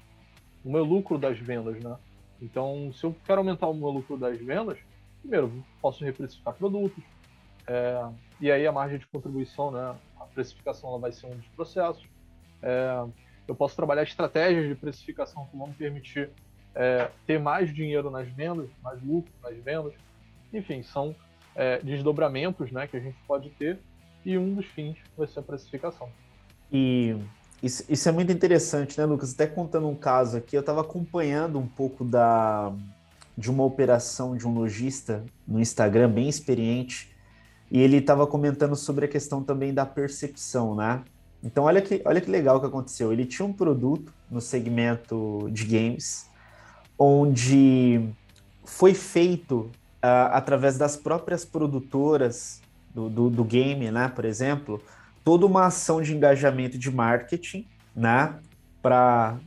o 0.64 0.72
meu 0.72 0.84
lucro 0.84 1.18
das 1.18 1.38
vendas, 1.38 1.82
né? 1.84 1.96
Então, 2.42 2.92
se 2.94 3.04
eu 3.04 3.16
quero 3.26 3.40
aumentar 3.40 3.68
o 3.68 3.74
meu 3.74 3.90
lucro 3.90 4.18
das 4.18 4.40
vendas, 4.40 4.78
primeiro, 5.22 5.64
posso 5.82 6.04
reprecificar 6.04 6.54
produtos, 6.54 7.04
é, 7.68 8.10
e 8.40 8.52
aí 8.52 8.66
a 8.66 8.72
margem 8.72 8.98
de 8.98 9.06
contribuição, 9.08 9.72
né, 9.72 9.96
a 10.20 10.26
precificação 10.26 10.90
ela 10.90 11.00
vai 11.00 11.12
ser 11.12 11.28
um 11.28 11.36
dos 11.36 11.48
processos. 11.50 12.04
É, 12.62 13.06
eu 13.48 13.56
posso 13.56 13.76
trabalhar 13.76 14.04
estratégias 14.04 14.68
de 14.68 14.76
precificação 14.76 15.46
que 15.48 15.58
vão 15.58 15.68
me 15.68 15.74
permitir 15.74 16.30
é, 16.74 17.10
ter 17.26 17.40
mais 17.40 17.74
dinheiro 17.74 18.10
nas 18.10 18.28
vendas, 18.30 18.70
mais 18.82 19.02
lucro 19.04 19.32
nas 19.44 19.56
vendas. 19.58 19.94
Enfim, 20.54 20.82
são 20.84 21.16
é, 21.56 21.80
desdobramentos 21.80 22.72
né, 22.72 22.88
que 22.88 22.98
a 22.98 23.00
gente 23.00 23.18
pode 23.28 23.50
ter 23.52 23.80
e 24.26 24.38
um 24.38 24.54
dos 24.54 24.66
fins 24.68 24.98
vai 25.18 25.28
ser 25.28 25.40
a 25.40 25.44
precificação. 25.44 26.10
E 26.72 27.16
isso, 27.62 27.84
isso 27.88 28.10
é 28.10 28.12
muito 28.12 28.32
interessante, 28.32 28.98
né, 28.98 29.06
Lucas? 29.06 29.34
Até 29.34 29.46
contando 29.48 29.88
um 29.88 29.96
caso 29.96 30.38
aqui, 30.38 30.56
eu 30.56 30.62
estava 30.62 30.82
acompanhando 30.82 31.60
um 31.60 31.68
pouco 31.68 32.04
da, 32.04 32.74
de 33.38 33.50
uma 33.50 33.64
operação 33.64 34.36
de 34.36 34.48
um 34.48 34.54
lojista 34.54 35.24
no 35.48 35.60
Instagram, 35.60 36.10
bem 36.10 36.28
experiente, 36.28 37.12
e 37.70 37.80
ele 37.80 37.98
estava 37.98 38.28
comentando 38.28 38.76
sobre 38.76 39.06
a 39.06 39.08
questão 39.08 39.44
também 39.44 39.74
da 39.74 39.86
percepção, 39.86 40.76
né? 40.76 41.04
Então, 41.44 41.64
olha 41.64 41.82
que, 41.82 42.02
olha 42.06 42.22
que 42.22 42.30
legal 42.30 42.60
que 42.60 42.68
aconteceu. 42.68 43.12
Ele 43.12 43.26
tinha 43.26 43.46
um 43.46 43.54
produto 43.54 44.14
no 44.30 44.40
segmento 44.40 45.50
de 45.52 45.66
games, 45.66 46.28
onde 46.98 48.10
foi 48.64 48.94
feito 48.94 49.72
uh, 50.04 50.32
através 50.32 50.78
das 50.78 50.96
próprias 50.96 51.44
produtoras 51.44 52.62
do, 52.94 53.10
do, 53.10 53.30
do, 53.30 53.44
game, 53.44 53.90
né? 53.90 54.08
Por 54.10 54.26
exemplo, 54.26 54.82
toda 55.24 55.46
uma 55.46 55.66
ação 55.66 56.02
de 56.02 56.16
engajamento 56.16 56.78
de 56.78 56.92
marketing, 56.92 57.68
né? 57.96 58.36
Para 58.82 59.38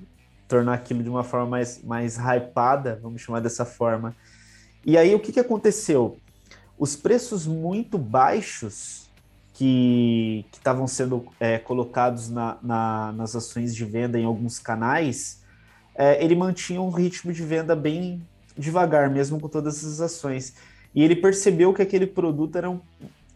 tornar 0.46 0.74
aquilo 0.74 1.02
de 1.02 1.08
uma 1.08 1.24
forma 1.24 1.46
mais, 1.46 1.82
mais 1.82 2.18
hypada, 2.18 2.98
vamos 3.02 3.22
chamar 3.22 3.40
dessa 3.40 3.64
forma. 3.64 4.14
E 4.84 4.98
aí 4.98 5.14
o 5.14 5.20
que, 5.20 5.32
que 5.32 5.40
aconteceu? 5.40 6.18
Os 6.78 6.94
preços 6.94 7.46
muito 7.46 7.96
baixos 7.96 9.08
que 9.54 10.44
estavam 10.52 10.86
sendo 10.86 11.26
é, 11.38 11.58
colocados 11.58 12.28
na, 12.28 12.58
na, 12.62 13.12
nas 13.12 13.36
ações 13.36 13.74
de 13.74 13.84
venda 13.84 14.18
em 14.18 14.24
alguns 14.24 14.58
canais 14.58 15.44
é, 15.94 16.22
ele 16.22 16.34
mantinha 16.34 16.80
um 16.80 16.90
ritmo 16.90 17.32
de 17.32 17.42
venda 17.42 17.76
bem 17.76 18.20
devagar, 18.58 19.08
mesmo 19.08 19.40
com 19.40 19.48
todas 19.48 19.78
essas 19.78 20.00
ações. 20.00 20.54
E 20.94 21.02
ele 21.02 21.16
percebeu 21.16 21.72
que 21.72 21.82
aquele 21.82 22.06
produto 22.06 22.58
era 22.58 22.68
um, 22.68 22.80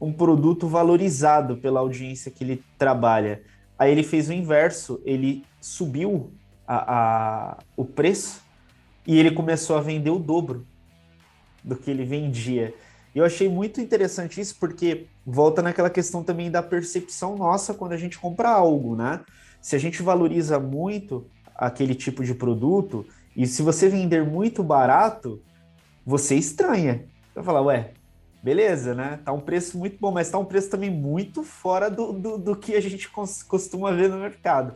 um 0.01 0.13
produto 0.13 0.67
valorizado 0.67 1.57
pela 1.57 1.81
audiência 1.81 2.31
que 2.31 2.45
ele 2.45 2.63
trabalha. 2.77 3.43
Aí 3.79 3.91
ele 3.93 4.03
fez 4.03 4.29
o 4.29 4.33
inverso, 4.33 5.01
ele 5.05 5.45
subiu 5.61 6.33
a, 6.67 6.95
a, 6.97 7.59
o 7.77 7.85
preço 7.85 8.43
e 9.07 9.19
ele 9.19 9.31
começou 9.31 9.77
a 9.77 9.81
vender 9.81 10.11
o 10.11 10.19
dobro 10.19 10.67
do 11.63 11.77
que 11.77 11.91
ele 11.91 12.05
vendia. 12.05 12.75
Eu 13.15 13.25
achei 13.25 13.49
muito 13.49 13.81
interessante 13.81 14.41
isso 14.41 14.57
porque 14.61 15.07
volta 15.27 15.63
naquela 15.63 15.91
questão 15.91 16.23
também 16.23 16.51
da 16.51 16.63
percepção 16.63 17.37
nossa 17.37 17.75
quando 17.75 17.93
a 17.93 17.97
gente 17.97 18.19
compra 18.19 18.51
algo, 18.51 18.95
né? 18.95 19.21
Se 19.61 19.75
a 19.75 19.79
gente 19.79 20.03
valoriza 20.03 20.61
muito 20.61 21.27
aquele 21.55 21.95
tipo 21.95 22.25
de 22.25 22.35
produto 22.35 23.05
e 23.35 23.47
se 23.47 23.63
você 23.63 23.89
vender 23.89 24.25
muito 24.25 24.63
barato, 24.63 25.43
você 26.05 26.37
estranha. 26.37 27.05
Vai 27.35 27.45
falar, 27.45 27.63
ué, 27.63 27.93
beleza, 28.43 28.95
né? 28.95 29.19
Tá 29.25 29.33
um 29.33 29.41
preço 29.41 29.79
muito 29.79 29.97
bom, 29.99 30.11
mas 30.11 30.31
tá 30.31 30.39
um 30.39 30.45
preço 30.45 30.71
também 30.71 30.91
muito 30.91 31.43
fora 31.43 31.91
do, 31.91 32.13
do, 32.13 32.39
do 32.39 32.57
que 32.57 32.75
a 32.75 32.81
gente 32.81 33.09
costuma 33.11 33.91
ver 33.93 34.09
no 34.09 34.19
mercado. 34.19 34.75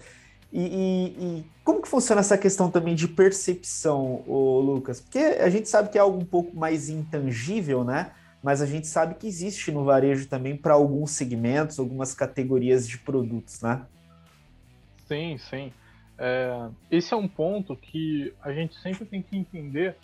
E, 0.53 0.61
e, 0.61 1.25
e, 1.25 1.45
como 1.65 1.81
que 1.81 1.89
funciona 1.89 2.21
essa 2.21 2.37
questão 2.37 2.71
também 2.71 2.95
de 2.95 3.09
percepção, 3.09 4.23
ô 4.27 4.61
Lucas? 4.61 5.01
Porque 5.01 5.19
a 5.19 5.49
gente 5.49 5.69
sabe 5.69 5.89
que 5.89 5.97
é 5.97 6.01
algo 6.01 6.19
um 6.19 6.25
pouco 6.25 6.55
mais 6.55 6.91
intangível, 6.91 7.83
né? 7.83 8.13
Mas 8.43 8.61
a 8.61 8.67
gente 8.67 8.87
sabe 8.87 9.15
que 9.15 9.27
existe 9.27 9.71
no 9.71 9.85
varejo 9.85 10.29
também 10.29 10.57
para 10.57 10.75
alguns 10.75 11.13
segmentos, 11.13 11.79
algumas 11.79 12.13
categorias 12.13 12.87
de 12.87 12.99
produtos, 12.99 13.63
né? 13.63 13.87
Sim, 15.07 15.39
sim. 15.39 15.73
É, 16.19 16.69
esse 16.91 17.15
é 17.15 17.17
um 17.17 17.29
ponto 17.29 17.75
que 17.77 18.35
a 18.43 18.53
gente 18.53 18.79
sempre 18.81 19.07
tem 19.07 19.23
que 19.23 19.37
entender 19.37 19.97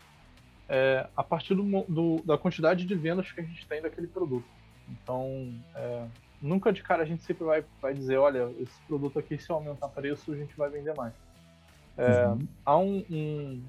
é, 0.69 1.07
a 1.17 1.25
partir 1.25 1.55
do, 1.55 1.65
do, 1.89 2.23
da 2.25 2.37
quantidade 2.37 2.85
de 2.85 2.95
vendas 2.95 3.33
que 3.33 3.41
a 3.41 3.45
gente 3.45 3.67
tem 3.67 3.81
daquele 3.81 4.07
produto. 4.07 4.47
Então, 4.89 5.55
é, 5.75 6.07
nunca 6.41 6.73
de 6.73 6.83
cara 6.83 7.03
a 7.03 7.07
gente 7.07 7.23
sempre 7.23 7.45
vai, 7.45 7.65
vai 7.81 7.95
dizer, 7.95 8.19
olha, 8.19 8.51
esse 8.61 8.81
produto 8.83 9.19
aqui, 9.19 9.39
se 9.39 9.51
aumentar 9.51 9.89
preço, 9.89 10.33
a 10.33 10.37
gente 10.37 10.57
vai 10.57 10.69
vender 10.71 10.95
mais. 10.95 11.13
É, 11.97 12.27
uhum. 12.29 12.49
Há 12.65 12.79
um, 12.79 13.05
um, 13.11 13.63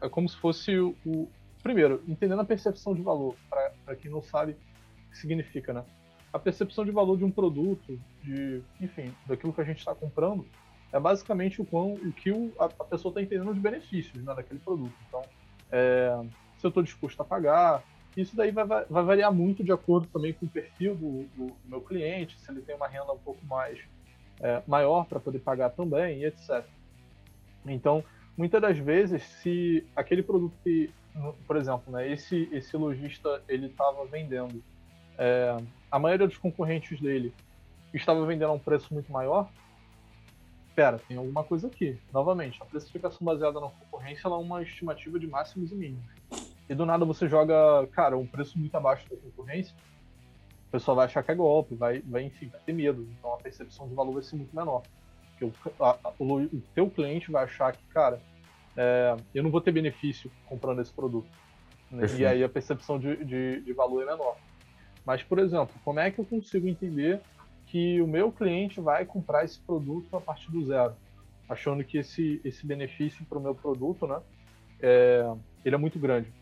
É 0.00 0.08
como 0.08 0.28
se 0.28 0.36
fosse 0.36 0.78
o. 0.78 0.94
o 1.04 1.28
primeiro, 1.62 2.02
entendendo 2.08 2.40
a 2.40 2.44
percepção 2.44 2.94
de 2.94 3.02
valor, 3.02 3.36
para 3.84 3.96
quem 3.96 4.10
não 4.10 4.22
sabe 4.22 4.52
o 4.52 5.10
que 5.10 5.18
significa, 5.18 5.72
né? 5.72 5.84
A 6.32 6.38
percepção 6.38 6.84
de 6.84 6.90
valor 6.90 7.16
de 7.16 7.24
um 7.24 7.30
produto, 7.30 8.00
de, 8.22 8.62
enfim, 8.80 9.14
daquilo 9.26 9.52
que 9.52 9.60
a 9.60 9.64
gente 9.64 9.78
está 9.78 9.94
comprando, 9.94 10.46
é 10.92 10.98
basicamente 10.98 11.60
o, 11.60 11.64
quão, 11.64 11.94
o 11.94 12.12
que 12.12 12.32
o, 12.32 12.52
a, 12.58 12.64
a, 12.64 12.84
pessoa 12.84 13.10
está 13.10 13.22
entendendo 13.22 13.54
de 13.54 13.60
benefícios 13.60 14.22
né, 14.24 14.34
daquele 14.34 14.60
produto. 14.60 14.94
Então, 15.08 15.22
é, 15.70 16.24
se 16.62 16.66
eu 16.66 16.68
estou 16.68 16.82
disposto 16.82 17.20
a 17.20 17.24
pagar, 17.24 17.82
isso 18.16 18.36
daí 18.36 18.52
vai, 18.52 18.64
vai, 18.64 18.84
variar 18.88 19.32
muito 19.32 19.64
de 19.64 19.72
acordo 19.72 20.06
também 20.06 20.32
com 20.32 20.46
o 20.46 20.48
perfil 20.48 20.94
do, 20.94 21.24
do, 21.36 21.56
meu 21.64 21.80
cliente, 21.80 22.38
se 22.38 22.50
ele 22.50 22.60
tem 22.60 22.76
uma 22.76 22.86
renda 22.86 23.12
um 23.12 23.18
pouco 23.18 23.44
mais 23.46 23.80
é, 24.40 24.62
maior 24.66 25.04
para 25.06 25.18
poder 25.18 25.40
pagar 25.40 25.70
também, 25.70 26.20
e 26.20 26.26
etc. 26.26 26.64
Então, 27.66 28.04
muitas 28.36 28.62
das 28.62 28.78
vezes, 28.78 29.22
se 29.24 29.84
aquele 29.96 30.22
produto 30.22 30.54
que, 30.62 30.88
por 31.46 31.56
exemplo, 31.56 31.92
né, 31.92 32.10
esse, 32.10 32.48
esse 32.52 32.76
lojista 32.76 33.42
ele 33.48 33.66
estava 33.66 34.04
vendendo, 34.06 34.62
é, 35.18 35.56
a 35.90 35.98
maioria 35.98 36.28
dos 36.28 36.38
concorrentes 36.38 37.00
dele 37.00 37.34
estava 37.92 38.24
vendendo 38.24 38.50
a 38.50 38.52
um 38.52 38.58
preço 38.58 38.94
muito 38.94 39.10
maior, 39.10 39.50
pera, 40.76 40.98
tem 41.08 41.16
alguma 41.16 41.42
coisa 41.42 41.66
aqui. 41.66 41.98
Novamente, 42.12 42.62
a 42.62 42.66
precificação 42.66 43.24
baseada 43.24 43.60
na 43.60 43.68
concorrência 43.68 44.28
é 44.28 44.30
uma 44.30 44.62
estimativa 44.62 45.18
de 45.18 45.26
máximos 45.26 45.72
e 45.72 45.74
mínimos 45.74 46.21
e 46.72 46.74
do 46.74 46.86
nada 46.86 47.04
você 47.04 47.28
joga, 47.28 47.86
cara, 47.88 48.16
um 48.16 48.26
preço 48.26 48.58
muito 48.58 48.74
abaixo 48.74 49.06
da 49.10 49.14
concorrência, 49.14 49.76
o 50.68 50.72
pessoal 50.72 50.96
vai 50.96 51.04
achar 51.04 51.22
que 51.22 51.30
é 51.30 51.34
golpe, 51.34 51.74
vai, 51.74 52.00
vai 52.00 52.22
enfim, 52.22 52.48
vai 52.48 52.62
ter 52.62 52.72
medo. 52.72 53.06
Então 53.18 53.34
a 53.34 53.36
percepção 53.36 53.86
de 53.86 53.94
valor 53.94 54.14
vai 54.14 54.22
ser 54.22 54.36
muito 54.36 54.56
menor. 54.56 54.82
Porque 55.30 55.44
o, 55.44 55.84
a, 55.84 55.98
o, 56.18 56.40
o 56.40 56.62
teu 56.74 56.88
cliente 56.88 57.30
vai 57.30 57.44
achar 57.44 57.76
que, 57.76 57.84
cara, 57.88 58.18
é, 58.74 59.14
eu 59.34 59.42
não 59.42 59.50
vou 59.50 59.60
ter 59.60 59.70
benefício 59.70 60.32
comprando 60.46 60.80
esse 60.80 60.90
produto. 60.90 61.28
Né? 61.90 62.06
E 62.16 62.24
aí 62.24 62.42
a 62.42 62.48
percepção 62.48 62.98
de, 62.98 63.22
de, 63.22 63.60
de 63.60 63.72
valor 63.74 64.02
é 64.02 64.06
menor. 64.06 64.38
Mas, 65.04 65.22
por 65.22 65.38
exemplo, 65.38 65.74
como 65.84 66.00
é 66.00 66.10
que 66.10 66.20
eu 66.20 66.24
consigo 66.24 66.66
entender 66.66 67.20
que 67.66 68.00
o 68.00 68.06
meu 68.06 68.32
cliente 68.32 68.80
vai 68.80 69.04
comprar 69.04 69.44
esse 69.44 69.58
produto 69.58 70.16
a 70.16 70.22
partir 70.22 70.50
do 70.50 70.64
zero? 70.64 70.94
Achando 71.46 71.84
que 71.84 71.98
esse, 71.98 72.40
esse 72.42 72.66
benefício 72.66 73.26
para 73.26 73.36
o 73.36 73.42
meu 73.42 73.54
produto, 73.54 74.06
né, 74.06 74.18
é, 74.80 75.30
ele 75.62 75.74
é 75.74 75.78
muito 75.78 75.98
grande. 75.98 76.32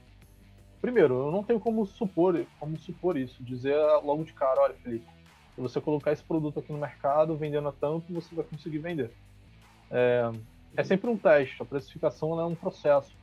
Primeiro, 0.80 1.26
eu 1.26 1.30
não 1.30 1.42
tenho 1.42 1.60
como 1.60 1.84
supor, 1.84 2.44
como 2.58 2.78
supor 2.78 3.16
isso, 3.16 3.42
dizer 3.42 3.76
logo 4.02 4.24
de 4.24 4.32
cara, 4.32 4.62
olha, 4.62 4.74
Felipe, 4.74 5.06
se 5.54 5.60
você 5.60 5.80
colocar 5.80 6.12
esse 6.12 6.22
produto 6.22 6.58
aqui 6.58 6.72
no 6.72 6.78
mercado, 6.78 7.36
vendendo 7.36 7.68
a 7.68 7.72
tanto, 7.72 8.12
você 8.12 8.34
vai 8.34 8.44
conseguir 8.44 8.78
vender. 8.78 9.10
É, 9.90 10.30
é 10.76 10.84
sempre 10.84 11.10
um 11.10 11.18
teste, 11.18 11.62
a 11.62 11.66
precificação 11.66 12.40
é 12.40 12.46
um 12.46 12.54
processo. 12.54 13.14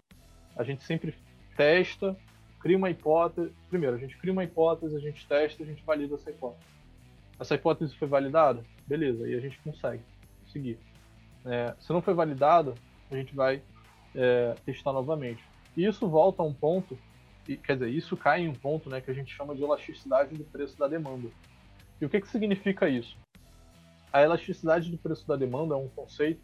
A 0.56 0.64
gente 0.64 0.84
sempre 0.84 1.16
testa, 1.56 2.16
cria 2.60 2.78
uma 2.78 2.92
hipótese. 2.92 3.52
Primeiro, 3.70 3.96
a 3.96 4.00
gente 4.00 4.18
cria 4.18 4.34
uma 4.34 4.44
hipótese, 4.44 4.96
a 4.96 5.00
gente 5.00 5.28
testa, 5.28 5.64
a 5.64 5.66
gente 5.66 5.84
valida 5.84 6.16
essa 6.16 6.30
hipótese. 6.30 6.66
Essa 7.40 7.56
hipótese 7.56 7.96
foi 7.96 8.08
validada? 8.08 8.64
Beleza, 8.86 9.26
aí 9.26 9.34
a 9.34 9.40
gente 9.40 9.60
consegue 9.60 10.04
seguir. 10.52 10.78
É, 11.46 11.74
se 11.80 11.92
não 11.92 12.02
foi 12.02 12.14
validada, 12.14 12.76
a 13.10 13.16
gente 13.16 13.34
vai 13.34 13.62
é, 14.14 14.56
testar 14.66 14.94
novamente. 14.94 15.44
E 15.76 15.86
isso 15.86 16.08
volta 16.08 16.44
a 16.44 16.46
um 16.46 16.54
ponto 16.54 16.98
quer 17.56 17.78
dizer, 17.78 17.90
isso 17.90 18.18
cai 18.18 18.42
em 18.42 18.50
um 18.50 18.54
ponto 18.54 18.90
né, 18.90 19.00
que 19.00 19.10
a 19.10 19.14
gente 19.14 19.34
chama 19.34 19.56
de 19.56 19.64
elasticidade 19.64 20.36
do 20.36 20.44
preço 20.44 20.78
da 20.78 20.88
demanda. 20.88 21.30
E 22.02 22.06
o 22.06 22.10
que, 22.10 22.20
que 22.20 22.28
significa 22.28 22.90
isso? 22.90 23.18
A 24.12 24.22
elasticidade 24.22 24.92
do 24.92 24.98
preço 24.98 25.26
da 25.28 25.36
demanda 25.36 25.74
é 25.74 25.78
um 25.78 25.88
conceito 25.88 26.42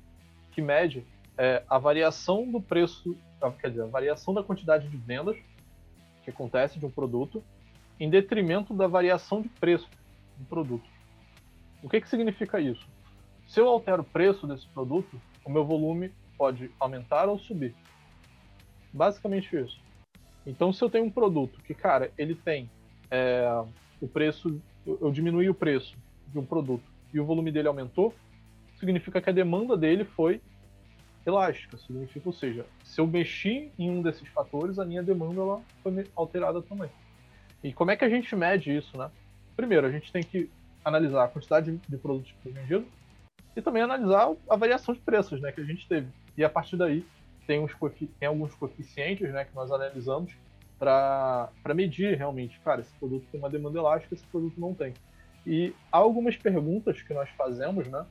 que 0.52 0.62
mede 0.62 1.06
é, 1.38 1.63
a 1.70 1.78
variação 1.78 2.50
do 2.50 2.62
preço, 2.62 3.18
quer 3.60 3.70
dizer, 3.70 3.84
a 3.84 3.88
variação 3.88 4.34
da 4.34 4.44
quantidade 4.44 4.88
de 4.88 4.96
vendas 4.96 5.36
que 6.24 6.30
acontece 6.30 6.80
de 6.80 6.86
um 6.86 6.92
produto 6.92 7.44
em 8.00 8.10
detrimento 8.10 8.74
da 8.74 8.88
variação 8.88 9.42
de 9.42 9.50
preço 9.50 9.89
do 10.38 10.46
produto. 10.46 10.88
O 11.82 11.89
que, 11.89 12.00
que 12.00 12.10
significa 12.10 12.60
isso? 12.62 12.88
Se 13.48 13.60
eu 13.60 13.68
altero 13.68 14.02
o 14.02 14.06
preço 14.06 14.48
desse 14.48 14.68
produto, 14.68 15.20
o 15.44 15.52
meu 15.52 15.66
volume 15.66 16.13
pode 16.38 16.72
aumentar 16.80 17.28
ou 17.28 17.38
subir. 17.38 17.76
Basicamente 18.92 19.56
isso. 19.56 19.83
Então, 20.46 20.74
se 20.74 20.84
eu 20.84 20.90
tenho 20.90 21.06
um 21.06 21.10
produto 21.10 21.62
que, 21.62 21.74
cara, 21.74 22.12
ele 22.18 22.36
tem 22.36 22.70
é, 23.10 23.64
o 24.02 24.08
preço, 24.08 24.62
eu 24.86 25.12
diminui 25.12 25.50
o 25.50 25.54
preço 25.54 25.96
de 26.28 26.40
um 26.40 26.46
produto 26.46 26.84
e 27.14 27.20
o 27.20 27.26
volume 27.26 27.52
dele 27.52 27.68
aumentou, 27.68 28.14
significa 28.80 29.22
que 29.22 29.30
a 29.30 29.34
demanda 29.34 29.78
dele 29.78 30.04
foi 30.04 30.42
elástica. 31.26 31.78
Significa, 31.78 32.28
ou 32.28 32.34
seja, 32.34 32.66
se 32.84 33.00
eu 33.00 33.08
mexi 33.08 33.72
em 33.80 33.90
um 33.90 34.02
desses 34.02 34.28
fatores, 34.30 34.80
a 34.80 34.86
minha 34.86 35.02
demanda 35.02 35.40
ela 35.40 35.62
foi 35.82 36.06
alterada 36.16 36.62
também. 36.62 36.90
E 37.64 37.72
como 37.72 37.92
é 37.92 37.96
que 37.96 38.04
a 38.04 38.10
gente 38.10 38.36
mede 38.36 38.76
isso, 38.76 38.98
né? 38.98 39.10
Primeiro, 39.56 39.88
a 39.88 39.92
gente 39.92 40.12
tem 40.12 40.22
que 40.22 40.50
analisar 40.84 41.24
a 41.24 41.28
quantidade 41.28 41.80
de 41.88 41.98
produtos 41.98 42.32
que 42.32 42.44
foi 42.44 42.52
vendido 42.52 42.86
e 43.56 43.62
também 43.62 43.82
analisar 43.82 44.34
a 44.50 44.56
variação 44.56 44.94
de 44.94 45.00
preços, 45.00 45.40
né, 45.40 45.52
que 45.52 45.62
a 45.62 45.64
gente 45.64 45.88
teve. 45.88 46.08
E 46.36 46.44
a 46.44 46.50
partir 46.50 46.76
daí 46.76 47.06
tem, 47.46 47.60
uns, 47.60 47.72
tem 48.20 48.28
alguns 48.28 48.54
coeficientes 48.56 49.32
né, 49.32 49.46
que 49.46 49.56
nós 49.56 49.72
analisamos 49.72 50.34
para 50.80 51.50
medir 51.74 52.18
realmente, 52.18 52.60
cara, 52.60 52.82
esse 52.82 52.94
produto 52.96 53.26
tem 53.32 53.40
uma 53.40 53.50
demanda 53.50 53.80
elástica, 53.80 54.14
esse 54.14 54.26
produto 54.26 54.60
não 54.60 54.74
tem. 54.74 54.94
E 55.46 55.74
há 55.92 55.98
algumas 55.98 56.36
perguntas 56.36 57.02
que 57.02 57.14
nós 57.14 57.30
fazemos 57.32 57.88
né, 57.88 58.06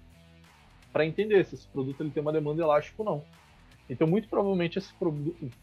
para 0.93 1.05
entender 1.05 1.45
se 1.45 1.55
esse 1.55 1.67
produto 1.67 2.03
ele 2.03 2.11
tem 2.11 2.23
uma 2.23 2.33
demanda 2.33 2.63
elástica 2.63 3.03
ou 3.03 3.05
não. 3.05 3.25
Então, 3.89 4.07
muito 4.07 4.29
provavelmente, 4.29 4.79
esse 4.79 4.93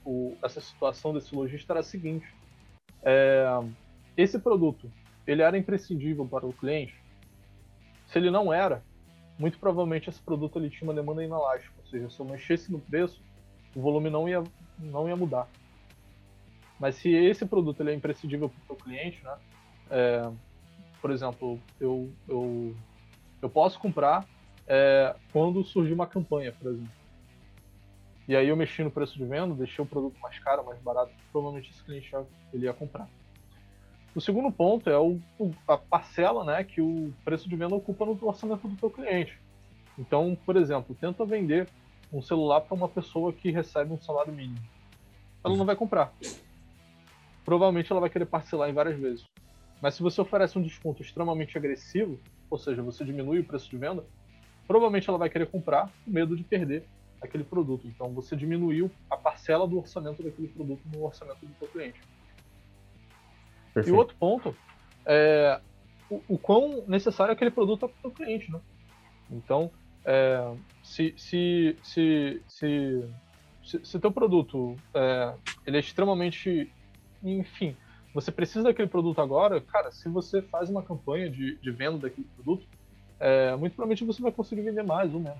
o, 0.05 0.35
essa 0.43 0.61
situação 0.61 1.13
desse 1.13 1.33
lojista 1.33 1.73
era 1.73 1.79
a 1.79 1.83
seguinte: 1.83 2.27
é, 3.01 3.45
esse 4.17 4.37
produto 4.37 4.91
ele 5.25 5.41
era 5.41 5.57
imprescindível 5.57 6.27
para 6.27 6.45
o 6.45 6.53
cliente? 6.53 6.95
Se 8.07 8.17
ele 8.17 8.29
não 8.29 8.51
era, 8.51 8.83
muito 9.37 9.57
provavelmente 9.57 10.09
esse 10.09 10.19
produto 10.21 10.59
ele 10.59 10.69
tinha 10.69 10.87
uma 10.87 10.93
demanda 10.93 11.23
inelástica, 11.23 11.73
ou 11.79 11.85
seja, 11.87 12.09
se 12.09 12.19
eu 12.19 12.25
mexesse 12.25 12.71
no 12.71 12.79
preço, 12.79 13.21
o 13.75 13.81
volume 13.81 14.09
não 14.09 14.27
ia, 14.27 14.43
não 14.77 15.07
ia 15.07 15.15
mudar. 15.15 15.47
Mas 16.79 16.95
se 16.95 17.09
esse 17.09 17.45
produto 17.45 17.81
ele 17.81 17.91
é 17.91 17.93
imprescindível 17.93 18.51
para 18.65 18.73
o 18.73 18.77
cliente, 18.77 19.23
né? 19.23 19.37
É, 19.91 20.31
por 21.01 21.11
exemplo, 21.11 21.59
eu, 21.79 22.09
eu, 22.27 22.75
eu 23.41 23.49
posso 23.49 23.79
comprar 23.79 24.25
é, 24.67 25.15
quando 25.31 25.63
surgir 25.63 25.93
uma 25.93 26.07
campanha, 26.07 26.51
por 26.51 26.71
exemplo. 26.71 26.99
E 28.27 28.35
aí 28.35 28.47
eu 28.47 28.55
mexi 28.55 28.83
no 28.83 28.91
preço 28.91 29.17
de 29.17 29.25
venda, 29.25 29.55
deixei 29.55 29.83
o 29.83 29.87
produto 29.87 30.17
mais 30.19 30.37
caro, 30.39 30.63
mais 30.63 30.79
barato, 30.79 31.11
provavelmente 31.31 31.71
esse 31.71 31.83
cliente 31.83 32.15
ele 32.53 32.65
ia 32.65 32.73
comprar. 32.73 33.09
O 34.15 34.21
segundo 34.21 34.51
ponto 34.51 34.89
é 34.89 34.97
o, 34.97 35.19
a 35.67 35.77
parcela 35.77 36.43
né, 36.43 36.63
que 36.63 36.81
o 36.81 37.11
preço 37.25 37.49
de 37.49 37.55
venda 37.55 37.75
ocupa 37.75 38.05
no 38.05 38.17
orçamento 38.21 38.67
do 38.67 38.75
teu 38.75 38.89
cliente. 38.89 39.39
Então, 39.97 40.37
por 40.45 40.55
exemplo, 40.55 40.95
tenta 40.99 41.25
vender 41.25 41.67
um 42.11 42.21
celular 42.21 42.61
para 42.61 42.75
uma 42.75 42.89
pessoa 42.89 43.31
que 43.31 43.51
recebe 43.51 43.93
um 43.93 43.99
salário 43.99 44.33
mínimo. 44.33 44.59
Ela 45.43 45.55
não 45.55 45.65
vai 45.65 45.75
comprar. 45.75 46.13
Provavelmente 47.45 47.91
ela 47.91 48.01
vai 48.01 48.09
querer 48.09 48.25
parcelar 48.25 48.69
em 48.69 48.73
várias 48.73 48.99
vezes. 48.99 49.25
Mas 49.81 49.95
se 49.95 50.03
você 50.03 50.19
oferece 50.19 50.57
um 50.57 50.61
desconto 50.61 51.01
extremamente 51.01 51.57
agressivo, 51.57 52.19
ou 52.49 52.57
seja, 52.57 52.81
você 52.81 53.05
diminui 53.05 53.39
o 53.39 53.43
preço 53.43 53.69
de 53.69 53.77
venda, 53.77 54.03
provavelmente 54.67 55.07
ela 55.07 55.17
vai 55.17 55.29
querer 55.29 55.47
comprar 55.47 55.89
com 56.03 56.11
medo 56.11 56.35
de 56.35 56.43
perder 56.43 56.83
aquele 57.21 57.43
produto. 57.43 57.87
Então 57.87 58.09
você 58.09 58.35
diminuiu 58.35 58.91
a 59.09 59.15
parcela 59.15 59.67
do 59.67 59.77
orçamento 59.77 60.23
daquele 60.23 60.47
produto 60.47 60.81
no 60.93 61.03
orçamento 61.03 61.45
do 61.45 61.53
seu 61.57 61.67
cliente. 61.67 62.01
Perfeito. 63.73 63.89
E 63.89 63.91
o 63.91 63.97
outro 63.97 64.15
ponto 64.17 64.55
é 65.05 65.61
o, 66.09 66.21
o 66.27 66.37
quão 66.37 66.83
necessário 66.87 67.33
aquele 67.33 67.51
produto 67.51 67.85
é 67.85 67.87
para 67.87 68.09
o 68.09 68.11
cliente, 68.11 68.51
né? 68.51 68.59
Então, 69.31 69.71
é, 70.03 70.53
se, 70.89 71.13
se, 71.15 71.77
se, 71.83 72.41
se, 72.47 73.03
se, 73.63 73.85
se 73.85 73.99
teu 73.99 74.11
produto 74.11 74.75
é, 74.91 75.35
ele 75.67 75.77
é 75.77 75.79
extremamente, 75.79 76.73
enfim, 77.23 77.75
você 78.11 78.31
precisa 78.31 78.63
daquele 78.63 78.87
produto 78.87 79.21
agora, 79.21 79.61
cara, 79.61 79.91
se 79.91 80.09
você 80.09 80.41
faz 80.41 80.67
uma 80.67 80.81
campanha 80.81 81.29
de, 81.29 81.57
de 81.57 81.71
venda 81.71 81.99
daquele 81.99 82.27
produto, 82.33 82.65
é, 83.19 83.55
muito 83.55 83.73
provavelmente 83.75 84.03
você 84.03 84.19
vai 84.19 84.31
conseguir 84.31 84.63
vender 84.63 84.81
mais 84.81 85.13
ou 85.13 85.19
menos. 85.19 85.37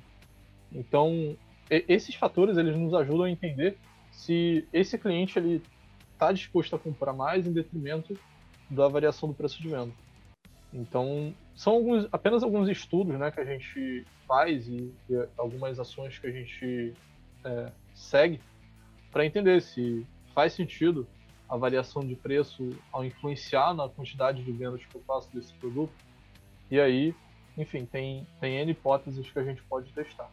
Então, 0.72 1.36
e, 1.72 1.84
esses 1.88 2.14
fatores 2.14 2.56
eles 2.56 2.76
nos 2.76 2.94
ajudam 2.94 3.24
a 3.24 3.32
entender 3.32 3.76
se 4.12 4.68
esse 4.72 5.00
cliente 5.00 5.40
ele 5.40 5.64
está 6.14 6.32
disposto 6.32 6.76
a 6.76 6.80
comprar 6.80 7.12
mais 7.14 7.48
em 7.48 7.52
detrimento 7.52 8.16
da 8.70 8.88
variação 8.88 9.28
do 9.28 9.34
preço 9.34 9.60
de 9.60 9.68
venda. 9.68 9.92
Então, 10.74 11.34
são 11.56 11.74
alguns, 11.74 12.08
apenas 12.12 12.44
alguns 12.44 12.70
estudos 12.70 13.18
né, 13.18 13.32
que 13.32 13.40
a 13.40 13.46
gente 13.46 14.06
faz 14.28 14.68
e, 14.68 14.94
e 15.10 15.28
algumas 15.38 15.80
ações 15.80 16.18
que 16.20 16.28
a 16.28 16.32
gente 16.32 16.94
é, 17.44 17.72
segue 17.96 18.40
para 19.12 19.26
entender 19.26 19.62
se 19.62 20.06
faz 20.34 20.54
sentido 20.54 21.08
a 21.50 21.58
variação 21.58 22.06
de 22.06 22.16
preço 22.16 22.76
ao 22.92 23.04
influenciar 23.04 23.74
na 23.74 23.90
quantidade 23.90 24.44
de 24.44 24.52
vendas 24.52 24.86
que 24.86 24.96
eu 24.96 25.02
faço 25.02 25.28
desse 25.34 25.52
produto. 25.54 25.92
E 26.70 26.80
aí, 26.80 27.16
enfim, 27.58 27.86
tem, 27.86 28.28
tem 28.40 28.58
N 28.60 28.72
hipóteses 28.72 29.30
que 29.30 29.40
a 29.40 29.44
gente 29.44 29.62
pode 29.64 29.92
testar. 29.92 30.30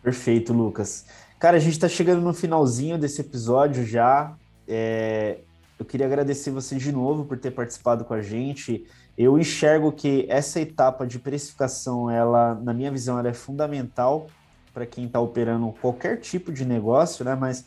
Perfeito, 0.00 0.52
Lucas. 0.52 1.06
Cara, 1.38 1.56
a 1.56 1.60
gente 1.60 1.72
está 1.72 1.88
chegando 1.88 2.22
no 2.22 2.32
finalzinho 2.32 2.96
desse 2.96 3.20
episódio 3.20 3.84
já. 3.84 4.36
É, 4.66 5.40
eu 5.82 5.84
queria 5.84 6.06
agradecer 6.06 6.52
você 6.52 6.76
de 6.76 6.92
novo 6.92 7.24
por 7.24 7.36
ter 7.36 7.50
participado 7.50 8.04
com 8.04 8.14
a 8.14 8.22
gente. 8.22 8.86
Eu 9.18 9.36
enxergo 9.36 9.90
que 9.90 10.24
essa 10.28 10.60
etapa 10.60 11.04
de 11.04 11.18
precificação, 11.18 12.08
ela, 12.08 12.54
na 12.54 12.72
minha 12.72 12.90
visão, 12.90 13.18
ela 13.18 13.28
é 13.28 13.34
fundamental 13.34 14.28
para 14.72 14.86
quem 14.86 15.06
está 15.06 15.18
operando 15.18 15.74
qualquer 15.80 16.20
tipo 16.20 16.52
de 16.52 16.64
negócio, 16.64 17.24
né? 17.24 17.34
Mas 17.34 17.64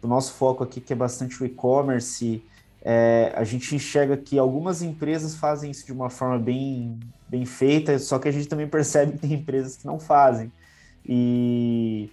o 0.00 0.06
nosso 0.06 0.34
foco 0.34 0.62
aqui, 0.62 0.80
que 0.80 0.92
é 0.92 0.96
bastante 0.96 1.42
o 1.42 1.46
e-commerce, 1.46 2.44
é, 2.80 3.32
a 3.34 3.42
gente 3.42 3.74
enxerga 3.74 4.16
que 4.16 4.38
algumas 4.38 4.80
empresas 4.80 5.34
fazem 5.34 5.72
isso 5.72 5.84
de 5.84 5.92
uma 5.92 6.08
forma 6.08 6.38
bem, 6.38 6.96
bem 7.28 7.44
feita, 7.44 7.98
só 7.98 8.20
que 8.20 8.28
a 8.28 8.32
gente 8.32 8.46
também 8.46 8.68
percebe 8.68 9.12
que 9.12 9.18
tem 9.18 9.32
empresas 9.32 9.76
que 9.76 9.84
não 9.84 9.98
fazem. 9.98 10.52
E 11.04 12.08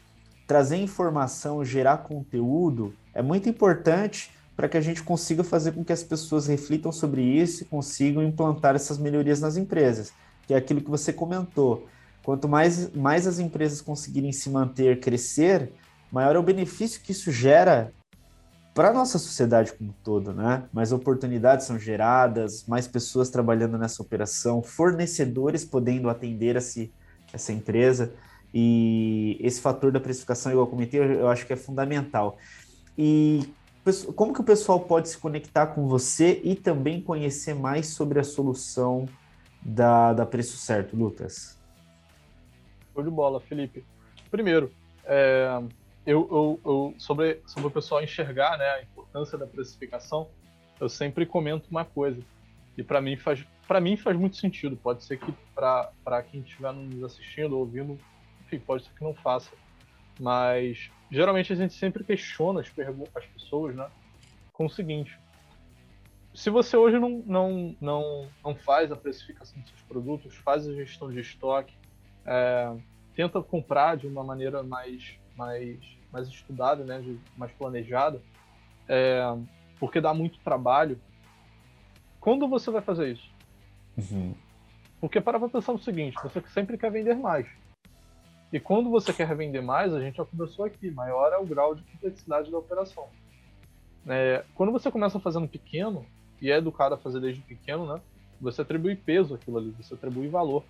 trazer 0.48 0.78
informação, 0.78 1.64
gerar 1.64 2.00
conteúdo 2.00 2.96
é 3.14 3.22
muito 3.22 3.48
importante 3.48 4.32
para 4.56 4.70
que 4.70 4.78
a 4.78 4.82
gente 4.82 5.04
consiga 5.04 5.44
fazer 5.44 5.74
com 5.74 5.84
que 5.84 5.92
as 5.92 6.04
pessoas 6.04 6.48
reflitam 6.48 6.92
sobre 6.92 7.22
isso 7.22 7.64
e 7.64 7.66
consigam 7.66 8.24
implantar 8.24 8.76
essas 8.76 8.98
melhorias 8.98 9.42
nas 9.42 9.58
empresas, 9.58 10.14
que 10.48 10.54
é 10.54 10.58
aquilo 10.58 10.82
que 10.82 10.90
você 10.90 11.12
comentou. 11.12 11.88
Quanto 12.24 12.48
mais, 12.48 12.92
mais 12.94 13.28
as 13.28 13.38
empresas 13.38 13.82
conseguirem 13.82 14.32
se 14.32 14.50
manter, 14.50 15.00
crescer, 15.00 15.72
maior 16.12 16.36
é 16.36 16.40
o 16.40 16.44
benefício 16.44 17.02
que 17.02 17.12
isso 17.12 17.32
gera 17.32 17.92
para 18.74 18.90
a 18.90 18.94
nossa 18.94 19.18
sociedade 19.18 19.72
como 19.74 19.92
um 19.92 19.94
todo, 20.04 20.34
né? 20.34 20.64
Mais 20.74 20.92
oportunidades 20.92 21.66
são 21.66 21.80
geradas, 21.80 22.66
mais 22.68 22.88
pessoas 22.88 23.30
trabalhando 23.30 23.78
nessa 23.78 24.02
operação, 24.02 24.62
fornecedores 24.62 25.64
podendo 25.64 26.10
atender 26.10 26.58
esse, 26.58 26.92
essa 27.32 27.54
empresa. 27.54 28.14
E 28.54 29.38
esse 29.42 29.62
fator 29.62 29.92
da 29.92 30.00
precificação, 30.00 30.52
igual 30.52 30.66
eu 30.66 30.70
comentei, 30.70 31.00
eu 31.00 31.28
acho 31.28 31.46
que 31.46 31.54
é 31.54 31.56
fundamental. 31.56 32.38
E 32.98 33.48
como 34.16 34.34
que 34.34 34.42
o 34.42 34.44
pessoal 34.44 34.80
pode 34.80 35.10
se 35.10 35.18
conectar 35.18 35.68
com 35.68 35.88
você 35.88 36.42
e 36.44 36.56
também 36.56 37.02
conhecer 37.02 37.54
mais 37.54 37.88
sobre 37.88 38.20
a 38.20 38.24
solução 38.24 39.08
da, 39.62 40.14
da 40.14 40.26
Preço 40.26 40.58
Certo, 40.58 40.96
Lucas? 40.96 41.60
Show 42.94 43.04
de 43.04 43.12
bola, 43.12 43.40
Felipe. 43.40 43.86
Primeiro, 44.32 44.72
é, 45.06 45.62
eu, 46.06 46.28
eu, 46.32 46.60
eu, 46.66 46.96
sobre, 46.98 47.42
sobre 47.46 47.68
o 47.68 47.72
pessoal 47.72 48.04
enxergar 48.04 48.58
né, 48.58 48.66
a 48.66 48.82
importância 48.82 49.38
da 49.38 49.46
precificação, 49.46 50.30
eu 50.80 50.90
sempre 50.90 51.26
comento 51.26 51.70
uma 51.70 51.86
coisa. 51.86 52.22
E 52.78 52.84
para 52.84 53.00
mim 53.00 53.16
faz 53.16 53.46
para 53.68 53.82
mim 53.82 53.98
faz 53.98 54.18
muito 54.18 54.38
sentido. 54.38 54.78
Pode 54.78 55.04
ser 55.04 55.18
que 55.18 55.34
para 55.54 56.24
quem 56.24 56.42
estiver 56.42 56.72
nos 56.72 57.04
assistindo 57.04 57.54
ou 57.54 57.62
ouvindo, 57.62 58.00
enfim, 58.46 58.60
pode 58.60 58.84
ser 58.84 58.92
que 58.94 59.04
não 59.04 59.14
faça. 59.14 59.52
Mas 60.20 60.90
geralmente 61.12 61.52
a 61.52 61.56
gente 61.56 61.74
sempre 61.74 62.04
questiona 62.04 62.62
as, 62.62 62.72
as 63.16 63.26
pessoas, 63.28 63.76
né? 63.76 63.90
Com 64.54 64.66
o 64.66 64.70
seguinte: 64.70 65.20
se 66.34 66.50
você 66.50 66.76
hoje 66.76 67.00
não, 67.00 67.24
não, 67.26 67.76
não, 67.80 68.30
não 68.44 68.56
faz 68.56 68.92
a 68.92 68.96
precificação 68.96 69.60
dos 69.62 69.70
seus 69.70 69.82
produtos, 69.84 70.36
faz 70.36 70.68
a 70.68 70.74
gestão 70.74 71.12
de 71.12 71.20
estoque, 71.20 71.74
é, 72.26 72.76
tenta 73.16 73.42
comprar 73.42 73.98
de 73.98 74.08
uma 74.08 74.24
maneira 74.24 74.62
mais, 74.62 75.18
mais, 75.36 75.80
mais 76.12 76.28
estudada, 76.28 76.84
né? 76.84 77.00
De, 77.02 77.20
mais 77.38 77.52
planejada, 77.54 78.22
é, 78.88 79.22
porque 79.80 80.02
dá 80.02 80.14
muito 80.14 80.40
trabalho. 80.40 81.00
Quando 82.20 82.48
você 82.48 82.72
vai 82.72 82.82
fazer 82.82 83.14
isso? 83.14 83.32
Uhum. 83.98 84.36
Porque 85.00 85.22
para 85.22 85.40
pensar 85.40 85.72
o 85.72 85.78
seguinte: 85.78 86.18
você 86.22 86.42
sempre 86.50 86.78
quer 86.78 86.92
vender 86.92 87.16
mais. 87.16 87.48
E 88.56 88.60
quando 88.62 88.90
você 88.90 89.12
quer 89.12 89.36
vender 89.36 89.60
mais, 89.60 89.94
a 89.94 90.00
gente 90.00 90.16
já 90.16 90.24
conversou 90.24 90.64
aqui, 90.64 90.90
maior 90.90 91.34
é 91.34 91.38
o 91.38 91.46
grau 91.46 91.76
de 91.76 91.84
complexidade 91.84 92.50
da 92.50 92.58
operação. 92.58 93.10
É, 94.08 94.46
quando 94.56 94.72
você 94.72 94.90
começa 94.90 95.20
fazendo 95.20 95.46
pequeno, 95.46 96.06
e 96.42 96.50
é 96.50 96.56
educado 96.56 96.96
a 96.96 96.98
fazer 96.98 97.20
desde 97.20 97.42
pequeno, 97.42 97.86
né? 97.86 98.00
Você 98.40 98.62
atribui 98.62 98.96
peso 98.96 99.36
àquilo 99.36 99.58
ali, 99.58 99.72
você 99.72 99.94
atribui 99.94 100.30
valor. 100.30 100.64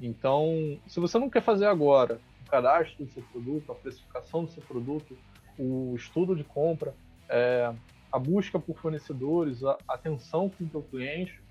Então, 0.00 0.78
se 0.86 1.00
você 1.00 1.18
não 1.18 1.28
quer 1.28 1.42
fazer 1.42 1.66
agora 1.66 2.20
o 2.46 2.48
cadastro 2.48 3.04
do 3.04 3.10
seu 3.10 3.24
produto, 3.24 3.72
a 3.72 3.74
precificação 3.74 4.44
do 4.44 4.52
seu 4.52 4.62
produto, 4.62 5.18
o 5.58 5.96
estudo 5.96 6.36
de 6.36 6.44
compra, 6.44 6.94
é, 7.28 7.74
a 8.12 8.20
busca 8.20 8.56
por 8.56 8.78
fornecedores, 8.78 9.64
a 9.64 9.76
atenção 9.88 10.48
com 10.48 10.62
o 10.62 10.70
seu 10.70 10.82
cliente, 10.82 11.42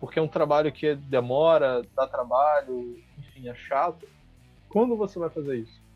porque 0.00 0.18
é 0.18 0.22
um 0.22 0.28
trabalho 0.28 0.72
que 0.72 0.94
demora, 0.94 1.82
dá 1.94 2.06
trabalho, 2.06 2.98
enfim, 3.18 3.46
é 3.46 3.54
chato. 3.54 4.15
Quando 4.68 4.96
você 4.96 5.18
vai 5.18 5.30
fazer 5.30 5.58
isso? 5.58 5.86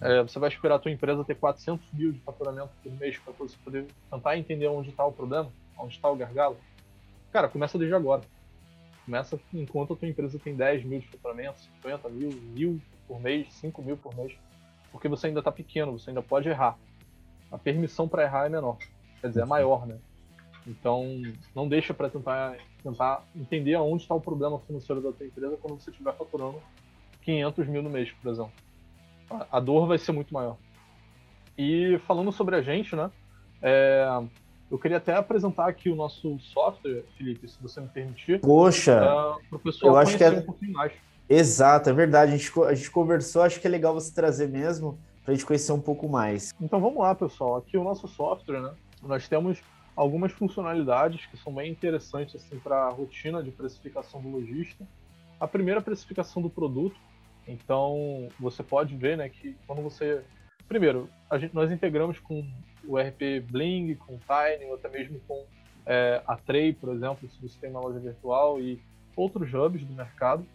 É, 0.00 0.22
você 0.22 0.38
vai 0.38 0.48
esperar 0.48 0.76
a 0.76 0.78
tua 0.78 0.90
empresa 0.90 1.24
ter 1.24 1.34
400 1.34 1.84
mil 1.92 2.12
de 2.12 2.20
faturamento 2.20 2.70
por 2.82 2.92
mês 2.92 3.18
para 3.18 3.32
você 3.32 3.56
poder 3.64 3.86
tentar 4.10 4.38
entender 4.38 4.68
onde 4.68 4.90
está 4.90 5.04
o 5.04 5.12
problema, 5.12 5.50
onde 5.76 5.94
está 5.94 6.08
o 6.08 6.16
gargalo? 6.16 6.56
Cara, 7.32 7.48
começa 7.48 7.76
desde 7.76 7.94
agora. 7.94 8.22
Começa 9.04 9.38
enquanto 9.52 9.92
a 9.92 9.96
tua 9.96 10.08
empresa 10.08 10.38
tem 10.38 10.54
10 10.54 10.84
mil 10.84 11.00
de 11.00 11.08
faturamento, 11.08 11.60
50 11.82 12.08
mil, 12.08 12.30
mil 12.30 12.80
por 13.06 13.20
mês, 13.20 13.52
5 13.54 13.82
mil 13.82 13.96
por 13.96 14.14
mês. 14.14 14.32
Porque 14.92 15.08
você 15.08 15.26
ainda 15.26 15.40
está 15.40 15.50
pequeno, 15.50 15.98
você 15.98 16.10
ainda 16.10 16.22
pode 16.22 16.48
errar. 16.48 16.78
A 17.50 17.58
permissão 17.58 18.08
para 18.08 18.22
errar 18.22 18.46
é 18.46 18.48
menor. 18.48 18.78
Quer 19.20 19.28
dizer, 19.28 19.42
é 19.42 19.44
maior, 19.44 19.86
né? 19.86 19.98
Então, 20.66 21.20
não 21.54 21.68
deixa 21.68 21.92
para 21.92 22.08
tentar, 22.08 22.56
tentar 22.82 23.24
entender 23.34 23.74
aonde 23.74 24.04
está 24.04 24.14
o 24.14 24.20
problema 24.20 24.58
financeiro 24.60 25.02
da 25.02 25.12
tua 25.12 25.26
empresa 25.26 25.58
quando 25.60 25.80
você 25.80 25.90
estiver 25.90 26.14
faturando 26.16 26.62
500 27.24 27.66
mil 27.66 27.82
no 27.82 27.90
mês, 27.90 28.10
por 28.12 28.30
exemplo. 28.30 28.52
A 29.50 29.58
dor 29.58 29.86
vai 29.86 29.98
ser 29.98 30.12
muito 30.12 30.32
maior. 30.32 30.56
E 31.56 31.98
falando 32.06 32.30
sobre 32.32 32.56
a 32.56 32.62
gente, 32.62 32.94
né? 32.94 33.10
É, 33.62 34.06
eu 34.70 34.78
queria 34.78 34.96
até 34.96 35.14
apresentar 35.14 35.68
aqui 35.68 35.88
o 35.88 35.94
nosso 35.94 36.38
software, 36.40 37.04
Felipe, 37.16 37.48
se 37.48 37.60
você 37.62 37.80
me 37.80 37.88
permitir. 37.88 38.40
Poxa! 38.40 38.98
Para 39.48 39.56
o 39.56 39.58
pessoal 39.58 39.92
eu 39.92 39.98
acho 39.98 40.16
que 40.16 40.24
é... 40.24 40.30
um 40.30 40.42
pouquinho 40.42 40.72
mais. 40.72 40.92
Exato, 41.28 41.88
é 41.88 41.92
verdade. 41.92 42.34
A 42.34 42.36
gente, 42.36 42.52
a 42.60 42.74
gente 42.74 42.90
conversou, 42.90 43.42
acho 43.42 43.60
que 43.60 43.66
é 43.66 43.70
legal 43.70 43.94
você 43.94 44.12
trazer 44.12 44.48
mesmo 44.48 44.98
para 45.22 45.32
a 45.32 45.34
gente 45.34 45.46
conhecer 45.46 45.72
um 45.72 45.80
pouco 45.80 46.08
mais. 46.08 46.54
Então 46.60 46.80
vamos 46.80 46.98
lá, 46.98 47.14
pessoal. 47.14 47.56
Aqui 47.56 47.78
o 47.78 47.84
nosso 47.84 48.06
software, 48.06 48.60
né? 48.60 48.74
Nós 49.02 49.26
temos 49.26 49.62
algumas 49.96 50.32
funcionalidades 50.32 51.24
que 51.26 51.36
são 51.36 51.54
bem 51.54 51.70
interessantes 51.70 52.34
assim, 52.34 52.58
para 52.58 52.76
a 52.76 52.90
rotina 52.90 53.42
de 53.42 53.50
precificação 53.50 54.20
do 54.20 54.28
lojista. 54.28 54.86
A 55.40 55.48
primeira, 55.48 55.80
a 55.80 55.82
precificação 55.82 56.42
do 56.42 56.50
produto. 56.50 56.96
Então, 57.46 58.28
você 58.38 58.62
pode 58.62 58.96
ver 58.96 59.16
né, 59.16 59.28
que 59.28 59.56
quando 59.66 59.82
você. 59.82 60.22
Primeiro, 60.66 61.10
gente, 61.34 61.54
nós 61.54 61.70
integramos 61.70 62.18
com 62.18 62.46
o 62.86 62.98
RP 62.98 63.40
Bling, 63.50 63.94
com 63.96 64.18
Tiny, 64.18 64.64
ou 64.66 64.74
até 64.74 64.88
mesmo 64.88 65.20
com 65.28 65.44
é, 65.84 66.22
a 66.26 66.36
Tray, 66.36 66.72
por 66.72 66.94
exemplo, 66.94 67.28
se 67.28 67.40
você 67.40 67.58
tem 67.60 67.70
uma 67.70 67.80
loja 67.80 67.98
virtual 67.98 68.60
e 68.60 68.80
outros 69.14 69.52
hubs 69.52 69.84
do 69.84 69.92
mercado. 69.92 70.46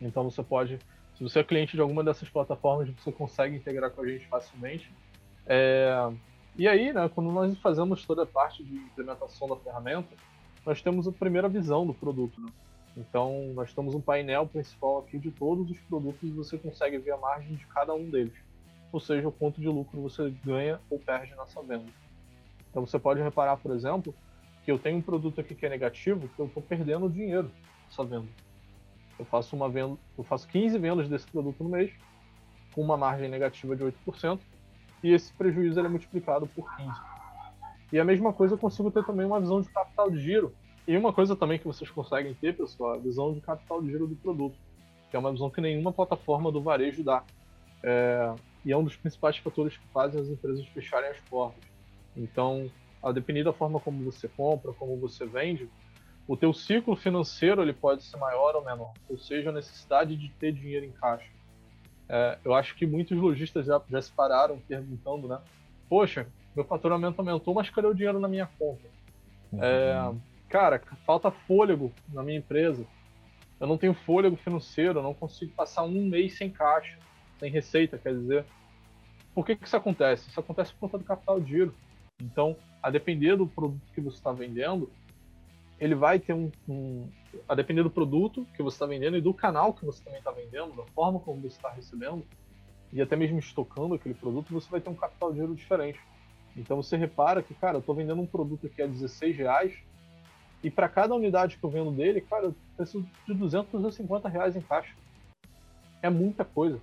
Então, 0.00 0.24
você 0.24 0.42
pode 0.42 0.78
Se 1.14 1.22
você 1.22 1.40
é 1.40 1.44
cliente 1.44 1.74
de 1.74 1.80
alguma 1.80 2.02
dessas 2.02 2.28
plataformas, 2.28 2.88
você 2.90 3.12
consegue 3.12 3.56
integrar 3.56 3.90
com 3.90 4.02
a 4.02 4.06
gente 4.06 4.26
facilmente. 4.26 4.90
É... 5.46 6.10
E 6.56 6.66
aí, 6.66 6.92
né, 6.92 7.08
quando 7.14 7.30
nós 7.30 7.56
fazemos 7.58 8.04
toda 8.04 8.22
a 8.22 8.26
parte 8.26 8.64
de 8.64 8.74
implementação 8.74 9.48
da 9.48 9.56
ferramenta, 9.56 10.08
nós 10.64 10.82
temos 10.82 11.06
a 11.06 11.12
primeira 11.12 11.48
visão 11.48 11.86
do 11.86 11.94
produto. 11.94 12.40
Né? 12.40 12.48
Então, 12.98 13.52
nós 13.54 13.72
temos 13.72 13.94
um 13.94 14.00
painel 14.00 14.46
principal 14.46 14.98
aqui 14.98 15.18
de 15.18 15.30
todos 15.30 15.70
os 15.70 15.78
produtos 15.82 16.28
e 16.28 16.32
você 16.32 16.58
consegue 16.58 16.98
ver 16.98 17.12
a 17.12 17.16
margem 17.16 17.54
de 17.54 17.64
cada 17.66 17.94
um 17.94 18.10
deles. 18.10 18.34
Ou 18.90 18.98
seja, 18.98 19.28
o 19.28 19.32
quanto 19.32 19.60
de 19.60 19.68
lucro 19.68 20.00
você 20.02 20.34
ganha 20.44 20.80
ou 20.90 20.98
perde 20.98 21.32
nessa 21.36 21.62
venda. 21.62 21.86
Então, 22.68 22.84
você 22.84 22.98
pode 22.98 23.22
reparar, 23.22 23.56
por 23.56 23.70
exemplo, 23.70 24.12
que 24.64 24.72
eu 24.72 24.78
tenho 24.78 24.98
um 24.98 25.02
produto 25.02 25.40
aqui 25.40 25.54
que 25.54 25.64
é 25.64 25.68
negativo, 25.68 26.28
que 26.28 26.40
eu 26.40 26.46
estou 26.46 26.62
perdendo 26.62 27.08
dinheiro 27.08 27.50
nessa 27.84 28.04
venda. 28.04 28.26
Eu 29.16 29.24
faço 29.24 29.54
uma 29.54 29.68
venda, 29.68 29.96
eu 30.16 30.24
faço 30.24 30.48
15 30.48 30.76
vendas 30.78 31.08
desse 31.08 31.26
produto 31.26 31.62
no 31.62 31.70
mês, 31.70 31.92
com 32.74 32.82
uma 32.82 32.96
margem 32.96 33.28
negativa 33.28 33.76
de 33.76 33.84
8%, 33.84 34.40
e 35.02 35.12
esse 35.12 35.32
prejuízo 35.32 35.78
é 35.78 35.88
multiplicado 35.88 36.48
por 36.48 36.76
15. 36.76 36.90
E 37.92 37.98
a 37.98 38.04
mesma 38.04 38.32
coisa 38.32 38.54
eu 38.54 38.58
consigo 38.58 38.90
ter 38.90 39.04
também 39.04 39.24
uma 39.24 39.40
visão 39.40 39.60
de 39.60 39.68
capital 39.68 40.10
de 40.10 40.20
giro. 40.20 40.54
E 40.88 40.96
uma 40.96 41.12
coisa 41.12 41.36
também 41.36 41.58
que 41.58 41.66
vocês 41.66 41.90
conseguem 41.90 42.32
ter, 42.32 42.56
pessoal, 42.56 42.94
é 42.94 42.96
a 42.96 43.00
visão 43.00 43.34
de 43.34 43.42
capital 43.42 43.82
de 43.82 43.90
giro 43.90 44.06
do 44.06 44.16
produto, 44.16 44.56
que 45.10 45.14
é 45.14 45.18
uma 45.18 45.30
visão 45.30 45.50
que 45.50 45.60
nenhuma 45.60 45.92
plataforma 45.92 46.50
do 46.50 46.62
varejo 46.62 47.04
dá. 47.04 47.22
É, 47.82 48.34
e 48.64 48.72
é 48.72 48.76
um 48.76 48.82
dos 48.82 48.96
principais 48.96 49.36
fatores 49.36 49.76
que 49.76 49.86
fazem 49.88 50.18
as 50.18 50.28
empresas 50.28 50.66
fecharem 50.68 51.10
as 51.10 51.20
portas. 51.28 51.62
Então, 52.16 52.70
a 53.02 53.12
depender 53.12 53.44
da 53.44 53.52
forma 53.52 53.78
como 53.78 54.02
você 54.02 54.28
compra, 54.28 54.72
como 54.72 54.96
você 54.96 55.26
vende, 55.26 55.68
o 56.26 56.38
teu 56.38 56.54
ciclo 56.54 56.96
financeiro 56.96 57.60
ele 57.60 57.74
pode 57.74 58.02
ser 58.02 58.16
maior 58.16 58.56
ou 58.56 58.64
menor, 58.64 58.94
ou 59.10 59.18
seja, 59.18 59.50
a 59.50 59.52
necessidade 59.52 60.16
de 60.16 60.30
ter 60.40 60.52
dinheiro 60.52 60.86
em 60.86 60.92
caixa. 60.92 61.30
É, 62.08 62.38
eu 62.42 62.54
acho 62.54 62.74
que 62.74 62.86
muitos 62.86 63.14
lojistas 63.14 63.66
já, 63.66 63.78
já 63.90 64.00
se 64.00 64.10
pararam 64.10 64.58
perguntando, 64.66 65.28
né? 65.28 65.38
Poxa, 65.86 66.26
meu 66.56 66.64
faturamento 66.64 67.20
aumentou, 67.20 67.52
mas 67.52 67.68
cadê 67.68 67.86
o 67.86 67.94
dinheiro 67.94 68.18
na 68.18 68.26
minha 68.26 68.48
conta? 68.58 68.88
Uhum. 69.52 69.62
É, 69.62 70.14
cara, 70.48 70.80
falta 71.04 71.30
fôlego 71.30 71.92
na 72.12 72.22
minha 72.22 72.38
empresa. 72.38 72.86
Eu 73.60 73.66
não 73.66 73.76
tenho 73.76 73.94
fôlego 73.94 74.36
financeiro, 74.36 74.98
eu 74.98 75.02
não 75.02 75.14
consigo 75.14 75.52
passar 75.52 75.82
um 75.82 76.06
mês 76.06 76.36
sem 76.36 76.50
caixa, 76.50 76.98
sem 77.38 77.50
receita, 77.50 77.98
quer 77.98 78.14
dizer. 78.14 78.44
Por 79.34 79.44
que, 79.44 79.56
que 79.56 79.66
isso 79.66 79.76
acontece? 79.76 80.28
Isso 80.28 80.40
acontece 80.40 80.72
por 80.72 80.80
conta 80.80 80.98
do 80.98 81.04
capital 81.04 81.40
de 81.40 81.50
giro. 81.50 81.74
Então, 82.20 82.56
a 82.82 82.90
depender 82.90 83.36
do 83.36 83.46
produto 83.46 83.92
que 83.94 84.00
você 84.00 84.16
está 84.16 84.32
vendendo, 84.32 84.90
ele 85.78 85.94
vai 85.94 86.18
ter 86.18 86.32
um, 86.32 86.50
um, 86.68 87.08
a 87.48 87.54
depender 87.54 87.82
do 87.82 87.90
produto 87.90 88.46
que 88.54 88.62
você 88.62 88.76
está 88.76 88.86
vendendo 88.86 89.16
e 89.16 89.20
do 89.20 89.34
canal 89.34 89.72
que 89.72 89.84
você 89.84 90.02
também 90.02 90.18
está 90.18 90.30
vendendo, 90.30 90.76
da 90.76 90.84
forma 90.92 91.20
como 91.20 91.40
você 91.40 91.56
está 91.56 91.70
recebendo 91.70 92.24
e 92.92 93.02
até 93.02 93.16
mesmo 93.16 93.38
estocando 93.38 93.94
aquele 93.94 94.14
produto, 94.14 94.52
você 94.52 94.68
vai 94.70 94.80
ter 94.80 94.90
um 94.90 94.94
capital 94.94 95.32
de 95.32 95.38
giro 95.38 95.54
diferente. 95.54 96.00
Então 96.56 96.76
você 96.82 96.96
repara 96.96 97.42
que, 97.42 97.54
cara, 97.54 97.76
eu 97.76 97.80
estou 97.80 97.94
vendendo 97.94 98.20
um 98.20 98.26
produto 98.26 98.66
aqui 98.66 98.82
a 98.82 98.86
16 98.86 99.36
reais 99.36 99.74
e 100.62 100.70
para 100.70 100.88
cada 100.88 101.14
unidade 101.14 101.56
que 101.56 101.64
eu 101.64 101.70
vendo 101.70 101.90
dele, 101.92 102.20
cara, 102.20 102.46
eu 102.46 102.54
preciso 102.76 103.06
de 103.26 103.34
250 103.34 104.28
reais 104.28 104.56
em 104.56 104.60
caixa. 104.60 104.94
É 106.02 106.10
muita 106.10 106.44
coisa. 106.44 106.80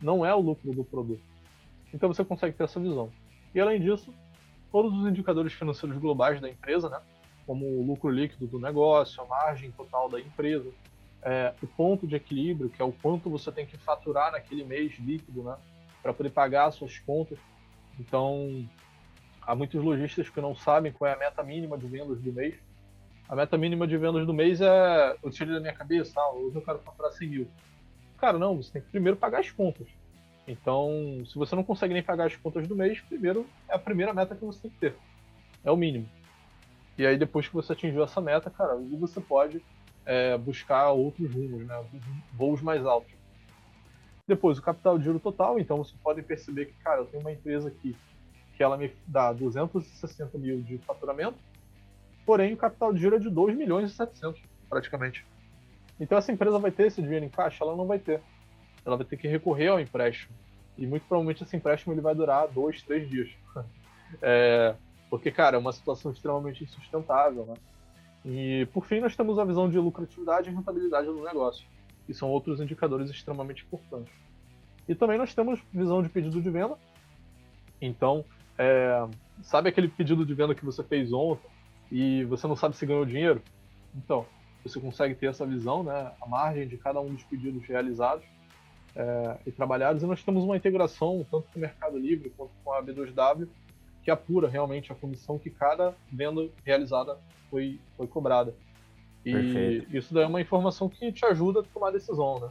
Não 0.00 0.24
é 0.24 0.34
o 0.34 0.40
lucro 0.40 0.72
do 0.72 0.84
produto. 0.84 1.22
Então 1.92 2.12
você 2.12 2.24
consegue 2.24 2.56
ter 2.56 2.64
essa 2.64 2.80
visão. 2.80 3.10
E 3.54 3.60
além 3.60 3.80
disso, 3.80 4.12
todos 4.70 4.92
os 4.92 5.06
indicadores 5.06 5.52
financeiros 5.52 5.98
globais 5.98 6.40
da 6.40 6.48
empresa, 6.48 6.88
né? 6.88 7.00
como 7.48 7.64
o 7.64 7.82
lucro 7.82 8.10
líquido 8.10 8.46
do 8.46 8.58
negócio, 8.58 9.22
a 9.22 9.26
margem 9.26 9.70
total 9.70 10.06
da 10.10 10.20
empresa, 10.20 10.70
é, 11.22 11.54
o 11.62 11.66
ponto 11.66 12.06
de 12.06 12.14
equilíbrio, 12.14 12.68
que 12.68 12.82
é 12.82 12.84
o 12.84 12.92
quanto 12.92 13.30
você 13.30 13.50
tem 13.50 13.64
que 13.64 13.78
faturar 13.78 14.32
naquele 14.32 14.64
mês 14.64 14.98
líquido, 14.98 15.42
né, 15.42 15.56
para 16.02 16.12
poder 16.12 16.28
pagar 16.28 16.66
as 16.66 16.74
suas 16.74 16.98
contas. 16.98 17.38
Então, 17.98 18.68
há 19.40 19.54
muitos 19.54 19.82
lojistas 19.82 20.28
que 20.28 20.40
não 20.42 20.54
sabem 20.54 20.92
qual 20.92 21.10
é 21.10 21.14
a 21.14 21.18
meta 21.18 21.42
mínima 21.42 21.78
de 21.78 21.86
vendas 21.86 22.20
do 22.20 22.30
mês. 22.30 22.54
A 23.28 23.36
meta 23.36 23.58
mínima 23.58 23.86
de 23.86 23.96
vendas 23.98 24.26
do 24.26 24.32
mês 24.32 24.60
é, 24.60 25.16
eu 25.22 25.30
tirei 25.30 25.52
da 25.52 25.60
minha 25.60 25.74
cabeça, 25.74 26.18
ah, 26.18 26.32
hoje 26.32 26.56
eu 26.56 26.62
quero 26.62 26.78
faturar 26.78 27.12
100 27.12 27.28
mil. 27.28 27.48
Cara, 28.16 28.38
não, 28.38 28.56
você 28.56 28.72
tem 28.72 28.80
que 28.80 28.88
primeiro 28.88 29.18
pagar 29.18 29.40
as 29.40 29.50
contas. 29.50 29.86
Então, 30.46 31.22
se 31.26 31.34
você 31.34 31.54
não 31.54 31.62
consegue 31.62 31.92
nem 31.92 32.02
pagar 32.02 32.26
as 32.26 32.36
contas 32.36 32.66
do 32.66 32.74
mês, 32.74 33.00
primeiro 33.02 33.46
é 33.68 33.74
a 33.74 33.78
primeira 33.78 34.14
meta 34.14 34.34
que 34.34 34.44
você 34.44 34.62
tem 34.62 34.70
que 34.70 34.78
ter. 34.78 34.96
É 35.62 35.70
o 35.70 35.76
mínimo. 35.76 36.08
E 36.96 37.06
aí, 37.06 37.18
depois 37.18 37.46
que 37.46 37.52
você 37.52 37.74
atingiu 37.74 38.02
essa 38.02 38.18
meta, 38.18 38.48
cara, 38.48 38.74
você 38.98 39.20
pode 39.20 39.62
é, 40.06 40.38
buscar 40.38 40.90
outros 40.90 41.30
rumos, 41.30 41.66
né? 41.66 41.84
Voos 42.32 42.62
mais 42.62 42.84
altos. 42.86 43.12
Depois, 44.26 44.58
o 44.58 44.62
capital 44.62 44.96
de 44.98 45.04
giro 45.04 45.20
total. 45.20 45.60
Então, 45.60 45.76
você 45.76 45.94
pode 46.02 46.22
perceber 46.22 46.64
que, 46.64 46.72
cara, 46.82 47.02
eu 47.02 47.06
tenho 47.06 47.22
uma 47.22 47.32
empresa 47.32 47.68
aqui 47.68 47.94
que 48.56 48.62
ela 48.62 48.76
me 48.78 48.90
dá 49.06 49.32
260 49.32 50.36
mil 50.38 50.62
de 50.62 50.78
faturamento, 50.78 51.38
porém, 52.28 52.52
o 52.52 52.58
capital 52.58 52.92
de 52.92 53.00
giro 53.00 53.16
é 53.16 53.18
de 53.18 53.30
2 53.30 53.56
milhões 53.56 53.90
e 53.90 53.94
700, 53.94 54.42
praticamente. 54.68 55.24
Então, 55.98 56.18
essa 56.18 56.30
empresa 56.30 56.58
vai 56.58 56.70
ter 56.70 56.88
esse 56.88 57.00
dinheiro 57.00 57.24
em 57.24 57.30
caixa? 57.30 57.64
Ela 57.64 57.74
não 57.74 57.86
vai 57.86 57.98
ter. 57.98 58.20
Ela 58.84 58.98
vai 58.98 59.06
ter 59.06 59.16
que 59.16 59.26
recorrer 59.26 59.68
ao 59.68 59.80
empréstimo. 59.80 60.36
E 60.76 60.86
muito 60.86 61.06
provavelmente 61.06 61.42
esse 61.42 61.56
empréstimo 61.56 61.94
ele 61.94 62.02
vai 62.02 62.14
durar 62.14 62.46
dois, 62.48 62.82
três 62.82 63.08
dias. 63.08 63.30
é, 64.20 64.74
porque, 65.08 65.30
cara, 65.30 65.56
é 65.56 65.58
uma 65.58 65.72
situação 65.72 66.12
extremamente 66.12 66.62
insustentável, 66.62 67.46
né? 67.46 67.54
E, 68.26 68.68
por 68.74 68.84
fim, 68.84 69.00
nós 69.00 69.16
temos 69.16 69.38
a 69.38 69.44
visão 69.46 69.70
de 69.70 69.78
lucratividade 69.78 70.50
e 70.50 70.52
rentabilidade 70.52 71.06
do 71.06 71.24
negócio, 71.24 71.66
que 72.06 72.12
são 72.12 72.28
outros 72.28 72.60
indicadores 72.60 73.08
extremamente 73.08 73.64
importantes. 73.64 74.12
E 74.86 74.94
também 74.94 75.16
nós 75.16 75.34
temos 75.34 75.62
visão 75.72 76.02
de 76.02 76.10
pedido 76.10 76.42
de 76.42 76.50
venda. 76.50 76.76
Então, 77.80 78.22
é, 78.58 79.08
sabe 79.40 79.70
aquele 79.70 79.88
pedido 79.88 80.26
de 80.26 80.34
venda 80.34 80.54
que 80.54 80.62
você 80.64 80.84
fez 80.84 81.10
ontem 81.10 81.56
e 81.90 82.24
você 82.24 82.46
não 82.46 82.56
sabe 82.56 82.76
se 82.76 82.86
ganhou 82.86 83.04
dinheiro? 83.04 83.42
Então, 83.94 84.26
você 84.62 84.80
consegue 84.80 85.14
ter 85.14 85.26
essa 85.26 85.46
visão, 85.46 85.82
né, 85.82 86.12
a 86.20 86.26
margem 86.26 86.66
de 86.66 86.76
cada 86.76 87.00
um 87.00 87.12
dos 87.14 87.24
pedidos 87.24 87.66
realizados 87.66 88.24
é, 88.94 89.38
e 89.46 89.52
trabalhados. 89.52 90.02
E 90.02 90.06
nós 90.06 90.22
temos 90.22 90.44
uma 90.44 90.56
integração 90.56 91.24
tanto 91.30 91.46
com 91.52 91.58
o 91.58 91.60
Mercado 91.60 91.98
Livre 91.98 92.30
quanto 92.36 92.50
com 92.64 92.72
a 92.72 92.82
B2W, 92.82 93.48
que 94.02 94.10
apura 94.10 94.48
realmente 94.48 94.92
a 94.92 94.94
comissão 94.94 95.38
que 95.38 95.50
cada 95.50 95.94
venda 96.10 96.48
realizada 96.64 97.18
foi, 97.50 97.80
foi 97.96 98.06
cobrada. 98.06 98.54
E 99.24 99.32
Perfeito. 99.32 99.96
isso 99.96 100.14
daí 100.14 100.24
é 100.24 100.26
uma 100.26 100.40
informação 100.40 100.88
que 100.88 101.12
te 101.12 101.24
ajuda 101.24 101.60
a 101.60 101.62
tomar 101.62 101.90
decisão, 101.90 102.40
né? 102.40 102.48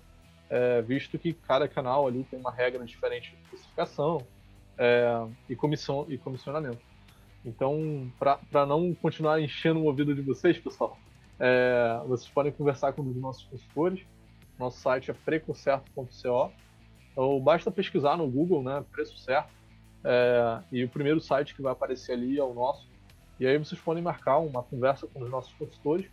É, 0.49 0.81
visto 0.81 1.19
que 1.19 1.33
cada 1.33 1.67
canal 1.67 2.07
ali 2.07 2.23
tem 2.23 2.39
uma 2.39 2.51
regra 2.51 2.85
diferente 2.85 3.31
de 3.31 3.43
especificação 3.43 4.25
é, 4.77 5.25
e 5.49 5.55
comissão 5.55 6.05
e 6.07 6.17
comissionamento. 6.17 6.79
Então, 7.47 8.11
para 8.19 8.65
não 8.65 8.93
continuar 8.93 9.41
enchendo 9.41 9.79
o 9.79 9.85
ouvido 9.85 10.13
de 10.13 10.21
vocês, 10.21 10.57
pessoal, 10.59 10.97
é, 11.39 12.01
vocês 12.05 12.29
podem 12.29 12.51
conversar 12.51 12.91
com 12.91 13.01
um 13.01 13.05
dos 13.05 13.21
nossos 13.21 13.45
consultores. 13.45 14.05
Nosso 14.59 14.79
site 14.79 15.11
é 15.11 15.13
precocerto.co. 15.13 16.51
Ou 17.15 17.41
basta 17.41 17.71
pesquisar 17.71 18.17
no 18.17 18.27
Google, 18.27 18.61
né, 18.61 18.83
preço 18.91 19.17
certo, 19.17 19.49
é, 20.03 20.59
e 20.71 20.83
o 20.83 20.89
primeiro 20.89 21.19
site 21.19 21.55
que 21.55 21.61
vai 21.61 21.71
aparecer 21.71 22.11
ali 22.11 22.37
é 22.37 22.43
o 22.43 22.53
nosso. 22.53 22.85
E 23.39 23.47
aí 23.47 23.57
vocês 23.57 23.79
podem 23.79 24.03
marcar 24.03 24.39
uma 24.39 24.61
conversa 24.61 25.07
com 25.07 25.23
os 25.23 25.29
nossos 25.29 25.53
consultores 25.53 26.05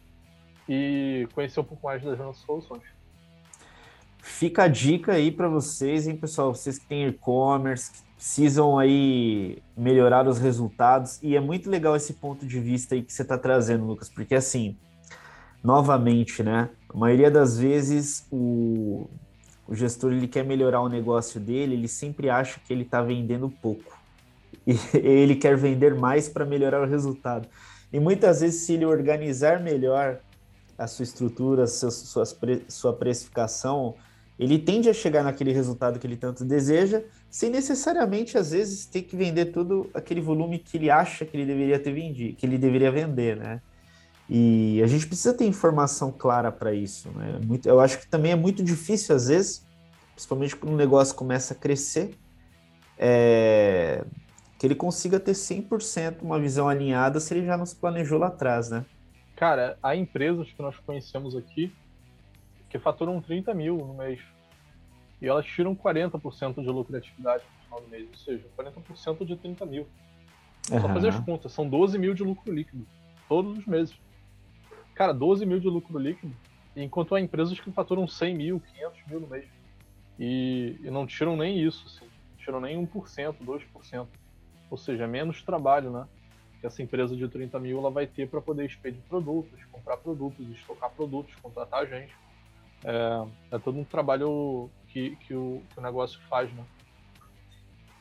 e 0.69 1.29
conhecer 1.35 1.61
um 1.61 1.65
pouco 1.65 1.85
mais 1.85 2.03
das 2.03 2.19
nossas 2.19 2.43
soluções. 2.45 2.83
Fica 4.27 4.65
a 4.65 4.69
dica 4.69 5.13
aí 5.13 5.31
para 5.31 5.49
vocês, 5.49 6.07
hein, 6.07 6.17
pessoal? 6.17 6.55
Vocês 6.55 6.79
que 6.79 6.87
têm 6.87 7.07
e-commerce, 7.07 7.93
que 7.93 8.03
precisam 8.17 8.79
aí 8.79 9.63
melhorar 9.77 10.27
os 10.27 10.39
resultados. 10.39 11.19
E 11.23 11.37
é 11.37 11.41
muito 11.41 11.69
legal 11.69 11.95
esse 11.95 12.15
ponto 12.15 12.47
de 12.47 12.59
vista 12.59 12.95
aí 12.95 13.03
que 13.03 13.13
você 13.13 13.23
está 13.23 13.37
trazendo, 13.37 13.85
Lucas, 13.85 14.09
porque 14.09 14.35
assim, 14.35 14.77
novamente, 15.63 16.43
né? 16.43 16.71
A 16.89 16.97
maioria 16.97 17.31
das 17.31 17.59
vezes 17.59 18.27
o 18.31 19.09
o 19.67 19.75
gestor 19.75 20.13
ele 20.13 20.29
quer 20.29 20.45
melhorar 20.45 20.81
o 20.81 20.89
negócio 20.89 21.41
dele, 21.41 21.75
ele 21.75 21.89
sempre 21.89 22.29
acha 22.29 22.61
que 22.61 22.73
ele 22.73 22.83
está 22.83 23.03
vendendo 23.03 23.49
pouco. 23.49 23.99
E 24.67 24.79
ele 24.97 25.37
quer 25.37 25.57
vender 25.57 25.95
mais 25.95 26.29
para 26.29 26.45
melhorar 26.45 26.83
o 26.83 26.87
resultado. 26.87 27.49
E 27.93 27.99
muitas 27.99 28.41
vezes, 28.41 28.63
se 28.63 28.75
ele 28.75 28.85
organizar 28.85 29.61
melhor 29.61 30.19
a 30.77 30.87
sua 30.87 31.05
estrutura, 31.05 31.67
suas, 31.67 31.95
suas, 31.95 32.37
sua 32.69 32.93
precificação, 32.93 33.95
ele 34.39 34.59
tende 34.59 34.89
a 34.89 34.93
chegar 34.93 35.23
naquele 35.23 35.53
resultado 35.53 35.99
que 35.99 36.07
ele 36.07 36.17
tanto 36.17 36.45
deseja, 36.45 37.03
sem 37.31 37.51
necessariamente, 37.51 38.37
às 38.37 38.51
vezes, 38.51 38.85
ter 38.85 39.03
que 39.03 39.17
vender 39.17 39.47
todo 39.47 39.89
aquele 39.95 40.21
volume 40.21 40.59
que 40.59 40.77
ele 40.77 40.91
acha 40.91 41.25
que 41.25 41.37
ele 41.37 41.47
deveria 41.47 41.79
ter 41.79 41.93
vendido, 41.93 42.37
que 42.37 42.45
ele 42.45 42.59
deveria 42.59 42.91
vender, 42.91 43.37
né? 43.37 43.61
E 44.29 44.81
a 44.83 44.87
gente 44.87 45.07
precisa 45.07 45.35
ter 45.35 45.45
informação 45.45 46.11
clara 46.11 46.51
para 46.51 46.73
isso. 46.73 47.11
Né? 47.11 47.39
Muito, 47.45 47.69
eu 47.69 47.79
acho 47.79 48.01
que 48.01 48.07
também 48.07 48.33
é 48.33 48.37
muito 48.37 48.63
difícil, 48.63 49.15
às 49.15 49.29
vezes, 49.29 49.67
principalmente 50.15 50.57
quando 50.57 50.73
o 50.73 50.77
negócio 50.77 51.15
começa 51.15 51.55
a 51.55 51.57
crescer, 51.57 52.17
é, 52.99 54.05
que 54.59 54.67
ele 54.67 54.75
consiga 54.75 55.21
ter 55.21 55.33
100% 55.33 56.23
uma 56.23 56.41
visão 56.41 56.69
alinhada 56.69 57.21
se 57.21 57.35
ele 57.35 57.45
já 57.45 57.57
não 57.57 57.67
se 57.67 57.77
planejou 57.77 58.19
lá 58.19 58.29
atrás, 58.29 58.71
né? 58.71 58.85
Cara, 59.37 59.77
há 59.83 59.95
empresas 59.95 60.51
que 60.51 60.63
nós 60.63 60.77
conhecemos 60.79 61.37
aqui 61.37 61.73
que 62.75 62.79
faturam 62.81 63.21
30 63.21 63.55
mil 63.55 63.77
no 63.77 63.95
mês. 63.95 64.21
e 65.23 65.29
elas 65.29 65.47
tiram 65.47 65.77
40% 65.77 66.61
de 66.61 66.69
lucratividade 66.69 67.45
no 67.45 67.65
final 67.65 67.81
do 67.81 67.89
mês, 67.89 68.09
ou 68.11 68.17
seja, 68.17 68.45
40% 68.59 69.25
de 69.25 69.37
30 69.37 69.65
mil. 69.65 69.87
Uhum. 70.73 70.81
Só 70.81 70.89
fazer 70.89 71.09
as 71.11 71.21
contas, 71.21 71.53
são 71.53 71.69
12 71.69 71.97
mil 72.01 72.15
de 72.15 72.25
lucro 72.25 72.53
líquido, 72.53 72.85
todos 73.29 73.59
os 73.59 73.65
meses. 73.65 73.97
Cara, 74.93 75.15
12 75.15 75.47
mil 75.47 75.61
de 75.61 75.69
lucro 75.69 75.97
líquido, 75.97 76.35
enquanto 76.75 77.15
há 77.15 77.21
empresas 77.21 77.61
que 77.61 77.71
faturam 77.71 78.09
100 78.09 78.35
mil, 78.35 78.61
500 78.61 79.07
mil 79.07 79.21
no 79.21 79.29
mês. 79.29 79.47
E, 80.19 80.77
e 80.83 80.91
não 80.91 81.07
tiram 81.07 81.37
nem 81.37 81.61
isso, 81.61 81.85
assim, 81.87 82.11
tiram 82.39 82.61
nem 82.61 82.85
1%, 82.85 83.37
2%. 83.41 84.07
Ou 84.69 84.77
seja, 84.77 85.05
é 85.05 85.07
menos 85.07 85.45
trabalho, 85.45 85.93
né? 85.93 86.09
Que 86.61 86.67
essa 86.67 86.83
empresa 86.83 87.15
de 87.15 87.29
30 87.29 87.57
mil 87.61 87.79
ela 87.79 87.91
vai 87.91 88.09
ter 88.09 88.29
para 88.29 88.41
poder 88.41 88.67
expedir 88.67 89.01
produtos, 89.09 89.65
comprar 89.71 89.97
produtos, 89.99 90.49
estocar 90.51 90.91
produtos, 90.91 91.37
contratar 91.37 91.87
gente. 91.87 92.24
É, 92.85 93.25
é 93.53 93.59
todo 93.59 93.79
um 93.79 93.85
trabalho 93.85 94.69
que, 94.89 95.17
que, 95.27 95.35
o, 95.35 95.63
que 95.71 95.79
o 95.79 95.83
negócio 95.83 96.21
faz, 96.29 96.53
né? 96.53 96.63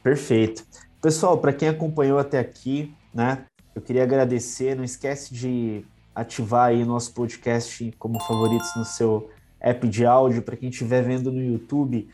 Perfeito. 0.04 0.66
Pessoal, 1.02 1.38
para 1.38 1.54
quem 1.54 1.70
acompanhou 1.70 2.20
até 2.20 2.38
aqui, 2.38 2.94
né? 3.14 3.46
Eu 3.74 3.82
queria 3.82 4.04
agradecer. 4.04 4.76
Não 4.76 4.84
esquece 4.84 5.34
de 5.34 5.86
ativar 6.14 6.68
aí 6.70 6.86
nosso 6.86 7.14
podcast 7.14 7.92
como 7.98 8.20
favoritos 8.22 8.70
no 8.76 8.86
seu 8.86 9.30
app 9.60 9.88
de 9.88 10.06
áudio. 10.06 10.44
Para 10.44 10.58
quem 10.58 10.70
estiver 10.70 11.02
vendo 11.02 11.32
no 11.32 11.42
YouTube, 11.42 12.10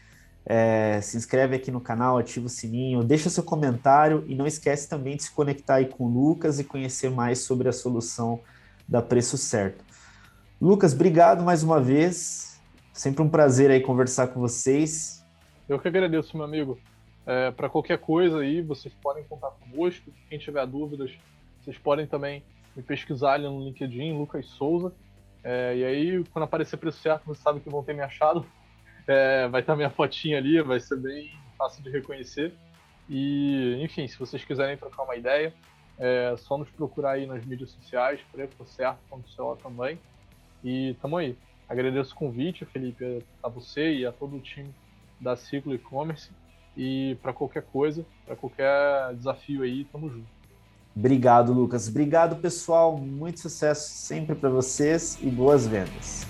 é, 0.46 1.00
se 1.02 1.18
inscreve 1.18 1.56
aqui 1.56 1.70
no 1.72 1.82
canal, 1.82 2.18
ativa 2.18 2.46
o 2.46 2.50
sininho, 2.50 3.04
deixa 3.04 3.30
seu 3.30 3.44
comentário 3.44 4.24
e 4.28 4.36
não 4.36 4.48
esquece 4.48 4.88
também 4.88 5.16
de 5.16 5.24
se 5.24 5.32
conectar 5.32 5.76
aí 5.76 5.86
com 5.86 6.06
o 6.06 6.08
Lucas 6.08 6.60
e 6.60 6.64
conhecer 6.64 7.12
mais 7.12 7.40
sobre 7.40 7.68
a 7.68 7.74
solução 7.74 8.40
da 8.88 9.02
Preço 9.02 9.38
Certo. 9.38 9.84
Lucas, 10.60 10.94
obrigado 10.94 11.44
mais 11.44 11.64
uma 11.64 11.80
vez. 11.80 12.49
Sempre 13.00 13.22
um 13.22 13.30
prazer 13.30 13.72
aí 13.72 13.80
conversar 13.80 14.28
com 14.28 14.42
vocês. 14.42 15.26
Eu 15.70 15.80
que 15.80 15.88
agradeço, 15.88 16.36
meu 16.36 16.46
amigo. 16.46 16.78
É, 17.26 17.50
Para 17.50 17.70
qualquer 17.70 17.98
coisa 17.98 18.40
aí, 18.40 18.62
vocês 18.62 18.94
podem 18.94 19.24
contar 19.24 19.52
conosco. 19.52 20.12
Quem 20.28 20.38
tiver 20.38 20.68
dúvidas, 20.68 21.10
vocês 21.62 21.78
podem 21.78 22.06
também 22.06 22.44
me 22.76 22.84
pesquisar 22.84 23.36
ali 23.36 23.46
no 23.46 23.64
LinkedIn, 23.64 24.18
Lucas 24.18 24.48
Souza. 24.48 24.92
É, 25.42 25.78
e 25.78 25.86
aí, 25.86 26.24
quando 26.34 26.44
aparecer 26.44 26.76
preço 26.76 27.00
certo, 27.00 27.24
vocês 27.24 27.42
sabem 27.42 27.62
que 27.62 27.70
vão 27.70 27.82
ter 27.86 27.94
me 27.94 28.02
achado. 28.02 28.46
É, 29.08 29.48
vai 29.48 29.62
estar 29.62 29.78
minha 29.78 29.90
fotinha 29.90 30.38
ali, 30.38 30.62
vai 30.62 30.82
ser 30.82 30.98
bem 30.98 31.32
fácil 31.58 31.82
de 31.82 31.90
reconhecer. 31.90 32.54
E, 33.08 33.82
enfim, 33.82 34.10
se 34.10 34.20
vocês 34.20 34.44
quiserem 34.44 34.76
trocar 34.76 35.04
uma 35.04 35.16
ideia, 35.16 35.54
é 35.98 36.36
só 36.36 36.58
nos 36.58 36.70
procurar 36.70 37.12
aí 37.12 37.26
nas 37.26 37.46
mídias 37.46 37.72
sociais, 37.72 38.20
preçocerto.co 38.30 39.56
também. 39.64 39.98
E 40.62 40.98
tamo 41.02 41.16
aí. 41.16 41.38
Agradeço 41.70 42.16
o 42.16 42.18
convite, 42.18 42.66
Felipe, 42.66 43.24
a 43.44 43.48
você 43.48 43.94
e 43.94 44.06
a 44.06 44.12
todo 44.12 44.36
o 44.36 44.40
time 44.40 44.74
da 45.22 45.36
Ciclo 45.36 45.76
E-Commerce. 45.76 46.32
E 46.76 47.16
para 47.22 47.32
qualquer 47.32 47.64
coisa, 47.64 48.04
para 48.26 48.36
qualquer 48.36 49.14
desafio 49.14 49.62
aí, 49.62 49.86
tamo 49.86 50.10
junto. 50.10 50.28
Obrigado, 50.96 51.54
Lucas. 51.54 51.88
Obrigado, 51.88 52.38
pessoal. 52.38 52.98
Muito 52.98 53.40
sucesso 53.40 53.90
sempre 53.90 54.36
para 54.36 54.50
vocês 54.50 55.20
e 55.22 55.30
boas 55.30 55.68
vendas. 55.68 56.26